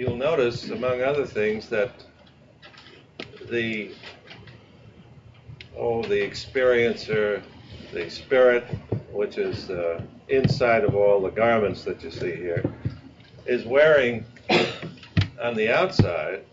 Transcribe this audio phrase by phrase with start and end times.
[0.00, 1.90] you'll notice, among other things, that
[3.50, 3.90] the
[5.76, 7.42] oh, the experiencer,
[7.92, 8.64] the spirit,
[9.12, 12.64] which is uh, inside of all the garments that you see here,
[13.44, 14.24] is wearing
[15.42, 16.46] on the outside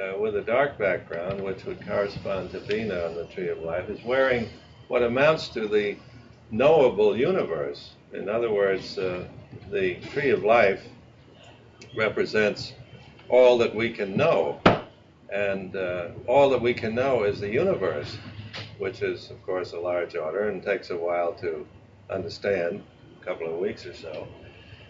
[0.00, 3.90] uh, with a dark background, which would correspond to Binah on the Tree of Life,
[3.90, 4.48] is wearing
[4.86, 5.96] what amounts to the
[6.52, 7.90] knowable universe.
[8.12, 9.26] In other words, uh,
[9.72, 10.80] the Tree of Life
[11.96, 12.74] represents
[13.28, 14.60] all that we can know.
[15.32, 18.16] And uh, all that we can know is the universe,
[18.78, 21.66] which is, of course, a large order and takes a while to
[22.10, 22.82] understand,
[23.20, 24.28] a couple of weeks or so.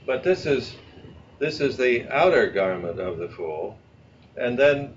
[0.04, 0.76] But this is
[1.38, 3.76] this is the outer garment of the fool,
[4.36, 4.94] and then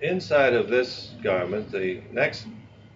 [0.00, 2.46] inside of this garment, the next,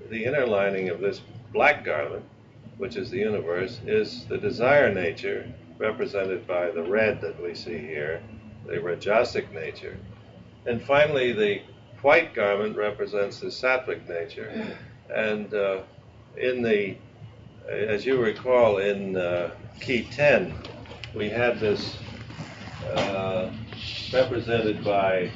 [0.09, 1.21] the inner lining of this
[1.53, 2.25] black garment,
[2.79, 7.79] which is the universe, is the desire nature represented by the red that we see
[7.79, 8.23] here,
[8.67, 9.97] the rajasic nature.
[10.67, 11.63] And finally, the
[12.03, 14.77] white garment represents the sattvic nature.
[15.13, 15.83] And uh,
[16.37, 16.97] in the,
[17.69, 20.55] as you recall, in uh, key 10,
[21.15, 21.97] we had this
[22.95, 23.51] uh,
[24.13, 25.31] represented by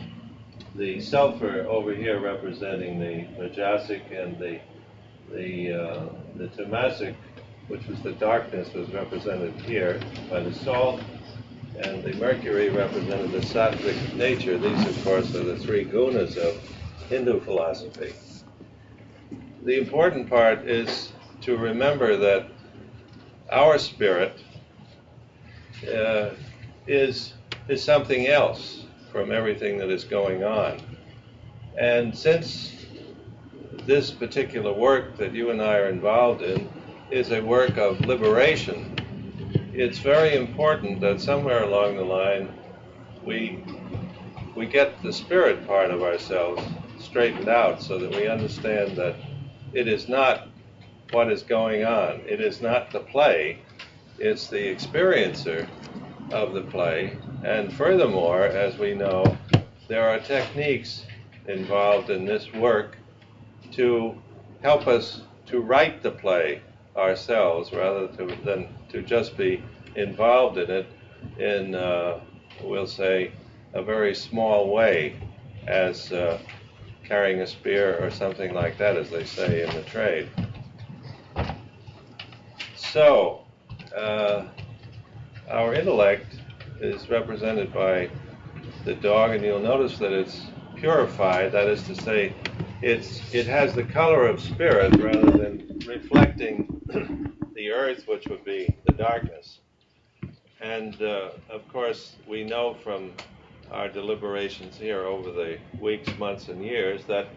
[0.75, 4.61] the sulfur over here representing the rajasic and the
[5.33, 7.15] the uh, the tamasic,
[7.69, 11.01] which was the darkness, was represented here by the salt,
[11.79, 14.59] and the mercury represented the sattvic nature.
[14.59, 16.61] These, of course, are the three gunas of
[17.09, 18.13] Hindu philosophy.
[19.63, 22.49] The important part is to remember that
[23.51, 24.43] our spirit
[25.87, 26.31] uh,
[26.87, 27.35] is
[27.69, 30.81] is something else from everything that is going on.
[31.79, 32.87] And since
[33.87, 36.69] this particular work that you and I are involved in
[37.11, 38.95] is a work of liberation,
[39.73, 42.49] it's very important that somewhere along the line
[43.25, 43.63] we
[44.55, 46.63] we get the spirit part of ourselves
[47.01, 49.17] straightened out so that we understand that
[49.73, 50.47] it is not
[51.11, 52.21] what is going on.
[52.27, 53.59] It is not the play,
[54.19, 55.69] it's the experiencer
[56.31, 57.17] of the play.
[57.43, 59.37] And furthermore, as we know,
[59.89, 61.05] there are techniques
[61.49, 62.97] involved in this work
[63.73, 64.15] to
[64.63, 66.63] help us to write the play
[66.97, 69.63] ourselves rather to, than to just be
[69.97, 70.87] involved in it
[71.39, 72.21] in, uh,
[72.63, 73.33] we'll say,
[73.73, 75.17] a very small way
[75.67, 76.39] as uh,
[77.05, 80.29] carrying a spear or something like that, as they say in the trade.
[82.77, 83.45] So,
[83.97, 84.47] uh,
[85.51, 86.37] our intellect
[86.81, 88.11] is represented by
[88.85, 90.43] the dog, and you'll notice that it's
[90.77, 91.53] purified.
[91.53, 92.35] That is to say,
[92.83, 96.81] it's it has the color of spirit rather than reflecting
[97.55, 99.61] the earth, which would be the darkness.
[100.61, 103.13] And uh, of course, we know from
[103.71, 107.29] our deliberations here over the weeks, months, and years that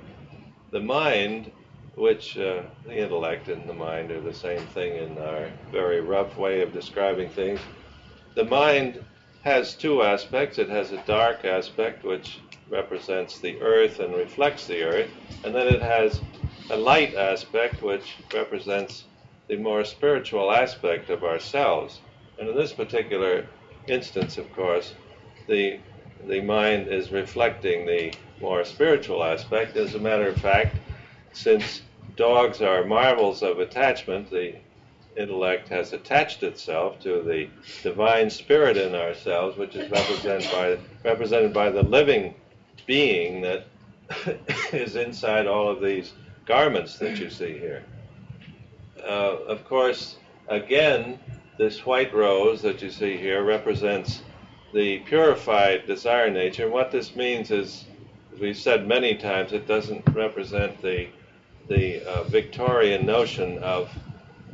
[0.72, 1.52] the mind,
[1.96, 6.38] which uh, the intellect and the mind are the same thing in our very rough
[6.38, 7.60] way of describing things,
[8.36, 9.04] the mind
[9.48, 10.60] has two aspects.
[10.60, 15.10] It has a dark aspect, which represents the earth and reflects the earth,
[15.46, 16.20] and then it has
[16.70, 19.06] a light aspect, which represents
[19.48, 22.02] the more spiritual aspect of ourselves.
[22.38, 23.48] And in this particular
[23.88, 24.94] instance, of course,
[25.48, 25.80] the
[26.28, 29.78] the mind is reflecting the more spiritual aspect.
[29.78, 30.76] As a matter of fact,
[31.32, 31.84] since
[32.18, 34.56] dogs are marvels of attachment, the
[35.18, 37.50] intellect has attached itself to the
[37.84, 42.36] divine spirit in ourselves, which is represented by, represented by the living
[42.86, 43.66] being that
[44.74, 46.14] is inside all of these
[46.46, 47.84] garments that you see here.
[49.04, 50.18] Uh, of course,
[50.48, 51.20] again,
[51.58, 54.22] this white rose that you see here represents
[54.74, 56.66] the purified desire nature.
[56.66, 57.86] And what this means is,
[58.34, 61.08] as we've said many times, it doesn't represent the
[61.68, 63.90] the uh, Victorian notion of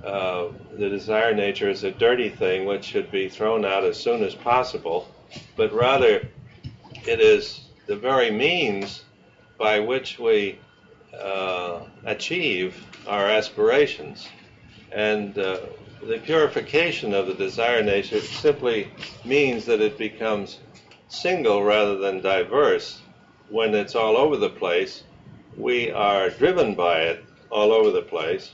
[0.04, 4.22] uh, the desire nature is a dirty thing which should be thrown out as soon
[4.22, 5.08] as possible,
[5.56, 6.28] but rather
[7.08, 9.04] it is the very means
[9.58, 10.60] by which we
[11.18, 14.28] uh, achieve our aspirations.
[14.92, 15.60] And uh,
[16.02, 18.92] the purification of the desire nature simply
[19.24, 20.60] means that it becomes
[21.08, 23.02] single rather than diverse.
[23.50, 25.04] When it's all over the place,
[25.56, 28.52] we are driven by it all over the place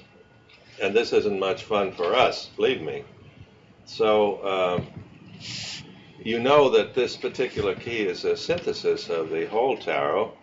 [0.81, 3.03] and this isn't much fun for us, believe me.
[3.85, 4.87] So um,
[6.23, 10.33] you know that this particular key is a synthesis of the whole tarot.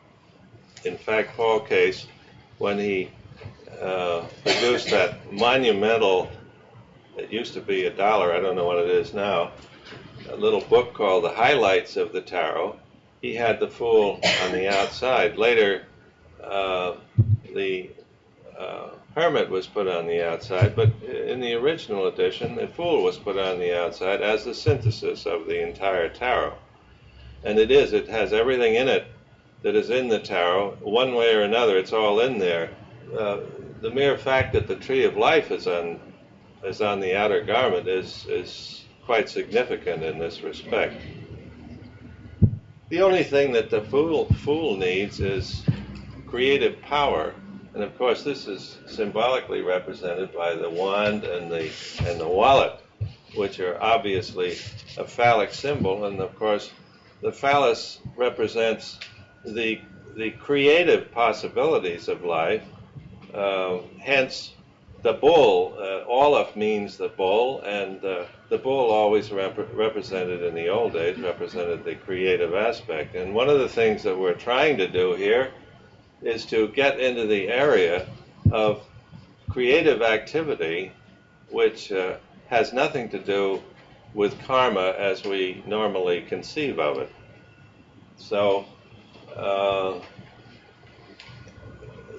[0.84, 2.06] In fact, Paul Case,
[2.58, 3.10] when he
[3.80, 6.30] uh, produced that monumental,
[7.16, 9.52] it used to be a dollar, I don't know what it is now,
[10.30, 12.78] a little book called The Highlights of the Tarot,
[13.22, 15.36] he had the Fool on the outside.
[15.36, 15.86] Later,
[16.42, 16.96] uh,
[17.54, 17.90] the
[18.58, 23.16] uh, Hermit was put on the outside, but in the original edition, the Fool was
[23.16, 26.52] put on the outside as the synthesis of the entire tarot.
[27.42, 29.06] And it is, it has everything in it
[29.62, 30.76] that is in the tarot.
[30.82, 32.68] One way or another, it's all in there.
[33.18, 33.38] Uh,
[33.80, 35.98] the mere fact that the tree of life is on
[36.62, 41.00] is on the outer garment is is quite significant in this respect.
[42.90, 45.64] The only thing that the fool fool needs is
[46.26, 47.34] creative power,
[47.76, 51.70] and of course this is symbolically represented by the wand and the
[52.06, 52.80] and the wallet,
[53.34, 54.52] which are obviously
[54.96, 56.70] a phallic symbol, and of course
[57.20, 58.98] the phallus represents
[59.44, 59.78] the
[60.16, 62.64] the creative possibilities of life.
[63.34, 64.52] Uh, hence,
[65.02, 70.54] the bull, uh, Aleph means the bull, and uh, the bull always rep- represented in
[70.54, 73.14] the old days, represented the creative aspect.
[73.14, 75.52] And one of the things that we're trying to do here
[76.22, 78.06] is to get into the area
[78.50, 78.82] of
[79.50, 80.92] creative activity,
[81.50, 82.16] which uh,
[82.48, 83.62] has nothing to do
[84.14, 87.12] with karma as we normally conceive of it.
[88.16, 88.64] So,
[89.36, 90.00] uh,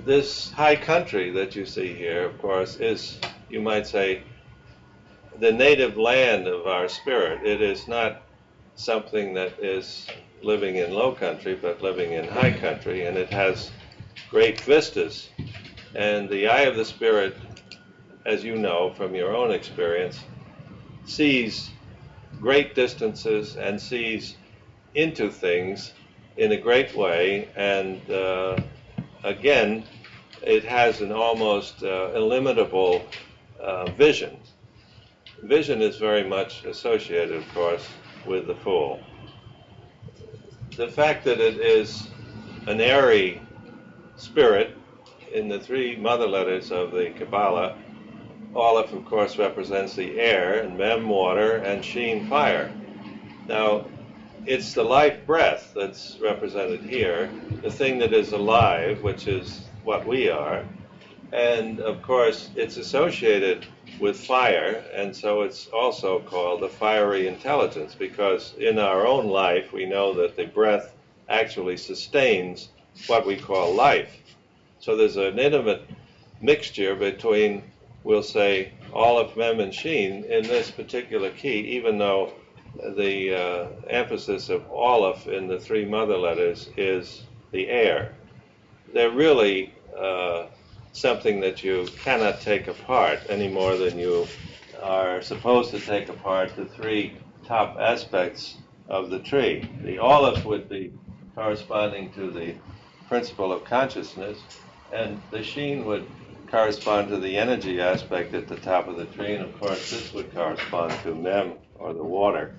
[0.05, 4.23] this high country that you see here, of course, is, you might say,
[5.39, 7.45] the native land of our spirit.
[7.45, 8.21] It is not
[8.75, 10.07] something that is
[10.41, 13.71] living in low country, but living in high country, and it has
[14.29, 15.29] great vistas.
[15.95, 17.35] And the eye of the spirit,
[18.25, 20.19] as you know from your own experience,
[21.05, 21.71] sees
[22.39, 24.35] great distances and sees
[24.93, 25.93] into things
[26.37, 27.49] in a great way.
[27.55, 28.57] And uh,
[29.23, 29.83] again,
[30.41, 33.05] it has an almost uh, illimitable
[33.59, 34.37] uh, vision.
[35.43, 37.87] Vision is very much associated, of course,
[38.25, 38.99] with the Fool.
[40.75, 42.07] The fact that it is
[42.67, 43.41] an airy
[44.17, 44.75] spirit
[45.31, 47.77] in the three mother letters of the Kabbalah,
[48.55, 52.71] Aleph, of course, represents the air, and Mem, water, and Sheen, fire.
[53.47, 53.85] Now,
[54.45, 57.29] it's the life breath that's represented here,
[57.61, 60.65] the thing that is alive, which is what we are.
[61.31, 63.65] And of course, it's associated
[63.99, 69.73] with fire, and so it's also called the fiery intelligence because in our own life
[69.73, 70.95] we know that the breath
[71.29, 72.69] actually sustains
[73.05, 74.09] what we call life.
[74.79, 75.83] So there's an intimate
[76.41, 77.63] mixture between,
[78.03, 82.33] we'll say, Aleph, Mem, and Sheen in this particular key, even though
[82.95, 88.15] the uh, emphasis of Aleph in the three mother letters is the air.
[88.93, 90.47] They're really uh,
[90.93, 94.27] something that you cannot take apart any more than you
[94.81, 98.57] are supposed to take apart the three top aspects
[98.87, 99.67] of the tree.
[99.83, 100.93] The Aleph would be
[101.35, 102.55] corresponding to the
[103.07, 104.41] principle of consciousness,
[104.91, 106.07] and the sheen would
[106.47, 110.13] correspond to the energy aspect at the top of the tree, and of course this
[110.13, 112.55] would correspond to mem, or the water.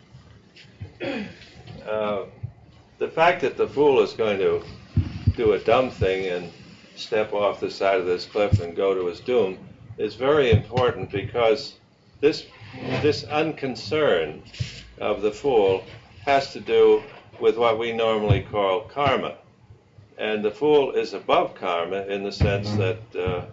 [1.86, 2.24] Uh,
[2.98, 4.62] the fact that the fool is going to
[5.36, 6.52] do a dumb thing and
[6.96, 9.56] step off the side of this cliff and go to his doom
[9.96, 11.74] is very important because
[12.20, 12.46] this
[13.02, 14.42] this unconcern
[14.98, 15.84] of the fool
[16.24, 17.02] has to do
[17.40, 19.36] with what we normally call karma.
[20.18, 23.44] And the fool is above karma in the sense that uh,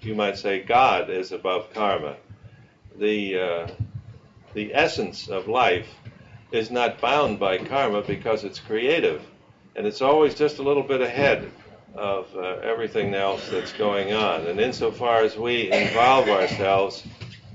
[0.00, 2.16] you might say God is above karma.
[2.98, 3.66] The, uh,
[4.54, 5.88] the essence of life
[6.52, 9.22] is not bound by karma because it's creative.
[9.74, 11.50] And it's always just a little bit ahead
[11.94, 14.46] of uh, everything else that's going on.
[14.46, 17.04] And insofar as we involve ourselves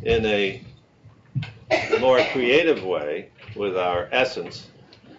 [0.03, 0.61] in a
[1.99, 4.67] more creative way with our essence,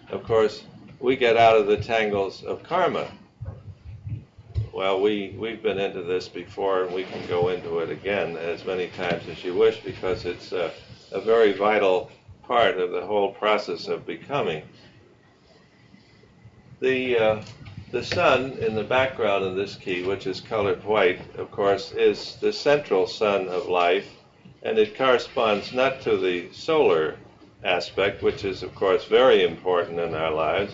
[0.09, 0.63] of course,
[0.99, 3.07] we get out of the tangles of karma.
[4.79, 8.63] Well, we, we've been into this before, and we can go into it again as
[8.63, 10.71] many times as you wish because it's a,
[11.11, 12.09] a very vital
[12.43, 14.63] part of the whole process of becoming.
[16.79, 17.41] The uh,
[17.91, 22.37] the sun in the background of this key, which is colored white, of course, is
[22.39, 24.07] the central sun of life,
[24.63, 27.17] and it corresponds not to the solar
[27.63, 30.73] aspect, which is, of course, very important in our lives,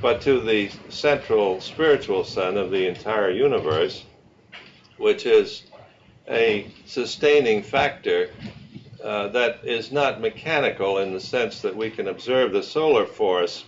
[0.00, 4.04] but to the central spiritual sun of the entire universe,
[4.96, 5.64] which is
[6.28, 8.30] a sustaining factor
[9.02, 13.64] uh, that is not mechanical in the sense that we can observe the solar force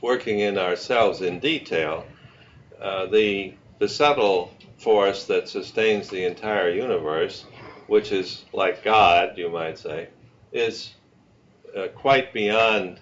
[0.00, 2.04] working in ourselves in detail,
[2.80, 7.44] uh, the, the subtle force that sustains the entire universe,
[7.86, 10.08] which is like God, you might say,
[10.52, 10.94] is
[11.76, 13.00] uh, quite beyond,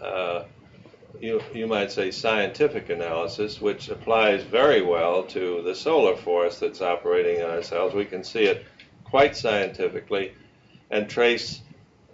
[0.00, 0.44] uh,
[1.20, 6.80] you, you might say, scientific analysis, which applies very well to the solar force that's
[6.80, 7.94] operating in ourselves.
[7.94, 8.64] We can see it
[9.04, 10.32] quite scientifically
[10.90, 11.60] and trace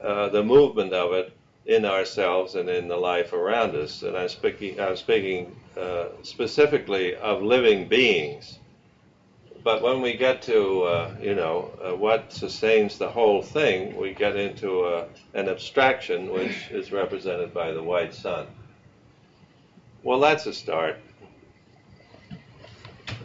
[0.03, 1.33] uh, the movement of it
[1.67, 4.03] in ourselves and in the life around us.
[4.03, 8.59] And I'm speaking, I'm speaking uh, specifically of living beings.
[9.65, 14.13] But when we get to, uh, you know, uh, what sustains the whole thing, we
[14.13, 18.47] get into uh, an abstraction which is represented by the white sun.
[20.03, 20.99] Well, that's a start.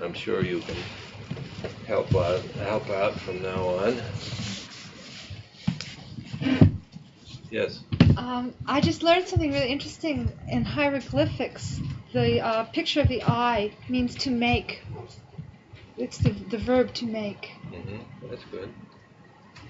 [0.02, 0.78] I'm sure you can
[1.86, 4.02] help out, help out from now on.
[7.52, 7.84] Yes.
[8.16, 11.82] Um, I just learned something really interesting in hieroglyphics.
[12.14, 14.84] The uh, picture of the eye means to make.
[16.00, 18.30] It's the, the verb to make, Mm-hmm.
[18.30, 18.74] That's good.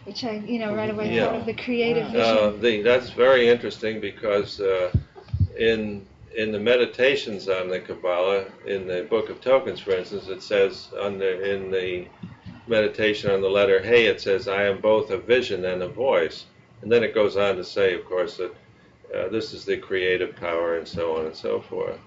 [0.05, 1.25] which I, you know, right away Yeah.
[1.25, 2.61] thought of the creative Uh, vision.
[2.61, 4.91] the, that's very interesting because uh,
[5.57, 6.05] in
[6.37, 10.89] in the meditations on the Kabbalah, in the Book of Tokens, for instance, it says
[11.01, 12.05] on the, in the
[12.67, 16.45] meditation on the letter Hey, it says, "I am both a vision and a voice,"
[16.83, 18.53] and then it goes on to say, of course, that
[19.15, 21.99] uh, this is the creative power and so on and so forth.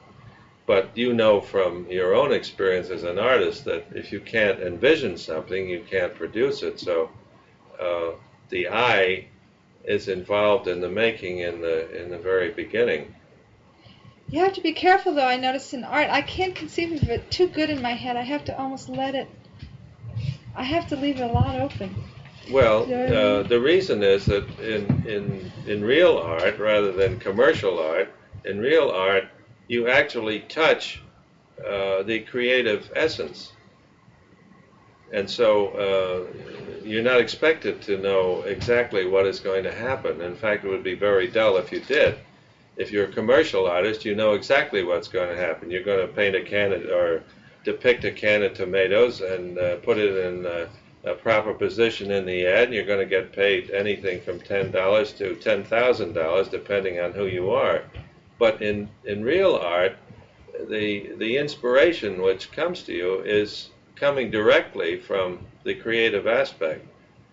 [0.72, 5.18] But you know from your own experience as an artist that if you can't envision
[5.18, 6.80] something, you can't produce it.
[6.80, 7.10] So
[7.78, 8.12] uh,
[8.48, 9.26] the eye
[9.84, 13.14] is involved in the making in the in the very beginning.
[14.30, 15.26] You have to be careful, though.
[15.26, 18.16] I notice in art, I can't conceive of it too good in my head.
[18.16, 19.28] I have to almost let it.
[20.56, 21.94] I have to leave it a lot open.
[22.50, 28.08] Well, uh, the reason is that in in in real art, rather than commercial art,
[28.46, 29.24] in real art,
[29.68, 31.02] you actually touch
[31.64, 33.52] uh, the creative essence,
[35.12, 40.20] and so uh, you're not expected to know exactly what is going to happen.
[40.20, 42.16] In fact, it would be very dull if you did.
[42.76, 45.70] If you're a commercial artist, you know exactly what's going to happen.
[45.70, 47.22] You're going to paint a can of, or
[47.64, 50.66] depict a can of tomatoes and uh, put it in uh,
[51.04, 54.70] a proper position in the ad, and you're going to get paid anything from ten
[54.70, 57.82] dollars to ten thousand dollars, depending on who you are.
[58.38, 59.96] But in in real art,
[60.68, 66.86] the the inspiration which comes to you is coming directly from the creative aspect,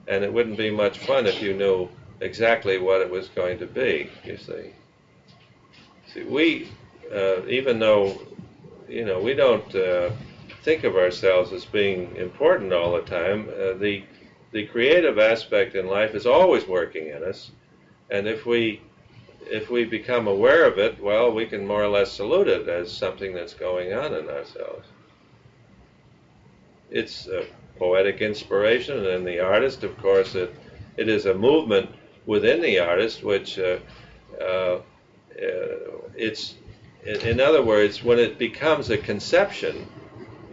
[0.07, 1.89] and it wouldn't be much fun if you knew
[2.21, 4.09] exactly what it was going to be.
[4.25, 4.71] You see.
[6.13, 6.69] See, we
[7.13, 8.21] uh, even though
[8.87, 9.73] you know we don't.
[9.75, 10.11] Uh,
[10.63, 13.49] think of ourselves as being important all the time.
[13.49, 14.03] Uh, the
[14.51, 17.51] the creative aspect in life is always working in us,
[18.09, 18.81] and if we
[19.41, 22.91] if we become aware of it, well, we can more or less salute it as
[22.91, 24.87] something that's going on in ourselves.
[26.91, 27.45] It's a
[27.77, 30.53] poetic inspiration, and the artist, of course, it
[30.97, 31.89] it is a movement
[32.25, 33.77] within the artist, which uh,
[34.41, 34.79] uh,
[36.15, 36.55] it's
[37.05, 39.87] in, in other words, when it becomes a conception,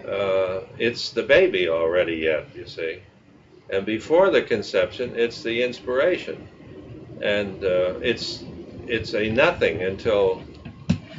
[0.06, 3.00] uh, it's the baby already yet, you see.
[3.70, 6.46] And before the conception, it's the inspiration.
[7.20, 8.44] And uh, it's,
[8.88, 10.42] it's a nothing until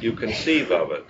[0.00, 1.04] you conceive of it.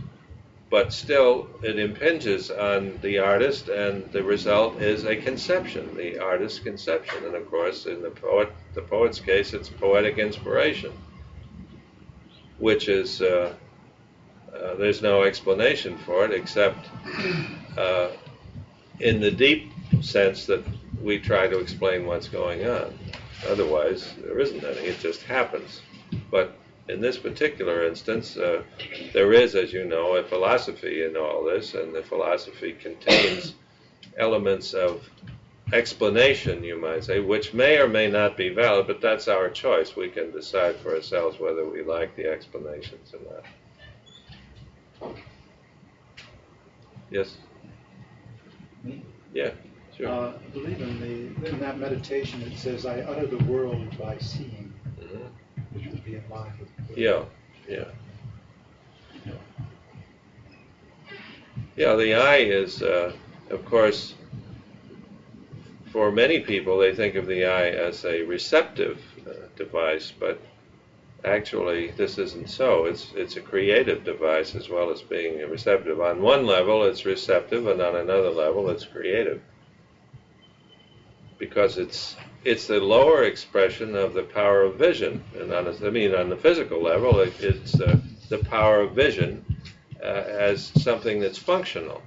[0.70, 6.58] But still, it impinges on the artist, and the result is a conception, the artist's
[6.58, 7.24] conception.
[7.24, 10.92] And of course, in the poet, the poet's case, it's poetic inspiration,
[12.58, 13.54] which is uh,
[14.54, 16.86] uh, there's no explanation for it except
[17.78, 18.08] uh,
[19.00, 19.72] in the deep
[20.02, 20.62] sense that
[21.02, 22.98] we try to explain what's going on.
[23.48, 25.80] Otherwise, there isn't any, it just happens.
[26.30, 26.52] But
[26.88, 28.62] in this particular instance, uh,
[29.12, 33.54] there is, as you know, a philosophy in all this, and the philosophy contains
[34.18, 35.08] elements of
[35.72, 39.94] explanation, you might say, which may or may not be valid, but that's our choice.
[39.94, 43.44] We can decide for ourselves whether we like the explanations or not.
[47.10, 47.36] Yes?
[48.82, 49.02] Me?
[49.34, 49.50] Yeah,
[49.96, 50.08] sure.
[50.08, 54.16] Uh, I believe in the, in that meditation, it says, I utter the world by
[54.18, 54.67] seeing.
[55.72, 56.98] Which would be in line with.
[56.98, 57.24] Yeah,
[57.68, 57.84] yeah.
[61.76, 63.12] Yeah, the eye is, uh,
[63.50, 64.14] of course,
[65.92, 70.38] for many people, they think of the eye as a receptive uh, device, but
[71.24, 72.86] actually, this isn't so.
[72.86, 76.00] It's it's a creative device as well as being receptive.
[76.00, 79.40] On one level, it's receptive, and on another level, it's creative,
[81.38, 85.22] because it's it's the lower expression of the power of vision.
[85.38, 88.92] And on a, I mean, on the physical level, it, it's uh, the power of
[88.92, 89.44] vision
[90.02, 92.02] uh, as something that's functional.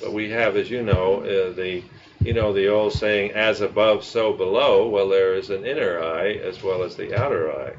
[0.00, 1.82] But we have, as you know, uh, the
[2.24, 4.88] you know, the old saying, as above, so below.
[4.88, 7.74] Well, there is an inner eye as well as the outer eye.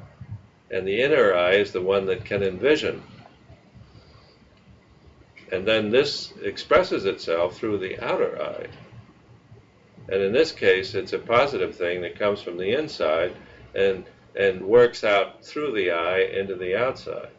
[0.70, 3.02] And the inner eye is the one that can envision.
[5.52, 8.68] And then this expresses itself through the outer eye.
[10.08, 13.36] And in this case, it's a positive thing that comes from the inside
[13.74, 17.30] and, and works out through the eye into the outside.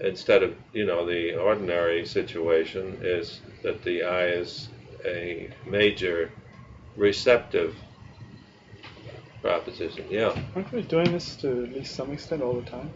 [0.00, 4.68] Instead of, you know, the ordinary situation is that the eye is
[5.04, 6.32] a major
[6.96, 7.76] receptive
[9.42, 10.04] proposition.
[10.10, 10.36] Yeah.
[10.54, 12.90] Aren't we doing this to at least some extent all the time?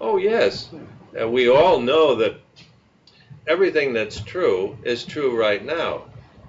[0.00, 0.70] Oh, yes.
[1.16, 2.40] And we all know that
[3.46, 6.04] everything that's true is true right now.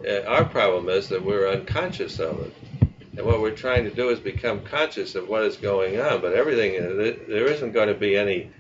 [0.08, 2.54] Uh, our problem is that we're unconscious of it.
[3.18, 6.22] And what we're trying to do is become conscious of what is going on.
[6.22, 8.52] But everything, uh, there isn't going to be any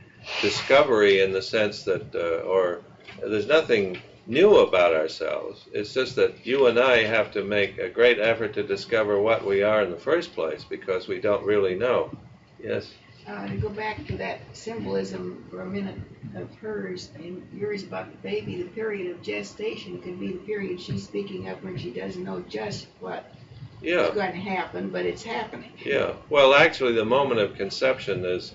[0.42, 2.82] discovery in the sense that, uh, or
[3.22, 5.66] there's nothing new about ourselves.
[5.74, 9.46] It's just that you and I have to make a great effort to discover what
[9.46, 12.12] we are in the first place because we don't really know.
[12.60, 12.92] Yes?
[13.28, 15.96] Uh, to go back to that symbolism for a minute
[16.36, 20.80] of hers and yours about the baby, the period of gestation could be the period
[20.80, 23.34] she's speaking of when she doesn't know just what
[23.82, 24.08] Yeah.
[24.10, 25.72] is going to happen, but it's happening.
[25.84, 26.14] Yeah.
[26.30, 28.54] Well, actually, the moment of conception is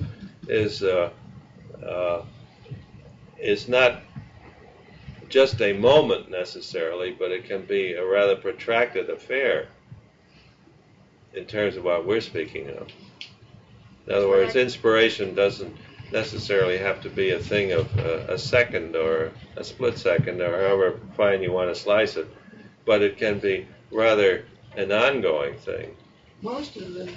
[0.48, 1.10] is uh,
[1.84, 2.22] uh,
[3.38, 4.02] is not
[5.28, 9.66] just a moment necessarily, but it can be a rather protracted affair
[11.34, 12.88] in terms of what we're speaking of.
[14.06, 15.76] In other words, inspiration doesn't
[16.12, 20.50] necessarily have to be a thing of uh, a second or a split second or
[20.66, 22.28] however fine you want to slice it,
[22.84, 24.44] but it can be rather
[24.76, 25.94] an ongoing thing.
[26.42, 27.10] Most of the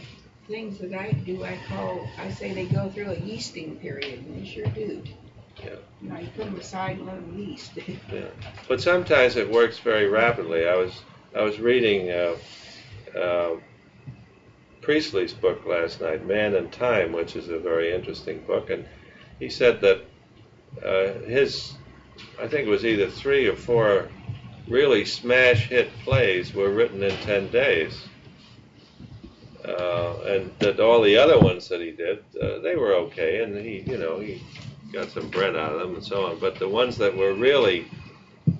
[0.47, 4.41] things that I do, I call, I say they go through a yeasting period, and
[4.41, 5.01] they sure do.
[5.63, 5.69] Yeah.
[6.01, 7.71] You know, you put them aside and let them yeast.
[8.11, 8.25] Yeah.
[8.67, 10.67] But sometimes it works very rapidly.
[10.67, 11.01] I was
[11.35, 12.35] I was reading uh,
[13.17, 13.55] uh,
[14.83, 18.85] Priestley's book last night, Man and Time, which is a very interesting book, and
[19.39, 20.05] he said that
[20.85, 21.73] uh, his
[22.39, 24.09] I think it was either three or four
[24.67, 27.97] really smash hit plays were written in ten days.
[29.65, 33.55] Uh, and that all the other ones that he did, uh, they were okay, and
[33.57, 34.41] he, you know, he
[34.91, 36.37] got some bread out of them and so on.
[36.39, 37.87] But the ones that were really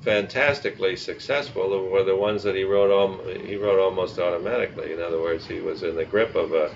[0.03, 4.93] fantastically successful were the ones that he wrote al- he wrote almost automatically.
[4.93, 6.71] In other words, he was in the grip of a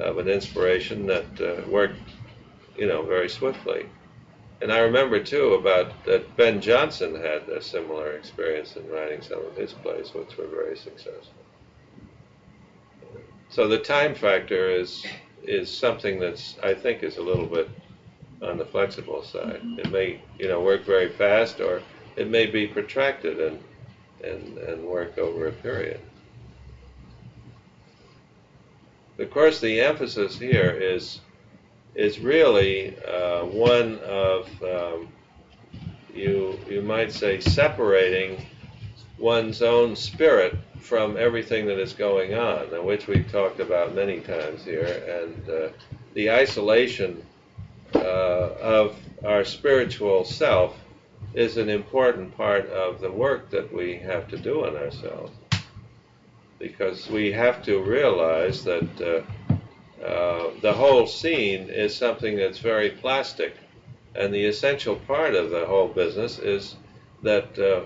[0.00, 2.00] of an inspiration that uh, worked,
[2.76, 3.86] you know, very swiftly.
[4.62, 9.44] And I remember too about that Ben Jonson had a similar experience in writing some
[9.44, 11.44] of his plays, which were very successful.
[13.48, 15.04] So the time factor is
[15.42, 17.68] is something that's I think is a little bit
[18.42, 19.60] on the flexible side.
[19.78, 21.82] It may you know work very fast, or
[22.16, 23.58] it may be protracted and
[24.22, 26.00] and and work over a period.
[29.18, 31.20] Of course, the emphasis here is
[31.94, 35.08] is really uh, one of um,
[36.14, 38.46] you you might say separating
[39.18, 44.64] one's own spirit from everything that is going on, which we've talked about many times
[44.64, 45.68] here, and uh,
[46.14, 47.22] the isolation
[47.94, 50.79] uh, of our spiritual self
[51.34, 55.32] is an important part of the work that we have to do on ourselves.
[56.58, 62.90] Because we have to realize that uh, uh, the whole scene is something that's very
[62.90, 63.54] plastic.
[64.14, 66.76] And the essential part of the whole business is
[67.22, 67.82] that uh,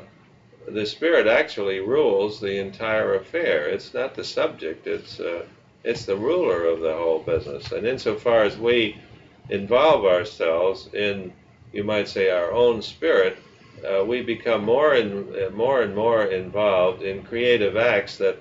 [0.67, 3.69] the spirit actually rules the entire affair.
[3.69, 5.45] It's not the subject, it's, uh,
[5.83, 7.73] it's the ruler of the whole business.
[7.73, 8.97] And insofar as we
[9.51, 11.33] involve ourselves in,
[11.75, 13.37] you might say, our own spirit,
[13.85, 18.39] uh, we become more and uh, more and more involved in creative acts that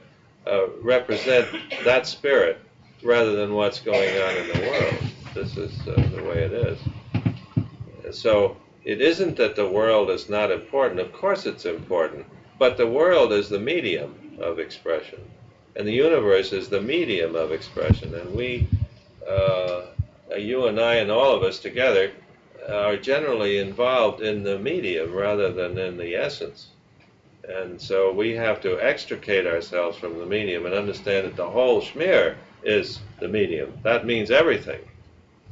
[0.47, 1.47] uh, represent
[1.83, 2.59] that spirit
[3.03, 5.11] rather than what's going on in the world.
[5.33, 8.15] This is uh, the way it is.
[8.15, 10.99] So it isn't that the world is not important.
[10.99, 12.25] Of course it's important.
[12.59, 15.19] But the world is the medium of expression.
[15.75, 18.13] And the universe is the medium of expression.
[18.13, 18.67] And we,
[19.27, 19.87] uh,
[20.37, 22.11] you and I and all of us together,
[22.69, 26.67] are generally involved in the medium rather than in the essence.
[27.47, 31.81] And so we have to extricate ourselves from the medium and understand that the whole
[31.81, 33.73] schmear is the medium.
[33.83, 34.81] That means everything.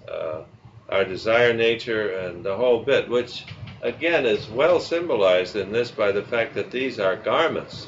[0.07, 0.43] Uh,
[0.89, 3.45] our desire nature and the whole bit, which
[3.81, 7.87] again is well symbolized in this by the fact that these are garments.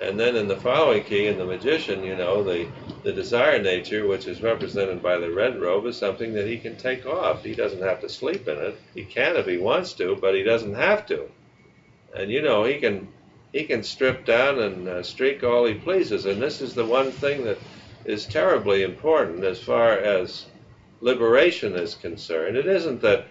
[0.00, 2.68] And then in the following key, in the magician, you know, the,
[3.02, 6.76] the desire nature, which is represented by the red robe, is something that he can
[6.76, 7.42] take off.
[7.42, 8.80] He doesn't have to sleep in it.
[8.94, 11.28] He can if he wants to, but he doesn't have to.
[12.16, 13.08] And you know, he can
[13.52, 16.26] he can strip down and uh, streak all he pleases.
[16.26, 17.58] And this is the one thing that
[18.04, 20.46] is terribly important as far as
[21.00, 22.56] liberation is concerned.
[22.56, 23.26] It isn't that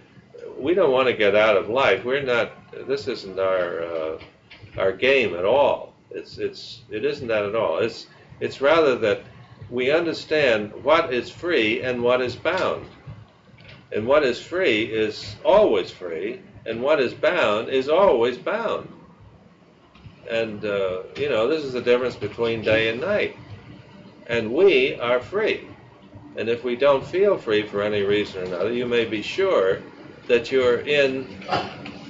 [0.58, 2.04] we don't want to get out of life.
[2.04, 2.52] We're not.
[2.86, 4.18] This isn't our uh,
[4.76, 5.87] our game at all.
[6.10, 7.78] It's it's it isn't that at all.
[7.78, 8.06] It's
[8.40, 9.22] it's rather that
[9.70, 12.86] we understand what is free and what is bound.
[13.92, 18.88] And what is free is always free, and what is bound is always bound.
[20.30, 23.36] And, uh, you know, this is the difference between day and night.
[24.26, 25.66] And we are free.
[26.36, 29.80] And if we don't feel free for any reason or another, you may be sure
[30.26, 31.42] that you're in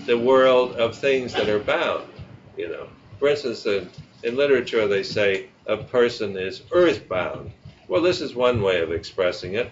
[0.07, 2.09] the world of things that are bound,
[2.57, 2.89] you know.
[3.19, 3.91] For instance, in,
[4.23, 7.53] in literature, they say a person is earthbound.
[7.89, 9.71] Well, this is one way of expressing it,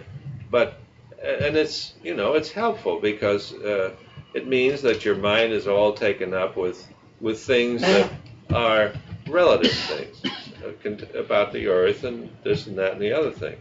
[0.51, 0.81] but
[1.23, 3.93] and it's you know it's helpful because uh,
[4.35, 6.87] it means that your mind is all taken up with
[7.21, 8.11] with things that
[8.53, 8.93] are
[9.29, 10.23] relative things
[10.65, 13.57] uh, about the earth and this and that and the other thing.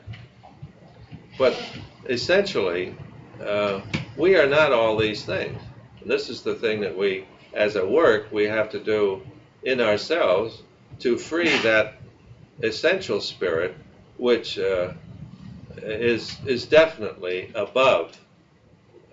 [1.37, 1.57] But
[2.07, 2.95] essentially,
[3.43, 3.81] uh,
[4.17, 5.61] we are not all these things.
[6.05, 9.21] This is the thing that we, as a work, we have to do
[9.65, 10.61] in ourselves
[10.99, 11.95] to free that
[12.61, 13.75] essential spirit,
[14.17, 14.93] which uh,
[15.77, 18.17] is is definitely above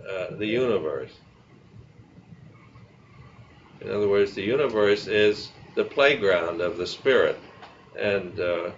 [0.09, 1.11] uh, the universe.
[3.81, 7.37] In other words, the universe is the playground of the spirit,
[7.99, 8.71] and uh,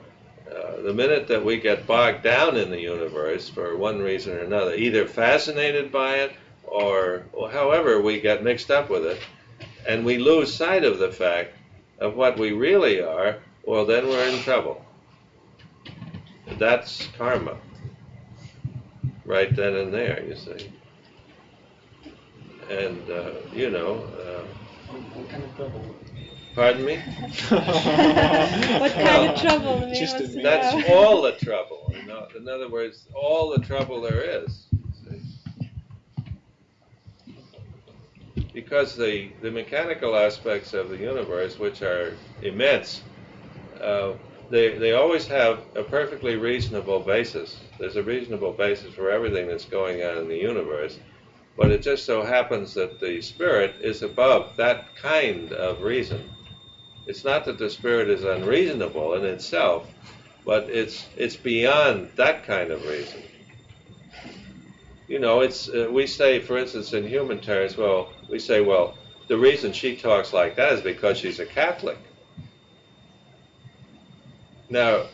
[0.50, 4.40] uh, the minute that we get bogged down in the universe for one reason or
[4.40, 6.32] another, either fascinated by it
[6.64, 9.20] or, or however we get mixed up with it,
[9.86, 11.54] and we lose sight of the fact
[12.00, 14.84] of what we really are, well, then we're in trouble.
[16.58, 17.56] That's karma.
[19.24, 20.70] Right then and there, you see.
[22.70, 25.94] And, uh, you know, uh, What kind of trouble?
[26.54, 26.96] pardon me?
[27.48, 31.92] what kind of trouble Just wants to admit- That's all the trouble.
[32.36, 34.66] In other words, all the trouble there is.
[38.54, 43.02] Because the, the mechanical aspects of the universe, which are immense,
[43.80, 44.12] uh,
[44.50, 47.58] they, they always have a perfectly reasonable basis.
[47.78, 50.98] There's a reasonable basis for everything that's going on in the universe.
[51.56, 56.30] But it just so happens that the spirit is above that kind of reason.
[57.06, 59.86] It's not that the spirit is unreasonable in itself,
[60.44, 63.22] but it's it's beyond that kind of reason.
[65.06, 68.94] You know, it's uh, we say, for instance, in human terms, well, we say, well,
[69.28, 71.98] the reason she talks like that is because she's a Catholic.
[74.70, 75.04] Now,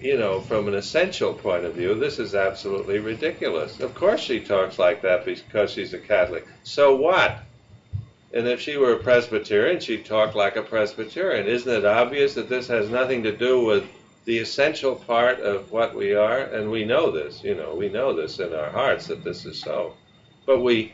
[0.00, 3.80] you know, from an essential point of view, this is absolutely ridiculous.
[3.80, 6.46] Of course, she talks like that because she's a Catholic.
[6.62, 7.38] So what?
[8.32, 11.46] And if she were a Presbyterian, she'd talk like a Presbyterian.
[11.46, 13.84] Isn't it obvious that this has nothing to do with
[14.28, 16.40] the essential part of what we are?
[16.40, 19.58] And we know this, you know, we know this in our hearts that this is
[19.58, 19.94] so.
[20.44, 20.92] But we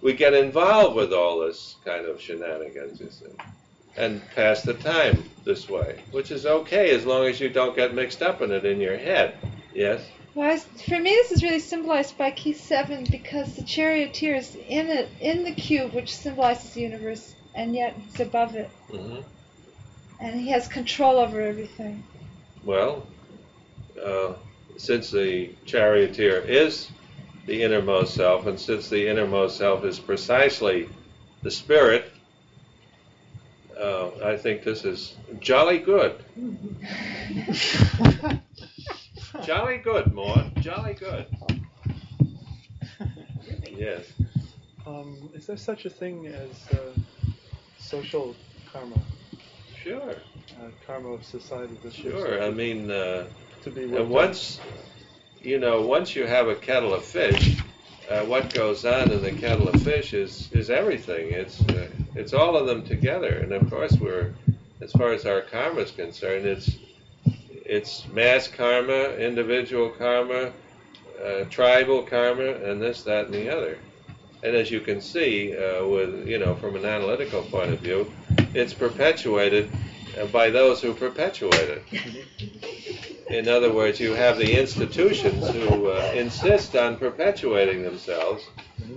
[0.00, 3.30] we get involved with all this kind of shenanigans, you see,
[3.96, 7.92] and pass the time this way, which is okay as long as you don't get
[7.92, 9.32] mixed up in it in your head.
[9.72, 10.00] Yes?
[10.34, 14.90] Well, for me, this is really symbolized by key seven because the charioteer is in
[14.90, 19.20] it in the cube, which symbolizes the universe, and yet he's above it, hmm
[20.18, 22.04] and he has control over everything.
[22.64, 23.06] Well,
[24.02, 24.34] uh,
[24.76, 26.90] since the charioteer is
[27.46, 30.88] the innermost self, and since the innermost self is precisely
[31.42, 32.04] the spirit,
[33.78, 36.14] uh, I think this is jolly good.
[39.44, 40.52] Jolly good, Maud.
[40.60, 41.26] Jolly good.
[43.74, 44.12] Yes.
[44.86, 46.92] Um, is there such a thing as uh,
[47.78, 48.34] social
[48.70, 48.96] karma?
[49.82, 50.14] Sure.
[50.60, 52.42] Uh, karma of society that Sure.
[52.42, 53.26] I mean, uh,
[53.62, 54.60] to be And once,
[55.40, 57.56] you know, once you have a kettle of fish,
[58.10, 61.30] uh, what goes on in the kettle of fish is is everything.
[61.30, 63.38] It's uh, it's all of them together.
[63.38, 64.34] And of course, we're
[64.80, 66.76] as far as our karma is concerned, it's
[67.64, 70.52] it's mass karma, individual karma,
[71.24, 73.78] uh, tribal karma, and this, that, and the other.
[74.42, 78.12] And as you can see, uh, with you know, from an analytical point of view,
[78.54, 79.70] it's perpetuated
[80.18, 82.26] uh, by those who perpetuate it.
[83.30, 88.44] In other words, you have the institutions who uh, insist on perpetuating themselves,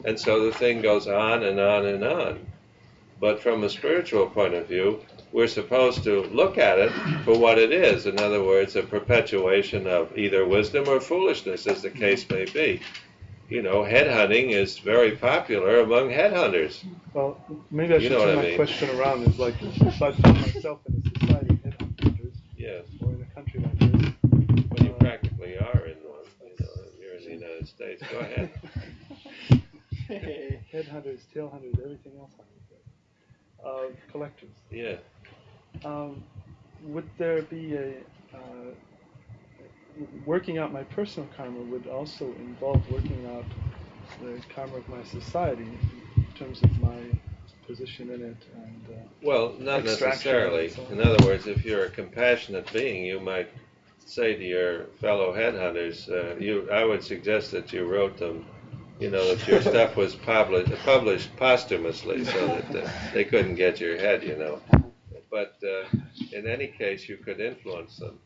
[0.04, 2.46] and so the thing goes on and on and on.
[3.20, 5.00] But from a spiritual point of view,
[5.32, 6.92] we're supposed to look at it
[7.24, 8.06] for what it is.
[8.06, 12.82] In other words, a perpetuation of either wisdom or foolishness, as the case may be.
[13.50, 16.84] You know, headhunting is very popular among headhunters.
[17.14, 17.38] Well,
[17.72, 18.56] maybe I You should know what turn I my mean.
[18.56, 19.24] question around.
[19.24, 23.26] Is like if I found myself in a society of headhunters Yeah, or in a
[23.36, 23.96] country like this.
[24.70, 26.26] well, you uh, practically are in one.
[26.42, 28.04] You know, you're in the United States.
[28.10, 28.50] Go ahead.
[30.72, 32.32] Headhunters, tail hunters, everything else.
[33.64, 34.56] Uh, collectors.
[34.72, 34.98] Yeah.
[35.84, 36.24] Um,
[36.84, 37.90] would there be a
[38.34, 38.74] uh,
[40.26, 43.46] working out my personal karma would also involve working out
[44.22, 45.80] the karma of my society
[46.18, 46.98] in terms of my
[47.66, 50.70] position in it and uh, Well, not necessarily.
[50.70, 50.86] so.
[50.92, 53.50] In other words, if you're a compassionate being, you might
[54.06, 58.46] say to your fellow headhunters, uh, you, I would suggest that you wrote them,
[59.00, 63.80] you know, that your stuff was published, published posthumously so that uh, they couldn't get
[63.80, 64.62] your head, you know.
[65.32, 65.86] But uh,
[66.32, 68.20] in any case, you could influence them.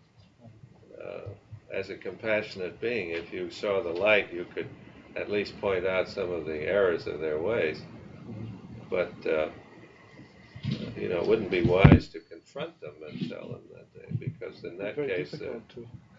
[1.74, 4.70] As a compassionate being, if you saw the light, you could
[5.16, 7.86] at least point out some of the errors of their ways.
[8.90, 9.50] But uh,
[10.96, 14.64] you know, it wouldn't be wise to confront them and tell them that they, because
[14.64, 15.60] in that case, uh,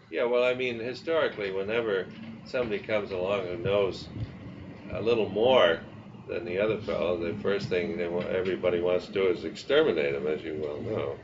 [0.09, 2.09] yeah, well, I mean, historically, whenever
[2.43, 4.09] somebody comes along who knows
[4.91, 5.81] a little more
[6.27, 10.27] than the other fellow, the first thing they everybody wants to do is exterminate him,
[10.27, 11.19] as you well know.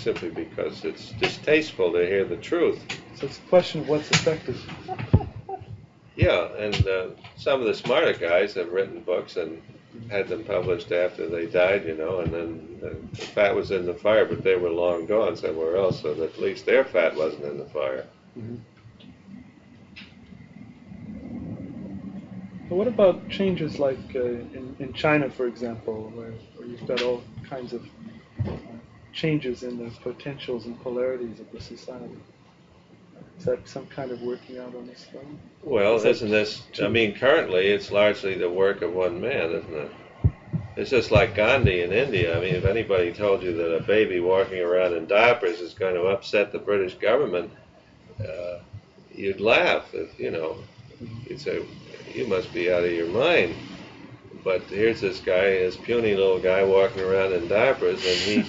[0.00, 2.80] Simply because it's distasteful to hear the truth.
[3.16, 4.58] so it's a question of what's effective
[6.16, 9.62] Yeah, and uh, some of the smarter guys have written books and
[10.10, 13.86] had them published after they died, you know, and then uh, the fat was in
[13.86, 17.14] the fire, but they were long gone somewhere else, so that at least their fat
[17.14, 18.06] wasn't in the fire.
[22.68, 27.02] But what about changes like uh, in, in China, for example, where, where you've got
[27.02, 27.82] all kinds of
[29.12, 32.16] changes in the potentials and polarities of the society?
[33.38, 35.30] Is that some kind of working out on this level?
[35.62, 39.74] Well, Is isn't this, I mean, currently it's largely the work of one man, isn't
[39.74, 39.90] it?
[40.76, 42.36] It's just like Gandhi in India.
[42.36, 45.94] I mean, if anybody told you that a baby walking around in diapers is going
[45.94, 47.50] to upset the British government,
[48.20, 48.60] uh,
[49.12, 49.92] you'd laugh.
[49.94, 50.58] If, you know,
[51.26, 51.64] you'd say,
[52.14, 53.54] you must be out of your mind.
[54.44, 58.44] But here's this guy, this puny little guy walking around in diapers, and he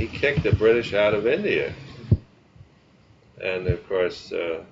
[0.00, 1.74] he kicked the British out of India.
[3.44, 4.62] And of course, uh,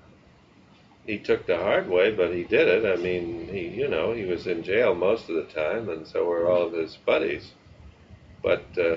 [1.05, 2.99] he took the hard way, but he did it.
[2.99, 6.25] I mean, he, you know, he was in jail most of the time, and so
[6.25, 7.51] were all of his buddies.
[8.41, 8.95] But uh,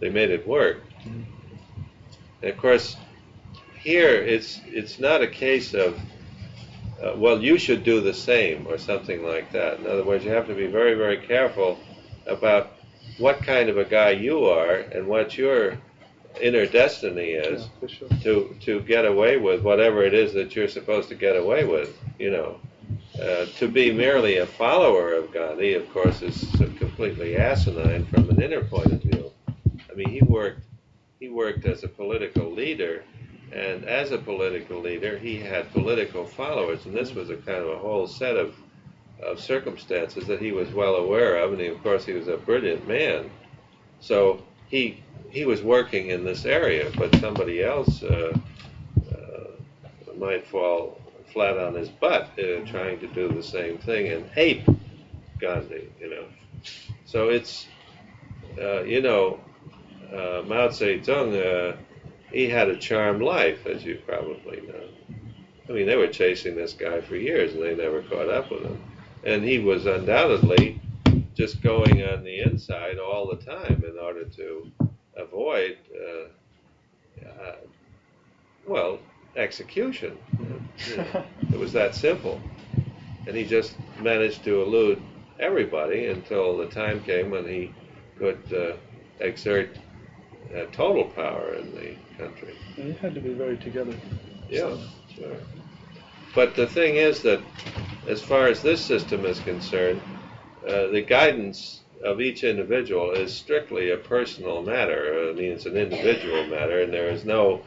[0.00, 0.82] they made it work.
[1.04, 1.24] And
[2.42, 2.96] of course,
[3.78, 6.00] here it's it's not a case of
[7.00, 9.78] uh, well, you should do the same or something like that.
[9.78, 11.78] In other words, you have to be very, very careful
[12.26, 12.73] about
[13.18, 15.78] what kind of a guy you are and what your
[16.40, 18.08] inner destiny is Yeah, sure.
[18.22, 21.96] to to get away with whatever it is that you're supposed to get away with.
[22.18, 22.60] You know,
[23.20, 26.44] uh, to be merely a follower of Gandhi, of course, is
[26.78, 29.30] completely asinine from an inner point of view.
[29.90, 30.62] I mean, he worked
[31.20, 33.04] he worked as a political leader,
[33.52, 37.68] and as a political leader, he had political followers, and this was a kind of
[37.68, 38.54] a whole set of
[39.24, 42.36] of circumstances that he was well aware of, and he, of course he was a
[42.36, 43.30] brilliant man.
[44.00, 48.36] So he he was working in this area, but somebody else uh,
[49.10, 51.00] uh, might fall
[51.32, 54.64] flat on his butt uh, trying to do the same thing and ape
[55.40, 56.24] Gandhi, you know.
[57.04, 57.66] So it's,
[58.60, 59.40] uh, you know,
[60.12, 61.76] uh, Mao Zedong, uh,
[62.32, 65.16] he had a charmed life, as you probably know.
[65.68, 68.62] I mean, they were chasing this guy for years and they never caught up with
[68.62, 68.80] him.
[69.24, 70.80] And he was undoubtedly
[71.34, 74.70] just going on the inside all the time in order to
[75.16, 77.56] avoid, uh, uh,
[78.66, 78.98] well,
[79.36, 80.16] execution.
[80.88, 82.40] You know, it was that simple.
[83.26, 85.02] And he just managed to elude
[85.40, 87.72] everybody until the time came when he
[88.18, 88.76] could uh,
[89.20, 89.78] exert
[90.54, 92.54] uh, total power in the country.
[92.76, 93.94] And you had to be very together.
[94.48, 94.76] Yeah,
[95.14, 95.36] sure.
[96.34, 97.40] But the thing is that,
[98.08, 100.00] as far as this system is concerned,
[100.66, 105.30] uh, the guidance of each individual is strictly a personal matter.
[105.30, 107.62] I mean, it's an individual matter, and there is no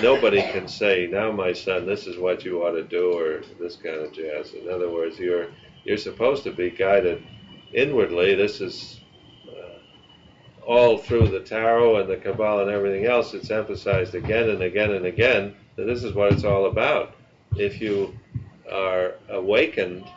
[0.00, 3.76] nobody can say, "Now, my son, this is what you ought to do," or this
[3.76, 4.54] kind of jazz.
[4.54, 5.48] In other words, you're
[5.84, 7.22] you're supposed to be guided
[7.72, 8.34] inwardly.
[8.34, 9.00] This is
[9.48, 13.34] uh, all through the tarot and the Kabbalah and everything else.
[13.34, 17.14] It's emphasized again and again and again that this is what it's all about.
[17.56, 18.14] If you
[18.70, 20.10] are awakened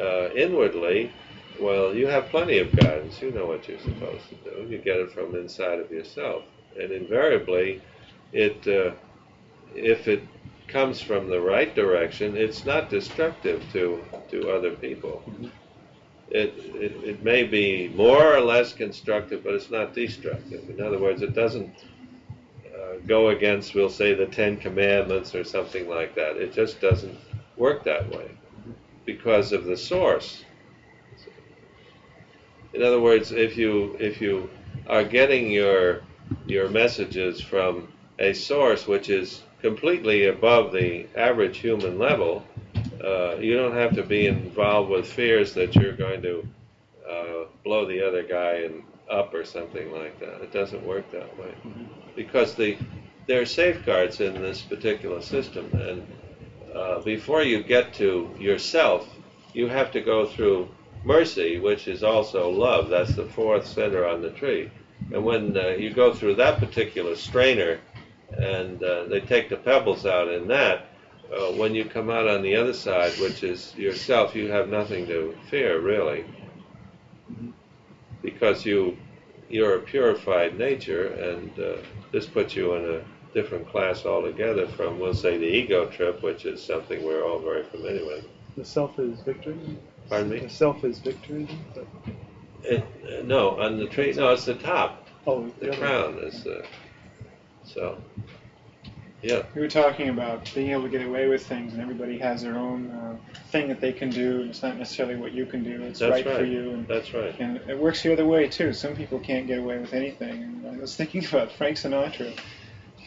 [0.00, 1.12] uh, inwardly,
[1.60, 3.20] well, you have plenty of guidance.
[3.22, 4.66] You know what you're supposed to do.
[4.68, 6.44] You get it from inside of yourself,
[6.78, 7.82] and invariably,
[8.32, 8.92] it uh,
[9.74, 10.22] if it
[10.68, 15.22] comes from the right direction, it's not destructive to, to other people.
[16.28, 20.68] It, it, it may be more or less constructive, but it's not destructive.
[20.70, 21.84] In other words, it doesn't
[23.06, 26.36] go against, we'll say, the Ten Commandments or something like that.
[26.36, 27.16] It just doesn't
[27.56, 28.30] work that way
[29.04, 30.44] because of the source.
[32.72, 34.50] In other words, if you if you
[34.88, 36.02] are getting your
[36.46, 42.44] your messages from a source which is completely above the average human level,
[43.02, 46.46] uh, you don't have to be involved with fears that you're going to
[47.08, 50.40] uh, blow the other guy in, up or something like that.
[50.42, 51.54] It doesn't work that way
[52.14, 52.76] because the
[53.26, 56.06] there are safeguards in this particular system, and
[56.74, 59.08] uh, before you get to yourself,
[59.54, 60.68] you have to go through
[61.04, 62.90] mercy, which is also love.
[62.90, 64.70] That's the fourth center on the tree.
[65.12, 67.80] And when uh, you go through that particular strainer,
[68.36, 70.86] and uh, they take the pebbles out in that,
[71.32, 75.06] uh, when you come out on the other side, which is yourself, you have nothing
[75.06, 76.24] to fear really,
[78.22, 78.96] because you
[79.54, 81.76] you're a purified nature, and uh,
[82.10, 83.00] this puts you in a
[83.34, 87.62] different class altogether from, we'll say, the ego trip, which is something we're all very
[87.62, 88.24] familiar with.
[88.56, 89.56] The self is victory.
[90.10, 90.40] Pardon me?
[90.40, 91.46] The self is victory.
[91.72, 91.86] But,
[92.64, 94.12] It, uh, no, on the tree.
[94.12, 95.06] No, it's the top.
[95.24, 96.66] oh, The other- crown is uh,
[97.64, 97.96] so.
[99.24, 102.42] Yeah, We were talking about being able to get away with things, and everybody has
[102.42, 103.16] their own uh,
[103.50, 105.80] thing that they can do, and it's not necessarily what you can do.
[105.82, 107.34] It's That's right, for you, and, that's right.
[107.38, 108.74] and it works the other way too.
[108.74, 110.42] Some people can't get away with anything.
[110.42, 112.38] And I was thinking about Frank Sinatra,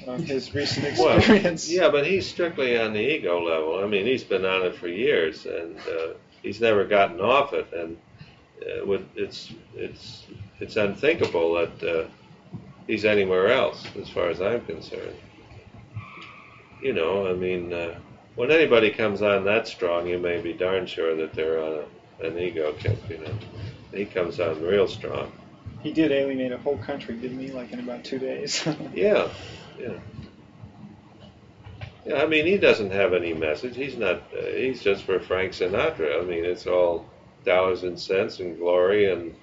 [0.08, 1.70] um, his recent Well, experience.
[1.70, 3.84] yeah, but he's strictly on the ego level.
[3.84, 7.72] I mean, he's been on it for years, and uh, he's never gotten off it.
[7.74, 7.96] And
[8.64, 10.26] uh, with, it's it's
[10.60, 12.08] it's unthinkable that uh,
[12.88, 15.16] he's anywhere else, as far as I'm concerned.
[16.82, 18.00] You know, I mean, uh,
[18.36, 21.86] when anybody comes on that strong, you may be darn sure that they're on
[22.22, 22.98] a, an ego kick.
[23.10, 23.34] You know,
[23.94, 25.32] he comes on real strong.
[25.82, 27.52] He did alienate a whole country, didn't he?
[27.52, 28.68] Like in about two days.
[28.94, 29.30] Yeah,
[29.80, 29.94] yeah.
[32.06, 33.76] Yeah, I mean, he doesn't have any message.
[33.76, 34.24] He's not.
[34.34, 36.22] Uh, he's just for Frank Sinatra.
[36.22, 37.06] I mean, it's all
[37.44, 39.36] dollars and cents and glory and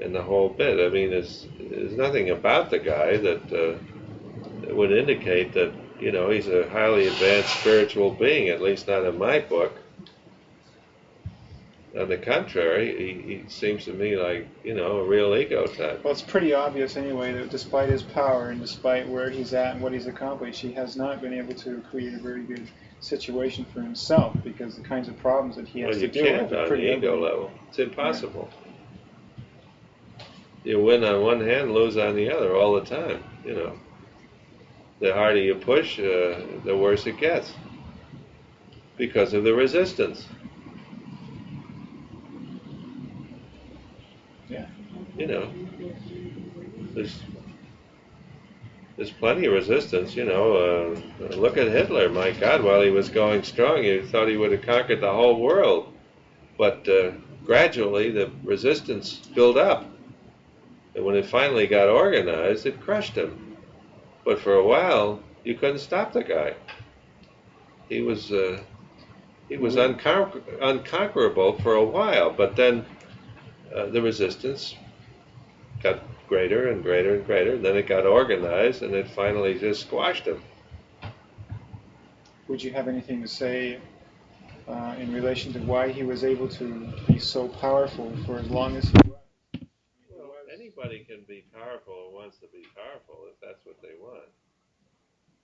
[0.00, 0.80] and the whole bit.
[0.80, 3.78] I mean, there's there's nothing about the guy that, uh,
[4.62, 8.48] that would indicate that you know he's a highly advanced spiritual being.
[8.48, 9.72] At least not in my book.
[11.98, 16.04] On the contrary, he, he seems to me like you know a real ego type.
[16.04, 19.82] Well, it's pretty obvious anyway that despite his power and despite where he's at and
[19.82, 22.68] what he's accomplished, he has not been able to create a very good
[23.00, 26.52] situation for himself because the kinds of problems that he has Well, to deal with
[26.52, 27.50] are on pretty the ego level.
[27.68, 28.48] It's impossible.
[30.64, 33.22] You win on one hand, lose on the other all the time.
[33.44, 33.78] You know,
[35.00, 37.52] the harder you push, uh, the worse it gets
[38.96, 40.26] because of the resistance.
[44.48, 44.66] Yeah.
[45.18, 45.50] You know,
[46.94, 47.22] there's
[48.96, 50.14] there's plenty of resistance.
[50.16, 52.08] You know, uh, look at Hitler.
[52.08, 55.38] My God, while he was going strong, you thought he would have conquered the whole
[55.38, 55.92] world,
[56.56, 57.12] but uh,
[57.44, 59.84] gradually the resistance built up,
[60.94, 63.45] and when it finally got organized, it crushed him.
[64.26, 66.54] But for a while, you couldn't stop the guy.
[67.88, 68.60] He was uh,
[69.48, 72.84] he was unconquer- unconquerable for a while, but then
[73.72, 74.74] uh, the resistance
[75.80, 77.56] got greater and greater and greater.
[77.56, 80.42] Then it got organized, and it finally just squashed him.
[82.48, 83.78] Would you have anything to say
[84.66, 88.76] uh, in relation to why he was able to be so powerful for as long
[88.76, 89.25] as he was?
[91.36, 94.24] Be powerful wants to be powerful if that's what they want.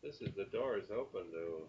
[0.02, 1.68] This is the door is open to.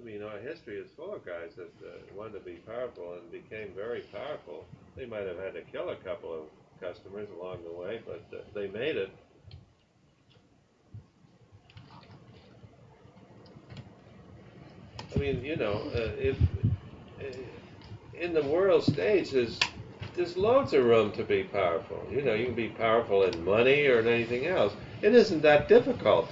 [0.00, 3.30] I mean, our history is full of guys that uh, wanted to be powerful and
[3.30, 4.64] became very powerful.
[4.96, 6.44] They might have had to kill a couple of
[6.80, 9.10] customers along the way, but uh, they made it.
[15.14, 16.40] I mean, you know, uh, if
[17.20, 19.60] uh, in the world stage, there's
[20.16, 22.02] there's loads of room to be powerful.
[22.10, 24.72] You know, you can be powerful in money or in anything else.
[25.02, 26.30] It isn't that difficult.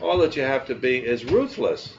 [0.00, 1.96] All that you have to be is ruthless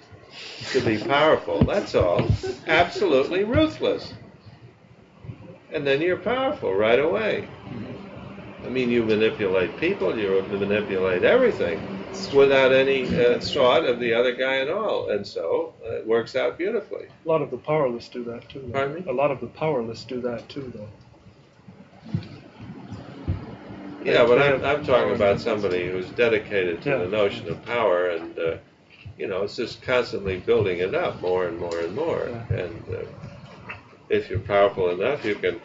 [0.71, 1.63] to be powerful.
[1.63, 2.27] That's all.
[2.67, 4.13] Absolutely ruthless.
[5.71, 7.47] And then you're powerful right away.
[8.63, 11.92] I mean, you manipulate people, you manipulate everything
[12.33, 15.09] without any uh, thought of the other guy at all.
[15.09, 17.07] And so uh, it works out beautifully.
[17.25, 18.61] A lot of the powerless do that too.
[18.61, 18.73] Though.
[18.73, 19.03] Pardon me?
[19.09, 20.89] A lot of the powerless do that too, though.
[24.03, 26.97] Yeah, but I'm, I'm talking about somebody who's dedicated to Yeah.
[26.97, 28.57] the notion of power and uh,
[29.17, 32.27] you know, it's just constantly building it up more and more and more.
[32.29, 32.57] Yeah.
[32.57, 33.73] And uh,
[34.09, 35.61] if you're powerful enough, you can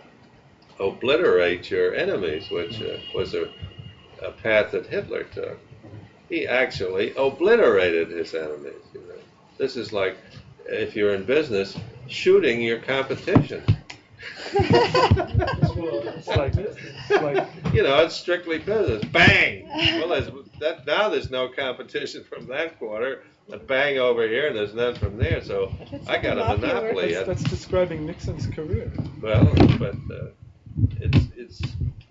[0.78, 3.50] obliterate your enemies, which uh, was a,
[4.22, 5.58] a path that Hitler took.
[6.28, 8.74] He actually obliterated his enemies.
[8.92, 9.14] You know,
[9.56, 10.16] this is like
[10.66, 11.76] if you're in business,
[12.06, 13.62] shooting your competition.
[14.50, 19.04] It's like, it's like you know, it's strictly business.
[19.12, 19.68] Bang.
[19.68, 23.22] Well, there's, that, now there's no competition from that quarter.
[23.50, 25.42] A bang over here, and there's none from there.
[25.42, 27.14] So That's I got a monopoly.
[27.14, 28.92] that's, that's describing Nixon's career.
[29.22, 30.26] Well, but uh,
[31.00, 31.60] it's it's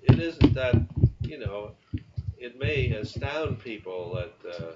[0.01, 0.75] it isn't that
[1.21, 1.73] you know.
[2.39, 4.71] It may astound people that uh,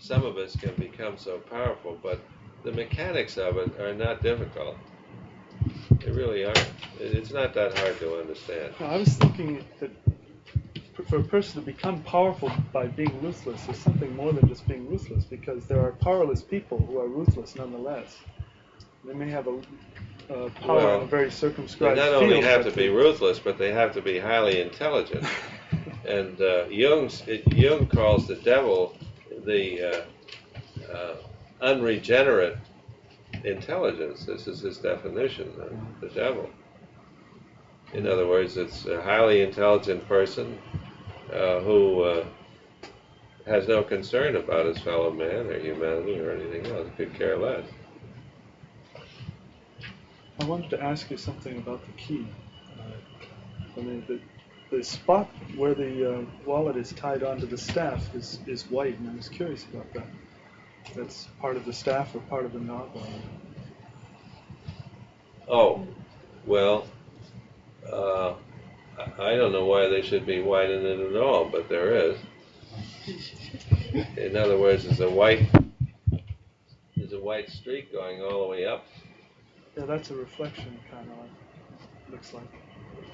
[0.00, 2.20] some of us can become so powerful, but
[2.64, 4.78] the mechanics of it are not difficult.
[6.00, 6.72] They really aren't.
[7.00, 8.74] It's not that hard to understand.
[8.80, 9.90] I was thinking that
[10.94, 14.88] for- a person to become powerful by being ruthless is something more than just being
[14.90, 18.20] ruthless, because there are powerless people who are ruthless nonetheless.
[19.04, 19.58] They may have a,
[20.30, 21.96] uh power Well, in a very circumscribed.
[21.98, 25.24] They not only have to be ruthless, but they have to be highly intelligent.
[26.06, 28.96] And uh, Jung's, Jung calls the devil
[29.44, 31.16] the uh, uh,
[31.60, 32.58] unregenerate
[33.44, 34.24] intelligence.
[34.24, 36.50] This is his definition of the devil.
[37.92, 40.58] In other words, it's a highly intelligent person
[41.32, 42.24] uh, who uh,
[43.46, 46.88] has no concern about his fellow man or humanity or anything else.
[46.96, 47.64] Could care less.
[50.40, 52.26] I wanted to ask you something about the key.
[52.78, 54.20] Uh, I mean, the,
[54.76, 59.10] the spot where the uh, wallet is tied onto the staff is, is white, and
[59.10, 60.06] I was curious about that.
[60.96, 62.90] That's part of the staff or part of the knob?
[65.48, 65.86] Oh,
[66.44, 66.86] well,
[67.90, 68.34] uh,
[68.98, 72.18] I don't know why they should be whitening it at all, but there is.
[74.16, 75.46] In other words, there's a white,
[76.96, 78.86] there's a white streak going all the way up,
[79.76, 81.30] Yeah, that's a reflection, kind of like,
[82.10, 82.48] looks like.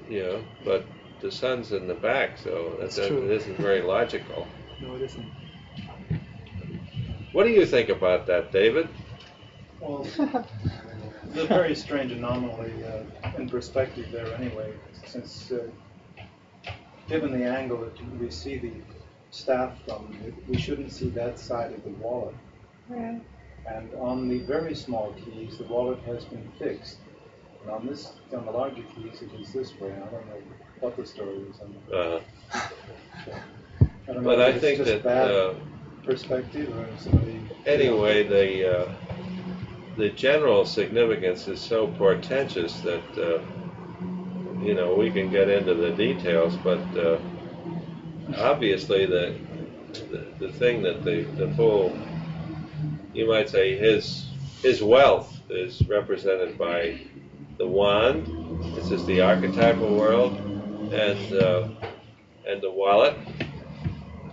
[0.09, 0.85] Yeah, but
[1.21, 3.25] the sun's in the back, so That's doesn't- true.
[3.27, 4.47] it isn't very logical.
[4.81, 5.27] No, it isn't.
[7.33, 8.89] What do you think about that, David?
[9.79, 14.73] Well, it's a very strange anomaly uh, in perspective there anyway,
[15.07, 15.69] since uh,
[17.09, 18.73] given the angle that we see the
[19.31, 20.17] staff from,
[20.49, 22.35] we shouldn't see that side of the wallet.
[22.89, 23.21] Right.
[23.67, 26.97] And on the very small keys, the wallet has been fixed.
[27.63, 29.93] And on this, on the larger keys, it is this way.
[29.93, 30.43] I don't know
[30.81, 31.97] the story on that.
[31.97, 32.21] Uh,
[34.09, 35.55] I don't know But I it's think just that, bad uh,
[36.05, 37.41] perspective or somebody.
[37.67, 38.93] anyway, the uh,
[39.97, 43.41] the general significance is so portentous that uh,
[44.63, 47.19] you know we can get into the details, but uh,
[48.37, 49.35] obviously the,
[50.11, 51.97] the the thing that the the full
[53.13, 54.29] you might say his
[54.63, 56.99] his wealth is represented by
[57.59, 58.27] the wand.
[58.75, 60.41] This is the archetypal world,
[60.93, 61.69] and uh,
[62.47, 63.15] and the wallet.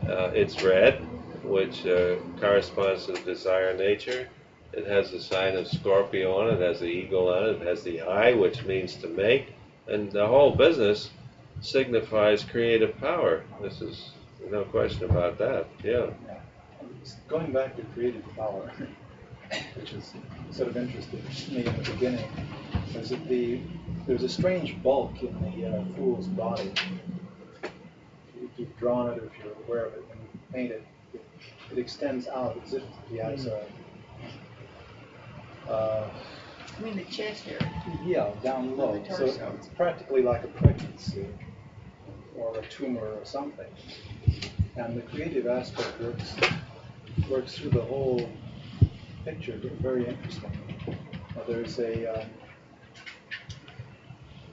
[0.08, 1.05] Uh, it's red,
[1.43, 4.28] which uh, corresponds to the desire nature.
[4.74, 7.68] It has the sign of Scorpio on it, it has the eagle on it, it
[7.68, 9.53] has the eye, which means to make,
[9.88, 11.10] and the whole business
[11.62, 13.43] signifies creative power.
[13.62, 14.12] This is
[14.49, 15.68] no question about that.
[15.84, 16.08] Yeah.
[17.28, 18.72] Going back to creative power,
[19.76, 20.14] which is
[20.51, 22.30] sort of interested me in the beginning,
[22.93, 23.62] is that the
[24.08, 26.72] there's a strange bulk in the uh, fool's body.
[28.41, 30.84] If you've drawn it, or if you're aware of it, when you paint it,
[31.14, 31.24] it,
[31.74, 33.66] it extends out as if he has a.
[35.70, 36.10] Uh,
[36.78, 37.72] I mean, the chest area.
[38.05, 39.03] yeah, down low.
[39.10, 41.28] So it's practically like a pregnancy
[42.38, 43.68] or a tumor or something.
[44.78, 46.36] And the creative aspect works
[47.30, 48.30] works through the whole
[49.26, 49.60] picture.
[49.82, 50.51] Very interesting.
[50.88, 52.30] Uh, there's a um,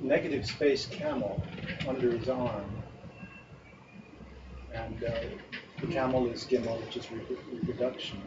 [0.04, 1.42] negative space camel
[1.88, 2.64] under his arm,
[4.74, 5.10] and uh,
[5.80, 8.22] the camel is Gimel, which is reprodu- reproduction.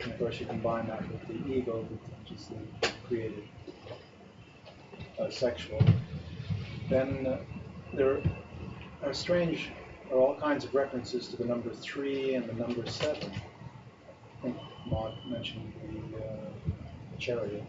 [0.00, 1.86] And of course, you combine that with the ego,
[2.22, 3.44] which is the creative,
[5.20, 5.80] uh, sexual.
[6.88, 7.38] Then uh,
[7.92, 8.20] there
[9.04, 9.70] are strange,
[10.10, 13.30] are all kinds of references to the number three and the number seven.
[13.30, 14.56] I think
[14.86, 15.72] Maud mentioned
[16.12, 16.50] the uh,
[17.18, 17.64] chariot.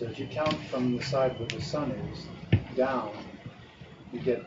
[0.00, 2.24] So if you count from the side where the sun is
[2.74, 3.12] down,
[4.14, 4.42] you get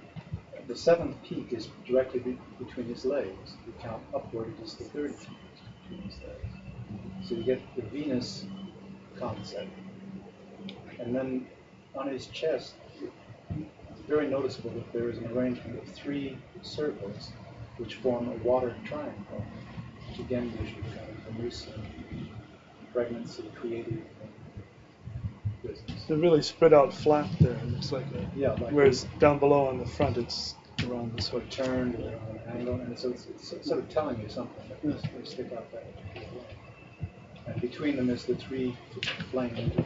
[0.68, 3.54] the seventh peak is directly be- between his legs.
[3.62, 5.38] If you count upward, it is the third peak
[5.84, 7.30] between his legs.
[7.30, 8.48] So you get the Venus
[9.20, 9.70] concept.
[10.98, 11.46] And then
[11.94, 12.74] on his chest,
[13.52, 17.32] it's very noticeable that there is an arrangement of three circles
[17.78, 19.46] which form a water triangle.
[20.10, 21.68] which again gives you kind of loose
[22.92, 24.02] pregnancy, creative
[25.64, 26.04] business.
[26.08, 27.54] They're really spread out flat there.
[27.54, 30.56] It looks like a, Yeah, like whereas down below on the front, it's
[30.88, 31.42] around this way.
[31.42, 34.30] sort of turned or on an angle, and so it's, it's sort of telling you
[34.30, 36.46] something that they they stick out that way.
[37.48, 38.78] And between them is the three
[39.32, 39.86] flamed.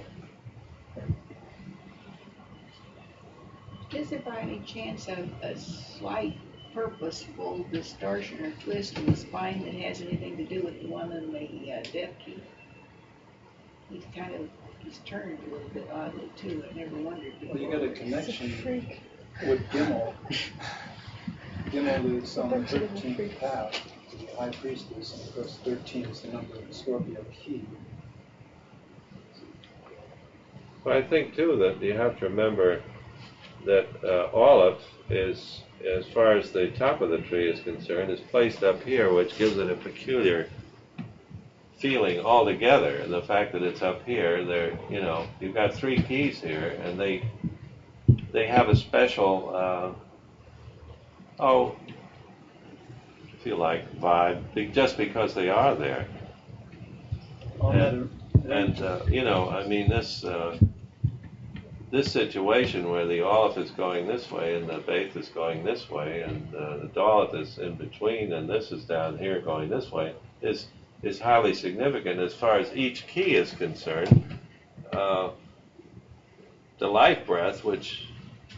[3.96, 6.38] Is there by any chance a, a slight
[6.74, 11.12] purposeful distortion or twist in the spine that has anything to do with the one
[11.12, 12.44] in the uh, death key?
[13.90, 14.50] He's kind of,
[14.88, 17.34] he's turned a little bit oddly too, I never wondered.
[17.44, 19.02] Well, you got a He's a connection freak.
[19.46, 20.14] with Gimel.
[21.72, 23.82] Gimel is on the Bunch thirteenth path,
[24.12, 27.66] to the high priestess, and of course thirteen is the number of the Scorpio key.
[30.84, 32.82] But I think too that you have to remember
[33.66, 38.22] that uh, Aleph is, as far as the top of the tree is concerned, is
[38.32, 40.48] placed up here, which gives it a peculiar
[41.78, 42.98] feeling altogether.
[42.98, 46.80] And the fact that it's up here, there, you know, you've got three keys here,
[46.84, 47.24] and they
[48.32, 49.92] they have a special, uh,
[51.40, 51.76] oh,
[53.40, 56.08] if you like, vibe, just because they are there.
[57.62, 58.10] And-
[58.50, 60.58] And, uh, you know, I mean, this, uh,
[61.92, 65.90] this situation where the Aleph is going this way and the Beth is going this
[65.90, 69.92] way and uh, the Dalet is in between and this is down here going this
[69.92, 70.68] way is,
[71.04, 74.40] is highly significant as far as each key is concerned.
[74.92, 75.30] Uh,
[76.80, 78.08] the life breath, which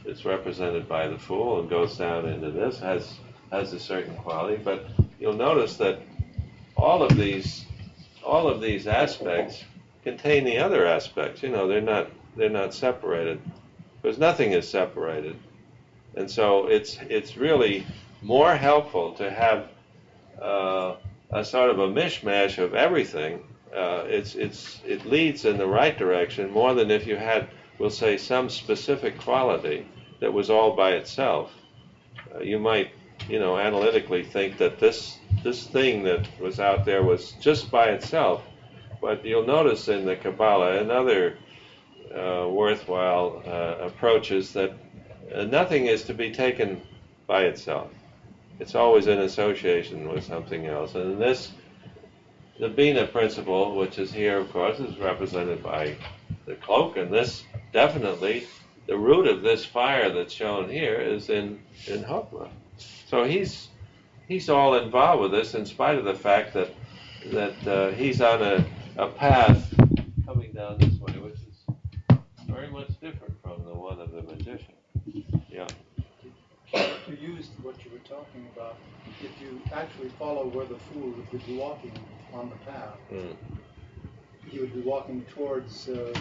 [0.06, 3.18] is represented by the Fool and goes down into this, has,
[3.52, 4.86] has a certain quality, but
[5.20, 6.00] you'll notice that
[6.76, 7.66] all of these
[8.24, 9.64] all of these aspects
[10.04, 11.44] contain the other aspects.
[11.44, 13.40] You know, they're not they're not separated
[14.02, 15.36] because nothing is separated,
[16.16, 17.86] and so it's it's really
[18.22, 19.68] more helpful to have
[20.42, 20.96] uh,
[21.32, 23.44] a sort of a mishmash of everything.
[23.76, 27.90] Uh, it's it's it leads in the right direction more than if you had, we'll
[27.90, 29.86] say, some specific quality
[30.20, 31.52] that was all by itself.
[32.34, 32.92] Uh, you might,
[33.28, 37.90] you know, analytically think that this this thing that was out there was just by
[37.90, 38.44] itself.
[39.02, 41.38] But you'll notice in the Kabbalah and other
[42.14, 44.74] uh, worthwhile uh, approaches that
[45.34, 46.82] uh, nothing is to be taken
[47.28, 47.92] by itself.
[48.60, 50.96] It's always in association with something else.
[50.96, 51.52] And in this,
[52.60, 55.96] the Binah principle, which is here, of course, is represented by
[56.46, 56.98] the cloak.
[56.98, 58.48] And this definitely,
[58.88, 62.50] the root of this fire that's shown here is in, in Hokmah.
[63.08, 63.70] So he's
[64.28, 66.70] he's all involved with this in spite of the fact that
[67.32, 68.66] that uh, he's on a,
[68.98, 69.74] a path
[70.26, 74.74] coming down this way, which is very much different from the one of the magician.
[75.50, 75.68] Yeah.
[77.10, 78.78] To use what you were talking about,
[79.24, 81.92] if you actually follow where the fool would be walking
[82.32, 83.36] on the path, Mm.
[84.48, 86.14] he would be walking towards uh,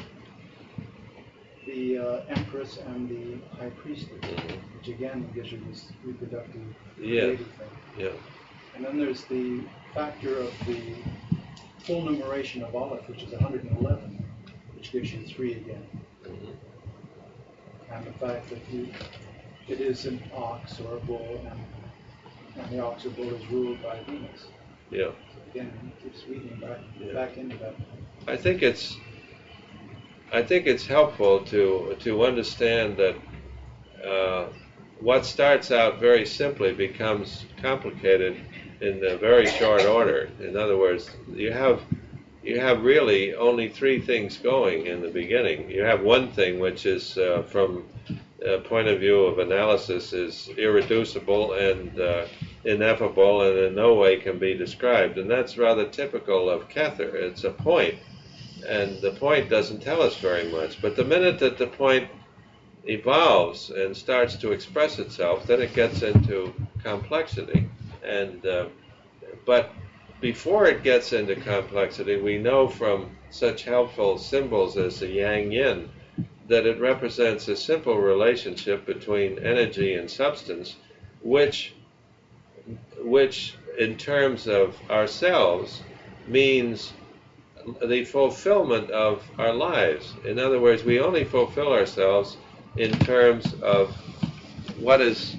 [1.67, 4.61] the uh, empress and the high priestess, Mhm.
[4.79, 6.63] which again gives you this reproductive
[6.99, 7.37] Yeah.
[7.37, 7.47] thing.
[7.99, 8.13] Yeah.
[8.75, 9.61] And then there's the
[9.93, 10.81] factor of the
[11.81, 14.25] full numeration of Aleph, which is 111,
[14.75, 15.87] which gives you three again.
[16.25, 16.57] Mhm.
[17.91, 18.89] And the fact that you,
[19.69, 23.83] it is an ox or a bull, and, and the ox or bull is ruled
[23.83, 24.47] by Venus.
[24.91, 25.07] Yeah.
[25.09, 25.15] So
[25.51, 27.13] again, it keeps weaving back, Yeah.
[27.13, 27.75] back into that.
[28.27, 28.97] I think it's
[30.33, 33.17] I think it's helpful to to understand that
[34.07, 34.47] uh,
[35.01, 38.37] what starts out very simply becomes complicated
[38.81, 40.29] in a very short order.
[40.41, 41.81] In other words, you have
[42.43, 45.71] you have really only three things going in the beginning.
[45.71, 47.85] You have one thing which is uh, from
[48.45, 52.27] a point of view of analysis is irreducible and uh,
[52.65, 57.15] ineffable and in no way can be described, and that's rather typical of Kether.
[57.15, 57.97] It's a point
[58.67, 60.81] and the point doesn't tell us very much.
[60.81, 62.09] But the minute that the point
[62.85, 67.69] evolves and starts to express itself, then it gets into complexity.
[68.05, 68.69] And uh,
[69.45, 69.71] but
[70.21, 75.91] before it gets into complexity, we know from such helpful symbols as the Yang Yin
[76.49, 80.77] that it represents a simple relationship between energy and substance,
[81.23, 81.75] which
[83.03, 85.83] which in terms of ourselves
[86.27, 86.93] means
[87.85, 90.15] the fulfillment of our lives.
[90.25, 92.37] In other words, we only fulfill ourselves
[92.77, 93.95] in terms of
[94.79, 95.37] what is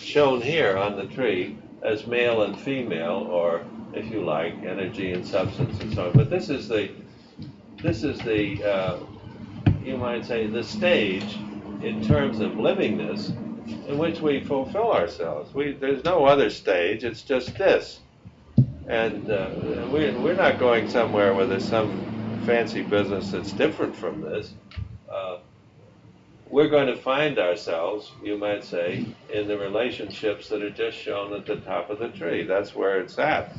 [0.00, 5.26] shown here on the tree as male and female, or if you like, energy and
[5.26, 6.12] substance and so on.
[6.12, 6.90] But this is the
[7.82, 8.98] this is the uh,
[9.88, 11.38] you might say the stage
[11.82, 13.30] in terms of livingness
[13.88, 15.54] in which we fulfill ourselves.
[15.54, 17.04] We, there's no other stage.
[17.04, 18.00] It's just this.
[18.86, 19.50] And uh,
[19.90, 24.52] we, we're not going somewhere where there's some fancy business that's different from this.
[25.10, 25.38] Uh,
[26.50, 31.32] we're going to find ourselves, you might say, in the relationships that are just shown
[31.32, 32.44] at the top of the tree.
[32.44, 33.56] That's where it's at.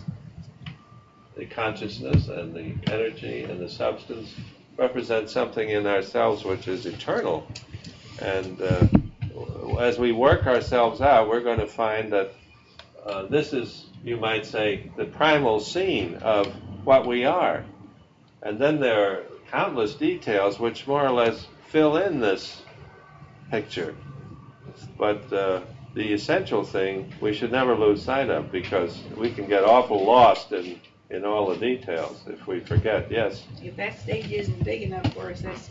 [1.36, 4.34] The consciousness and the energy and the substance
[4.80, 7.45] represent something in ourselves which is eternal.
[8.21, 8.88] And uh,
[9.80, 12.32] as we work ourselves out, we're going to find that
[13.05, 16.47] uh, this is, you might say, the primal scene of
[16.86, 17.65] what we are.
[18.41, 22.61] And then there are countless details which more or less fill in this
[23.51, 23.95] picture.
[24.97, 25.61] But uh,
[25.93, 30.51] the essential thing we should never lose sight of because we can get awful lost
[30.51, 30.80] in,
[31.10, 33.12] in all the details if we forget.
[33.12, 33.43] Yes?
[33.62, 35.70] If that stage isn't big enough for us, that's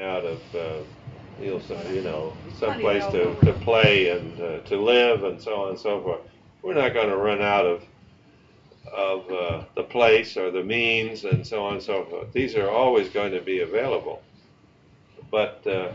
[0.00, 0.78] out of uh,
[1.40, 5.62] you know, you know some place to, to play and uh, to live and so
[5.62, 6.20] on and so forth.
[6.62, 7.82] We're not going to run out of
[8.92, 12.32] of uh, the place or the means and so on and so forth.
[12.32, 14.22] These are always going to be available.
[15.30, 15.92] But uh,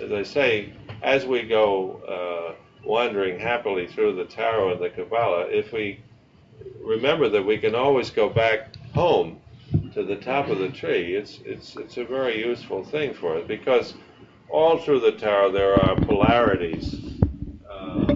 [0.00, 5.46] as I say, as we go uh, wandering happily through the Tarot and the Kabbalah,
[5.48, 6.00] if we
[6.80, 9.40] remember that we can always go back home
[9.92, 13.44] to the top of the tree, it's it's it's a very useful thing for us
[13.46, 13.94] because
[14.48, 16.94] all through the tarot there are polarities.
[17.68, 18.14] Uh,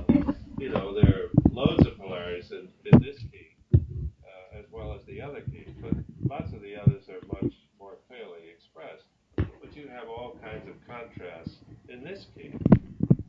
[0.58, 5.04] you know, there are loads of polarities in, in this key, uh, as well as
[5.06, 5.92] the other keys, but
[6.28, 9.04] lots of the others are much more clearly expressed.
[9.36, 11.56] But you have all kinds of contrasts
[11.88, 12.52] in this key.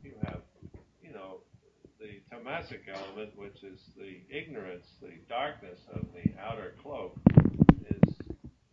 [0.04, 0.40] You have,
[1.02, 1.38] you know,
[2.52, 7.16] tamasic element, which is the ignorance, the darkness of the outer cloak,
[7.88, 8.14] is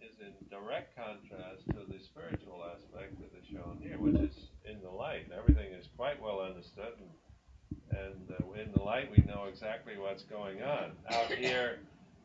[0.01, 4.81] is in direct contrast to the spiritual aspect that is shown here, which is in
[4.81, 5.27] the light.
[5.37, 10.23] Everything is quite well understood, and, and uh, in the light we know exactly what's
[10.23, 10.91] going on.
[11.11, 11.79] Out here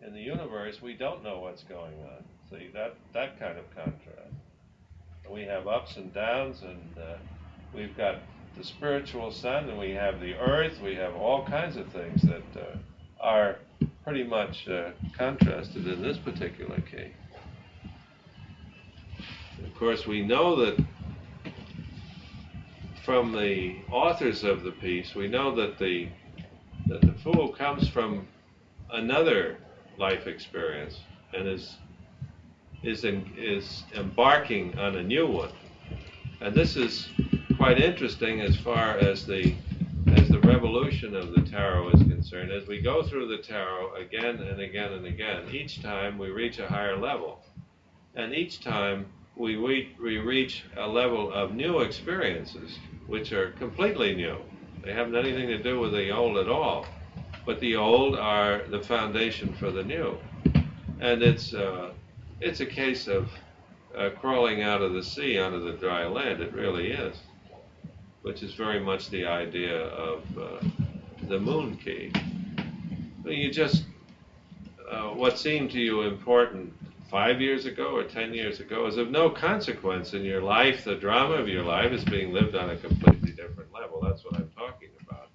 [0.04, 2.24] in the universe, we don't know what's going on.
[2.50, 4.34] See that that kind of contrast.
[5.30, 7.16] We have ups and downs, and uh,
[7.74, 8.16] we've got
[8.56, 10.80] the spiritual sun, and we have the earth.
[10.80, 12.76] We have all kinds of things that uh,
[13.20, 13.56] are
[14.04, 17.12] pretty much uh, contrasted in this particular case.
[19.64, 20.84] Of course, we know that
[23.04, 26.08] from the authors of the piece, we know that the
[26.86, 28.28] that the fool comes from
[28.92, 29.56] another
[29.98, 31.00] life experience
[31.32, 31.76] and is
[32.82, 35.50] is in, is embarking on a new one.
[36.40, 37.08] And this is
[37.56, 39.54] quite interesting as far as the
[40.16, 42.52] as the revolution of the tarot is concerned.
[42.52, 46.58] As we go through the tarot again and again and again, each time we reach
[46.58, 47.40] a higher level,
[48.14, 54.36] and each time we we, reach a level of new experiences which are completely new.
[54.82, 56.86] They haven't anything to do with the old at all,
[57.46, 60.18] but the old are the foundation for the new,
[61.00, 61.92] and it's uh,
[62.40, 63.30] it's a case of
[63.96, 66.42] uh, crawling out of the sea onto the dry land.
[66.42, 67.16] It really is,
[68.24, 70.66] which is very much the idea of uh,
[71.28, 72.10] the moon key.
[73.22, 73.84] You just
[74.90, 76.72] uh, what seemed to you important
[77.10, 80.84] five years ago or ten years ago is of no consequence in your life.
[80.84, 84.00] The drama of your life is being lived on a completely different level.
[84.02, 85.28] That's what I'm talking about.